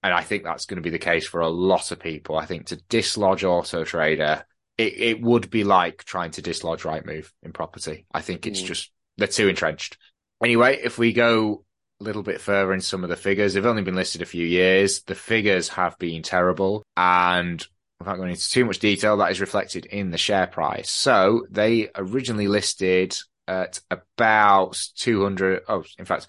And 0.03 0.13
I 0.13 0.21
think 0.21 0.43
that's 0.43 0.65
going 0.65 0.75
to 0.75 0.81
be 0.81 0.89
the 0.89 0.99
case 0.99 1.25
for 1.25 1.39
a 1.39 1.47
lot 1.47 1.91
of 1.91 1.99
people. 1.99 2.37
I 2.37 2.45
think 2.45 2.67
to 2.67 2.81
dislodge 2.89 3.45
Auto 3.45 3.85
Trader, 3.85 4.45
it, 4.77 4.99
it 4.99 5.21
would 5.21 5.49
be 5.49 5.63
like 5.63 6.03
trying 6.03 6.31
to 6.31 6.41
dislodge 6.41 6.83
Rightmove 6.83 7.31
in 7.41 7.53
property. 7.53 8.05
I 8.11 8.19
think 8.19 8.45
it's 8.45 8.61
mm. 8.61 8.65
just, 8.65 8.91
they're 9.17 9.27
too 9.27 9.47
entrenched. 9.47 9.97
Anyway, 10.43 10.81
if 10.83 10.97
we 10.97 11.13
go 11.13 11.63
a 12.01 12.03
little 12.03 12.23
bit 12.23 12.41
further 12.41 12.73
in 12.73 12.81
some 12.81 13.03
of 13.03 13.09
the 13.09 13.15
figures. 13.15 13.53
They've 13.53 13.65
only 13.65 13.83
been 13.83 13.95
listed 13.95 14.21
a 14.21 14.25
few 14.25 14.45
years. 14.45 15.03
The 15.03 15.15
figures 15.15 15.69
have 15.69 15.97
been 15.99 16.23
terrible. 16.23 16.83
And 16.97 17.65
without 18.01 18.17
going 18.17 18.31
into 18.31 18.49
too 18.49 18.65
much 18.65 18.79
detail, 18.79 19.17
that 19.17 19.31
is 19.31 19.41
reflected 19.41 19.85
in 19.85 20.11
the 20.11 20.17
share 20.17 20.47
price. 20.47 20.89
So 20.89 21.45
they 21.49 21.89
originally 21.95 22.47
listed 22.47 23.17
at 23.47 23.79
about 23.89 24.81
200. 24.97 25.63
Oh, 25.67 25.83
in 25.97 26.05
fact, 26.05 26.27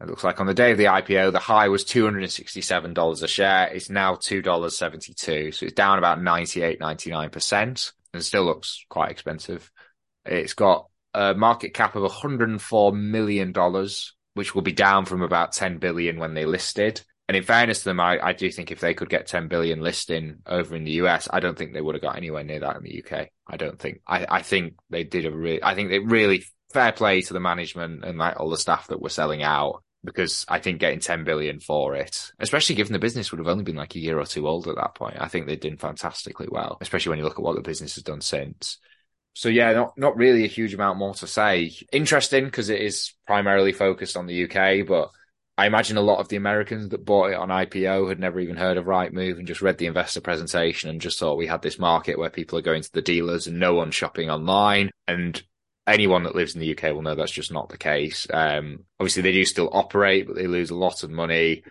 it 0.00 0.08
looks 0.08 0.24
like 0.24 0.40
on 0.40 0.46
the 0.46 0.54
day 0.54 0.72
of 0.72 0.78
the 0.78 0.84
IPO, 0.84 1.32
the 1.32 1.38
high 1.38 1.68
was 1.68 1.84
$267 1.84 3.22
a 3.22 3.28
share. 3.28 3.68
It's 3.68 3.88
now 3.88 4.14
$2.72. 4.14 5.54
So 5.54 5.66
it's 5.66 5.74
down 5.74 5.98
about 5.98 6.22
98, 6.22 6.80
99% 6.80 7.92
and 8.12 8.24
still 8.24 8.44
looks 8.44 8.84
quite 8.88 9.10
expensive. 9.10 9.70
It's 10.24 10.54
got 10.54 10.88
a 11.14 11.34
market 11.34 11.72
cap 11.72 11.96
of 11.96 12.10
$104 12.10 12.94
million 12.94 13.54
which 14.34 14.54
will 14.54 14.62
be 14.62 14.72
down 14.72 15.06
from 15.06 15.22
about 15.22 15.52
10 15.52 15.78
billion 15.78 16.18
when 16.18 16.34
they 16.34 16.44
listed. 16.44 17.00
And 17.28 17.36
in 17.36 17.42
fairness 17.42 17.80
to 17.80 17.84
them, 17.86 18.00
I, 18.00 18.18
I 18.20 18.32
do 18.32 18.50
think 18.50 18.70
if 18.70 18.80
they 18.80 18.94
could 18.94 19.08
get 19.08 19.26
10 19.26 19.48
billion 19.48 19.80
listing 19.80 20.38
over 20.46 20.76
in 20.76 20.84
the 20.84 20.92
US, 21.02 21.28
I 21.30 21.40
don't 21.40 21.58
think 21.58 21.72
they 21.72 21.80
would 21.80 21.96
have 21.96 22.02
got 22.02 22.16
anywhere 22.16 22.44
near 22.44 22.60
that 22.60 22.76
in 22.76 22.84
the 22.84 23.02
UK. 23.02 23.28
I 23.48 23.56
don't 23.56 23.78
think. 23.78 24.00
I, 24.06 24.26
I 24.28 24.42
think 24.42 24.74
they 24.90 25.02
did 25.02 25.26
a 25.26 25.30
really, 25.32 25.62
I 25.62 25.74
think 25.74 25.90
they 25.90 25.98
really 25.98 26.44
fair 26.72 26.92
play 26.92 27.22
to 27.22 27.32
the 27.32 27.40
management 27.40 28.04
and 28.04 28.18
like 28.18 28.38
all 28.38 28.50
the 28.50 28.56
staff 28.56 28.88
that 28.88 29.00
were 29.00 29.08
selling 29.08 29.42
out 29.42 29.82
because 30.04 30.44
I 30.48 30.60
think 30.60 30.78
getting 30.78 31.00
10 31.00 31.24
billion 31.24 31.58
for 31.58 31.96
it, 31.96 32.30
especially 32.38 32.76
given 32.76 32.92
the 32.92 32.98
business 32.98 33.32
would 33.32 33.38
have 33.38 33.48
only 33.48 33.64
been 33.64 33.76
like 33.76 33.96
a 33.96 34.00
year 34.00 34.18
or 34.18 34.24
two 34.24 34.46
old 34.46 34.68
at 34.68 34.76
that 34.76 34.94
point, 34.94 35.16
I 35.20 35.26
think 35.26 35.46
they 35.46 35.56
did 35.56 35.80
fantastically 35.80 36.46
well, 36.48 36.78
especially 36.80 37.10
when 37.10 37.18
you 37.18 37.24
look 37.24 37.38
at 37.38 37.44
what 37.44 37.56
the 37.56 37.62
business 37.62 37.96
has 37.96 38.04
done 38.04 38.20
since. 38.20 38.78
So 39.34 39.50
yeah, 39.50 39.72
not 39.72 39.98
not 39.98 40.16
really 40.16 40.44
a 40.44 40.48
huge 40.48 40.72
amount 40.72 40.98
more 40.98 41.12
to 41.14 41.26
say. 41.26 41.72
Interesting 41.92 42.46
because 42.46 42.70
it 42.70 42.80
is 42.80 43.12
primarily 43.26 43.72
focused 43.72 44.16
on 44.16 44.26
the 44.26 44.44
UK, 44.44 44.86
but 44.86 45.10
I 45.58 45.66
imagine 45.66 45.96
a 45.96 46.02
lot 46.02 46.18
of 46.18 46.28
the 46.28 46.36
Americans 46.36 46.90
that 46.90 47.04
bought 47.04 47.30
it 47.30 47.36
on 47.36 47.48
IPO 47.48 48.10
had 48.10 48.20
never 48.20 48.40
even 48.40 48.56
heard 48.56 48.76
of 48.76 48.84
Rightmove 48.84 49.38
and 49.38 49.46
just 49.46 49.62
read 49.62 49.78
the 49.78 49.86
investor 49.86 50.20
presentation 50.20 50.90
and 50.90 51.00
just 51.00 51.18
thought 51.18 51.38
we 51.38 51.46
had 51.46 51.62
this 51.62 51.78
market 51.78 52.18
where 52.18 52.28
people 52.28 52.58
are 52.58 52.62
going 52.62 52.82
to 52.82 52.92
the 52.92 53.00
dealers 53.00 53.46
and 53.46 53.58
no 53.58 53.74
one's 53.74 53.94
shopping 53.94 54.28
online. 54.28 54.90
And 55.08 55.42
anyone 55.86 56.24
that 56.24 56.34
lives 56.34 56.54
in 56.54 56.60
the 56.60 56.76
UK 56.76 56.92
will 56.94 57.00
know 57.00 57.14
that's 57.14 57.32
just 57.32 57.52
not 57.52 57.70
the 57.70 57.78
case. 57.78 58.26
Um, 58.30 58.84
obviously, 59.00 59.22
they 59.22 59.32
do 59.32 59.46
still 59.46 59.70
operate, 59.72 60.26
but 60.26 60.36
they 60.36 60.46
lose 60.46 60.70
a 60.70 60.76
lot 60.76 61.02
of 61.02 61.10
money. 61.10 61.62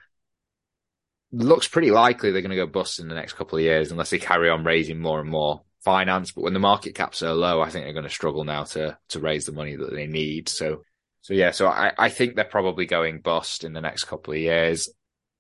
Looks 1.31 1.67
pretty 1.67 1.91
likely 1.91 2.31
they're 2.31 2.41
going 2.41 2.49
to 2.49 2.55
go 2.55 2.65
bust 2.65 2.99
in 2.99 3.07
the 3.07 3.15
next 3.15 3.33
couple 3.33 3.59
of 3.59 3.63
years 3.63 3.91
unless 3.91 4.09
they 4.09 4.17
carry 4.17 4.49
on 4.49 4.63
raising 4.63 4.99
more 4.99 5.19
and 5.19 5.29
more 5.29 5.61
finance, 5.86 6.31
but 6.31 6.41
when 6.41 6.53
the 6.53 6.59
market 6.59 6.95
caps 6.95 7.21
are 7.21 7.33
low, 7.33 7.61
I 7.61 7.69
think 7.69 7.86
they're 7.86 7.93
going 7.93 8.03
to 8.03 8.09
struggle 8.09 8.43
now 8.43 8.63
to 8.63 8.97
to 9.09 9.19
raise 9.19 9.45
the 9.45 9.51
money 9.51 9.75
that 9.75 9.93
they 9.93 10.07
need. 10.07 10.49
So, 10.49 10.81
so 11.26 11.34
yeah, 11.34 11.49
so 11.49 11.65
I, 11.67 11.91
I 11.97 12.09
think 12.09 12.36
they're 12.36 12.45
probably 12.45 12.86
going 12.86 13.19
bust 13.19 13.63
in 13.63 13.73
the 13.73 13.82
next 13.82 14.03
couple 14.03 14.36
of 14.36 14.39
years. 14.39 14.89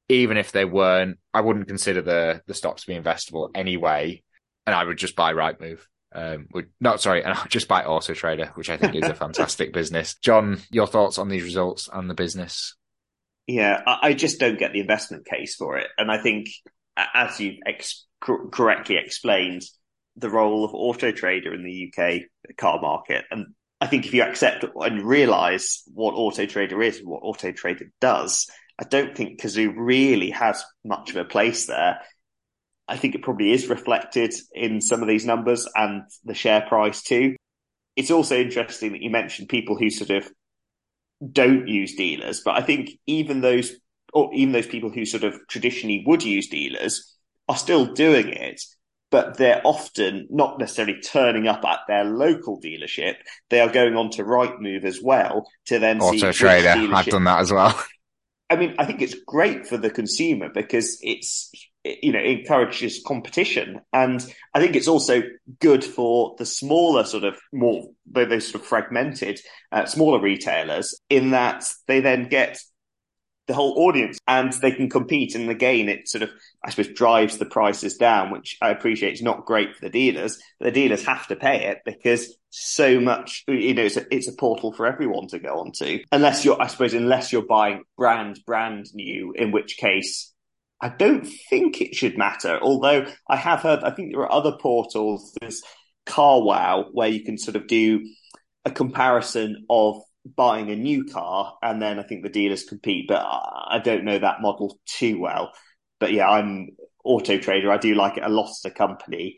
Even 0.09 0.35
if 0.35 0.51
they 0.51 0.65
weren't, 0.65 1.19
I 1.31 1.41
wouldn't 1.41 1.67
consider 1.67 2.01
the 2.01 2.41
the 2.47 2.55
stock 2.55 2.77
to 2.77 2.87
be 2.87 2.95
investable 2.95 3.51
anyway, 3.53 4.23
and 4.65 4.73
I 4.73 4.83
would 4.83 4.97
just 4.97 5.15
buy 5.15 5.33
Rightmove. 5.33 5.81
Um, 6.11 6.47
would 6.53 6.71
not 6.81 7.01
sorry, 7.01 7.23
and 7.23 7.33
I'll 7.37 7.47
just 7.49 7.67
buy 7.67 7.85
Auto 7.85 8.15
Trader, 8.15 8.47
which 8.55 8.71
I 8.71 8.77
think 8.77 8.95
is 8.95 9.07
a 9.07 9.13
fantastic 9.25 9.73
business. 9.73 10.15
John, 10.15 10.59
your 10.71 10.87
thoughts 10.87 11.19
on 11.19 11.29
these 11.29 11.43
results 11.43 11.87
and 11.93 12.09
the 12.09 12.15
business? 12.15 12.75
Yeah, 13.45 13.79
I, 13.85 14.07
I 14.07 14.13
just 14.13 14.39
don't 14.39 14.57
get 14.57 14.73
the 14.73 14.79
investment 14.79 15.27
case 15.27 15.53
for 15.53 15.77
it, 15.77 15.89
and 15.99 16.09
I 16.09 16.19
think, 16.19 16.47
as 16.97 17.39
you 17.39 17.59
ex- 17.63 18.07
correctly 18.19 18.97
explained, 18.97 19.61
the 20.15 20.31
role 20.31 20.65
of 20.65 20.73
Auto 20.73 21.11
Trader 21.11 21.53
in 21.53 21.63
the 21.63 21.93
UK 21.93 22.21
car 22.57 22.81
market. 22.81 23.25
And 23.29 23.53
I 23.81 23.87
think 23.87 24.05
if 24.05 24.13
you 24.13 24.23
accept 24.23 24.65
and 24.75 25.05
realize 25.05 25.83
what 25.93 26.13
Auto 26.13 26.45
Trader 26.45 26.81
is, 26.81 26.99
and 26.99 27.07
what 27.07 27.21
Auto 27.23 27.51
Trader 27.51 27.85
does, 27.99 28.49
I 28.79 28.83
don't 28.83 29.15
think 29.15 29.39
Cazoo 29.39 29.73
really 29.75 30.31
has 30.31 30.63
much 30.83 31.09
of 31.09 31.17
a 31.17 31.25
place 31.25 31.67
there. 31.67 31.99
I 32.87 32.97
think 32.97 33.15
it 33.15 33.23
probably 33.23 33.51
is 33.51 33.67
reflected 33.67 34.33
in 34.53 34.81
some 34.81 35.01
of 35.01 35.07
these 35.07 35.25
numbers 35.25 35.67
and 35.75 36.03
the 36.23 36.33
share 36.33 36.61
price 36.61 37.01
too. 37.01 37.35
It's 37.95 38.11
also 38.11 38.37
interesting 38.37 38.91
that 38.91 39.01
you 39.01 39.09
mentioned 39.09 39.49
people 39.49 39.77
who 39.77 39.89
sort 39.89 40.11
of 40.11 40.29
don't 41.31 41.67
use 41.67 41.95
dealers, 41.95 42.41
but 42.43 42.55
I 42.55 42.61
think 42.61 42.91
even 43.07 43.41
those, 43.41 43.75
or 44.13 44.33
even 44.33 44.51
those 44.51 44.67
people 44.67 44.91
who 44.91 45.05
sort 45.05 45.23
of 45.23 45.39
traditionally 45.47 46.03
would 46.05 46.23
use 46.23 46.47
dealers 46.47 47.15
are 47.47 47.57
still 47.57 47.93
doing 47.93 48.29
it 48.29 48.61
but 49.15 49.37
they're 49.37 49.61
often 49.63 50.27
not 50.29 50.59
necessarily 50.59 50.99
turning 50.99 51.47
up 51.47 51.63
at 51.63 51.79
their 51.87 52.03
local 52.03 52.59
dealership. 52.59 53.15
They 53.49 53.61
are 53.61 53.69
going 53.69 53.95
on 53.95 54.09
to 54.09 54.25
Rightmove 54.25 54.83
as 54.83 55.01
well 55.01 55.49
to 55.67 55.79
then 55.79 56.01
Auto 56.01 56.33
see 56.33 56.37
Trader. 56.37 56.93
I've 56.93 57.05
done 57.05 57.23
that 57.23 57.39
as 57.39 57.49
well. 57.49 57.81
I 58.49 58.57
mean, 58.57 58.75
I 58.77 58.83
think 58.83 59.01
it's 59.01 59.15
great 59.25 59.67
for 59.67 59.77
the 59.77 59.89
consumer 59.89 60.49
because 60.53 60.99
it's 61.01 61.49
you 61.85 62.11
know 62.11 62.19
it 62.19 62.39
encourages 62.39 63.01
competition, 63.07 63.79
and 63.93 64.21
I 64.53 64.59
think 64.59 64.75
it's 64.75 64.89
also 64.89 65.21
good 65.61 65.85
for 65.85 66.35
the 66.37 66.45
smaller 66.45 67.05
sort 67.05 67.23
of 67.23 67.37
more 67.53 67.87
those 68.05 68.49
sort 68.49 68.63
of 68.63 68.67
fragmented 68.67 69.39
uh, 69.71 69.85
smaller 69.85 70.19
retailers 70.19 70.99
in 71.09 71.31
that 71.31 71.63
they 71.87 72.01
then 72.01 72.27
get 72.27 72.59
the 73.47 73.53
whole 73.53 73.87
audience 73.87 74.17
and 74.27 74.51
they 74.53 74.71
can 74.71 74.89
compete. 74.89 75.35
And 75.35 75.49
again, 75.49 75.89
it 75.89 76.07
sort 76.07 76.23
of, 76.23 76.31
I 76.63 76.69
suppose, 76.69 76.93
drives 76.93 77.37
the 77.37 77.45
prices 77.45 77.97
down, 77.97 78.31
which 78.31 78.57
I 78.61 78.69
appreciate 78.69 79.13
is 79.13 79.21
not 79.21 79.45
great 79.45 79.75
for 79.75 79.81
the 79.81 79.89
dealers, 79.89 80.39
but 80.59 80.65
the 80.65 80.71
dealers 80.71 81.05
have 81.05 81.27
to 81.27 81.35
pay 81.35 81.67
it 81.67 81.79
because 81.85 82.35
so 82.49 82.99
much, 82.99 83.43
you 83.47 83.73
know, 83.73 83.83
it's 83.83 83.97
a, 83.97 84.05
it's 84.13 84.27
a 84.27 84.33
portal 84.33 84.73
for 84.73 84.87
everyone 84.87 85.27
to 85.27 85.39
go 85.39 85.59
onto. 85.59 85.99
Unless 86.11 86.45
you're, 86.45 86.61
I 86.61 86.67
suppose, 86.67 86.93
unless 86.93 87.31
you're 87.31 87.45
buying 87.45 87.83
brand, 87.97 88.39
brand 88.45 88.87
new, 88.93 89.33
in 89.33 89.51
which 89.51 89.77
case 89.77 90.33
I 90.81 90.89
don't 90.89 91.25
think 91.49 91.81
it 91.81 91.95
should 91.95 92.17
matter. 92.17 92.59
Although 92.61 93.07
I 93.27 93.35
have 93.37 93.61
heard, 93.61 93.83
I 93.83 93.91
think 93.91 94.11
there 94.11 94.21
are 94.21 94.31
other 94.31 94.57
portals, 94.59 95.35
there's 95.39 95.61
CarWow, 96.05 96.89
where 96.91 97.07
you 97.07 97.23
can 97.23 97.37
sort 97.37 97.55
of 97.55 97.67
do 97.67 98.05
a 98.65 98.71
comparison 98.71 99.65
of 99.69 100.01
buying 100.35 100.69
a 100.69 100.75
new 100.75 101.05
car, 101.05 101.57
and 101.61 101.81
then 101.81 101.99
I 101.99 102.03
think 102.03 102.23
the 102.23 102.29
dealers 102.29 102.63
compete. 102.63 103.07
But 103.07 103.23
I 103.25 103.79
don't 103.83 104.05
know 104.05 104.19
that 104.19 104.41
model 104.41 104.79
too 104.85 105.19
well. 105.19 105.51
But 105.99 106.11
yeah, 106.11 106.29
I'm 106.29 106.69
Auto 107.03 107.37
Trader. 107.37 107.71
I 107.71 107.77
do 107.77 107.95
like 107.95 108.17
it 108.17 108.23
a 108.23 108.29
lot 108.29 108.49
as 108.49 108.61
a 108.65 108.71
company. 108.71 109.37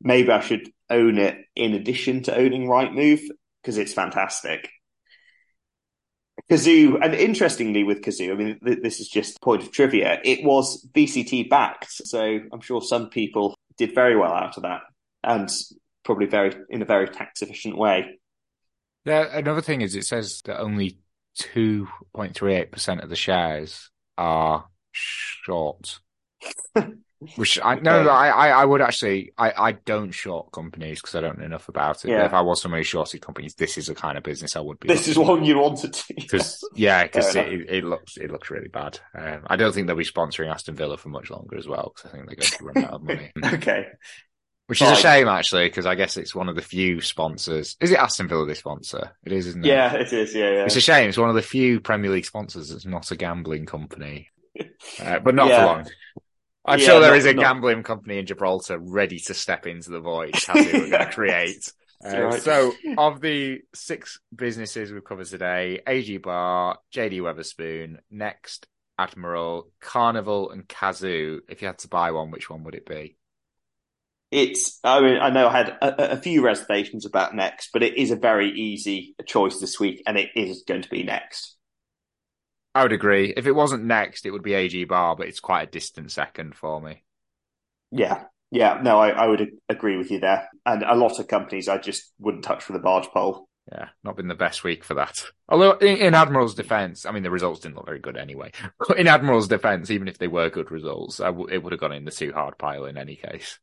Maybe 0.00 0.30
I 0.30 0.40
should 0.40 0.70
own 0.90 1.18
it 1.18 1.36
in 1.56 1.74
addition 1.74 2.22
to 2.24 2.36
owning 2.36 2.66
Rightmove 2.66 3.22
because 3.62 3.78
it's 3.78 3.92
fantastic. 3.92 4.68
Cazoo, 6.50 6.98
and 7.02 7.14
interestingly 7.14 7.84
with 7.84 8.00
Cazoo, 8.00 8.32
I 8.32 8.34
mean, 8.34 8.58
th- 8.64 8.78
this 8.82 9.00
is 9.00 9.08
just 9.08 9.40
point 9.42 9.62
of 9.62 9.70
trivia. 9.70 10.18
It 10.24 10.44
was 10.44 10.86
VCT 10.94 11.50
backed, 11.50 11.90
so 11.90 12.38
I'm 12.52 12.60
sure 12.60 12.80
some 12.80 13.10
people 13.10 13.54
did 13.76 13.94
very 13.94 14.16
well 14.16 14.32
out 14.32 14.56
of 14.56 14.62
that, 14.62 14.80
and 15.22 15.50
probably 16.04 16.26
very 16.26 16.54
in 16.70 16.80
a 16.80 16.86
very 16.86 17.08
tax 17.08 17.42
efficient 17.42 17.76
way. 17.76 18.18
Yeah, 19.08 19.36
another 19.36 19.62
thing 19.62 19.80
is 19.80 19.94
it 19.94 20.04
says 20.04 20.42
that 20.44 20.60
only 20.60 20.98
2.38% 21.40 23.02
of 23.02 23.08
the 23.08 23.16
shares 23.16 23.90
are 24.16 24.66
short. 24.92 26.00
Which 27.34 27.58
I 27.60 27.74
no. 27.74 28.08
I, 28.08 28.50
I 28.50 28.64
would 28.64 28.80
actually 28.80 29.32
I, 29.36 29.50
I 29.50 29.72
don't 29.72 30.12
short 30.12 30.52
companies 30.52 31.00
because 31.00 31.16
I 31.16 31.20
don't 31.20 31.36
know 31.36 31.46
enough 31.46 31.68
about 31.68 32.04
it. 32.04 32.10
Yeah. 32.10 32.24
if 32.24 32.32
I 32.32 32.42
was 32.42 32.62
somebody 32.62 32.84
shorting 32.84 33.18
companies, 33.18 33.56
this 33.56 33.76
is 33.76 33.88
the 33.88 33.94
kind 33.96 34.16
of 34.16 34.22
business 34.22 34.54
I 34.54 34.60
would 34.60 34.78
be. 34.78 34.86
This 34.86 35.08
is 35.08 35.18
one 35.18 35.44
you 35.44 35.58
wanted 35.58 35.94
to. 35.94 36.14
Because 36.14 36.62
yeah, 36.76 37.02
because 37.02 37.34
it, 37.34 37.68
it, 37.68 37.84
looks 37.84 38.16
it 38.18 38.30
looks 38.30 38.50
really 38.50 38.68
bad. 38.68 39.00
Um, 39.16 39.42
I 39.48 39.56
don't 39.56 39.74
think 39.74 39.88
they'll 39.88 39.96
be 39.96 40.04
sponsoring 40.04 40.48
Aston 40.48 40.76
Villa 40.76 40.96
for 40.96 41.08
much 41.08 41.28
longer 41.28 41.56
as 41.56 41.66
well 41.66 41.92
because 41.92 42.08
I 42.08 42.14
think 42.14 42.28
they're 42.28 42.36
going 42.36 42.74
to 42.74 42.80
run 42.80 42.84
out 42.84 42.94
of 42.94 43.02
money. 43.02 43.32
okay, 43.56 43.86
which 44.68 44.82
is 44.82 44.90
a 44.90 44.96
shame, 44.96 45.28
actually, 45.28 45.66
because 45.66 45.86
I 45.86 45.94
guess 45.94 46.18
it's 46.18 46.34
one 46.34 46.50
of 46.50 46.54
the 46.54 46.60
few 46.60 47.00
sponsors. 47.00 47.74
Is 47.80 47.90
it 47.90 47.98
Aston 47.98 48.28
Villa, 48.28 48.44
the 48.44 48.54
sponsor? 48.54 49.12
It 49.24 49.32
is, 49.32 49.46
isn't 49.46 49.64
it? 49.64 49.68
Yeah, 49.68 49.94
it 49.94 50.12
is. 50.12 50.34
Yeah, 50.34 50.50
yeah. 50.50 50.64
It's 50.66 50.76
a 50.76 50.80
shame. 50.82 51.08
It's 51.08 51.16
one 51.16 51.30
of 51.30 51.34
the 51.34 51.40
few 51.40 51.80
Premier 51.80 52.10
League 52.10 52.26
sponsors 52.26 52.68
that's 52.68 52.84
not 52.84 53.10
a 53.10 53.16
gambling 53.16 53.64
company, 53.64 54.28
uh, 55.02 55.20
but 55.20 55.34
not 55.34 55.48
yeah. 55.48 55.60
for 55.60 55.66
long. 55.66 55.86
I'm 56.66 56.78
yeah, 56.80 56.84
sure 56.84 57.00
there 57.00 57.12
not, 57.12 57.18
is 57.18 57.24
a 57.24 57.32
not... 57.32 57.42
gambling 57.42 57.82
company 57.82 58.18
in 58.18 58.26
Gibraltar 58.26 58.78
ready 58.78 59.18
to 59.20 59.32
step 59.32 59.66
into 59.66 59.88
the 59.90 60.00
void 60.00 60.34
were 60.46 60.54
going 60.54 60.90
to 60.90 61.06
create. 61.12 61.72
Uh, 62.04 62.24
right. 62.24 62.42
So, 62.42 62.74
of 62.98 63.22
the 63.22 63.62
six 63.74 64.20
businesses 64.34 64.92
we've 64.92 65.02
covered 65.02 65.28
today, 65.28 65.80
AG 65.86 66.14
Barr, 66.18 66.78
JD 66.94 67.20
Wetherspoon, 67.22 68.00
Next, 68.10 68.66
Admiral, 68.98 69.70
Carnival, 69.80 70.50
and 70.50 70.68
Cazoo. 70.68 71.40
If 71.48 71.62
you 71.62 71.68
had 71.68 71.78
to 71.78 71.88
buy 71.88 72.10
one, 72.10 72.30
which 72.30 72.50
one 72.50 72.64
would 72.64 72.74
it 72.74 72.86
be? 72.86 73.17
It's 74.30 74.78
I 74.84 75.00
mean 75.00 75.18
I 75.18 75.30
know 75.30 75.48
I 75.48 75.56
had 75.56 75.68
a, 75.80 76.12
a, 76.12 76.16
few 76.16 76.44
reservations 76.44 77.06
about 77.06 77.34
next, 77.34 77.70
but 77.72 77.82
it 77.82 77.96
is 77.96 78.10
a 78.10 78.16
very 78.16 78.50
easy 78.50 79.14
choice 79.24 79.58
this 79.58 79.80
week, 79.80 80.02
and 80.06 80.18
it 80.18 80.30
is 80.34 80.64
going 80.66 80.82
to 80.82 80.88
be 80.90 81.02
next. 81.02 81.56
I 82.74 82.82
would 82.82 82.92
agree. 82.92 83.32
If 83.36 83.46
it 83.46 83.54
wasn't 83.54 83.84
next, 83.84 84.26
it 84.26 84.30
would 84.30 84.42
be 84.42 84.54
AG 84.54 84.84
Barr, 84.84 85.16
but 85.16 85.28
it's 85.28 85.40
quite 85.40 85.68
a 85.68 85.70
distant 85.70 86.12
second 86.12 86.54
for 86.54 86.80
me. 86.80 87.02
Yeah, 87.90 88.24
yeah, 88.50 88.80
no, 88.82 88.98
I, 88.98 89.10
I 89.10 89.26
would 89.26 89.50
agree 89.68 89.96
with 89.96 90.10
you 90.10 90.20
there. 90.20 90.48
And 90.64 90.82
a 90.82 90.94
lot 90.94 91.18
of 91.18 91.28
companies 91.28 91.68
I 91.68 91.78
just 91.78 92.12
wouldn't 92.18 92.44
touch 92.44 92.62
for 92.62 92.72
the 92.72 92.78
barge 92.78 93.08
pole. 93.08 93.48
Yeah, 93.70 93.88
not 94.02 94.16
been 94.16 94.28
the 94.28 94.34
best 94.34 94.64
week 94.64 94.82
for 94.82 94.94
that. 94.94 95.24
Although 95.48 95.72
in, 95.72 95.98
in 95.98 96.14
Admiral's 96.14 96.54
defence, 96.54 97.04
I 97.04 97.12
mean 97.12 97.22
the 97.22 97.30
results 97.30 97.60
didn't 97.60 97.76
look 97.76 97.86
very 97.86 97.98
good 97.98 98.16
anyway. 98.16 98.52
But 98.78 98.98
in 98.98 99.06
Admiral's 99.06 99.48
defence, 99.48 99.90
even 99.90 100.08
if 100.08 100.18
they 100.18 100.28
were 100.28 100.48
good 100.48 100.70
results, 100.70 101.18
w- 101.18 101.48
it 101.50 101.62
would 101.62 101.72
have 101.72 101.80
gone 101.80 101.92
in 101.92 102.04
the 102.04 102.10
too 102.10 102.32
hard 102.32 102.56
pile 102.56 102.86
in 102.86 102.96
any 102.96 103.16
case. 103.16 103.58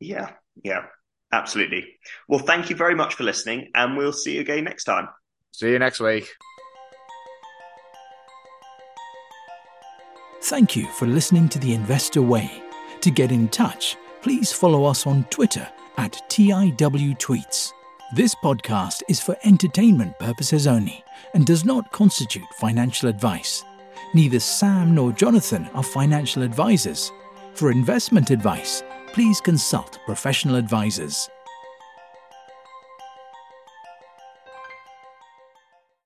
Yeah, 0.00 0.30
yeah, 0.62 0.86
absolutely. 1.32 1.86
Well, 2.28 2.40
thank 2.40 2.70
you 2.70 2.76
very 2.76 2.94
much 2.94 3.14
for 3.14 3.24
listening, 3.24 3.70
and 3.74 3.96
we'll 3.96 4.12
see 4.12 4.34
you 4.34 4.40
again 4.40 4.64
next 4.64 4.84
time. 4.84 5.08
See 5.52 5.70
you 5.70 5.78
next 5.78 6.00
week. 6.00 6.28
Thank 10.42 10.76
you 10.76 10.86
for 10.92 11.06
listening 11.06 11.48
to 11.48 11.58
The 11.58 11.74
Investor 11.74 12.22
Way. 12.22 12.62
To 13.00 13.10
get 13.10 13.32
in 13.32 13.48
touch, 13.48 13.96
please 14.22 14.52
follow 14.52 14.84
us 14.84 15.06
on 15.06 15.24
Twitter 15.24 15.66
at 15.96 16.12
TIW 16.28 17.18
Tweets. 17.18 17.72
This 18.14 18.34
podcast 18.36 19.02
is 19.08 19.18
for 19.20 19.36
entertainment 19.42 20.16
purposes 20.20 20.66
only 20.66 21.02
and 21.34 21.44
does 21.44 21.64
not 21.64 21.90
constitute 21.90 22.46
financial 22.60 23.08
advice. 23.08 23.64
Neither 24.14 24.38
Sam 24.38 24.94
nor 24.94 25.10
Jonathan 25.10 25.68
are 25.74 25.82
financial 25.82 26.42
advisors. 26.42 27.10
For 27.54 27.72
investment 27.72 28.30
advice, 28.30 28.84
please 29.16 29.40
consult 29.40 29.98
professional 30.04 30.56
advisors. 30.56 31.30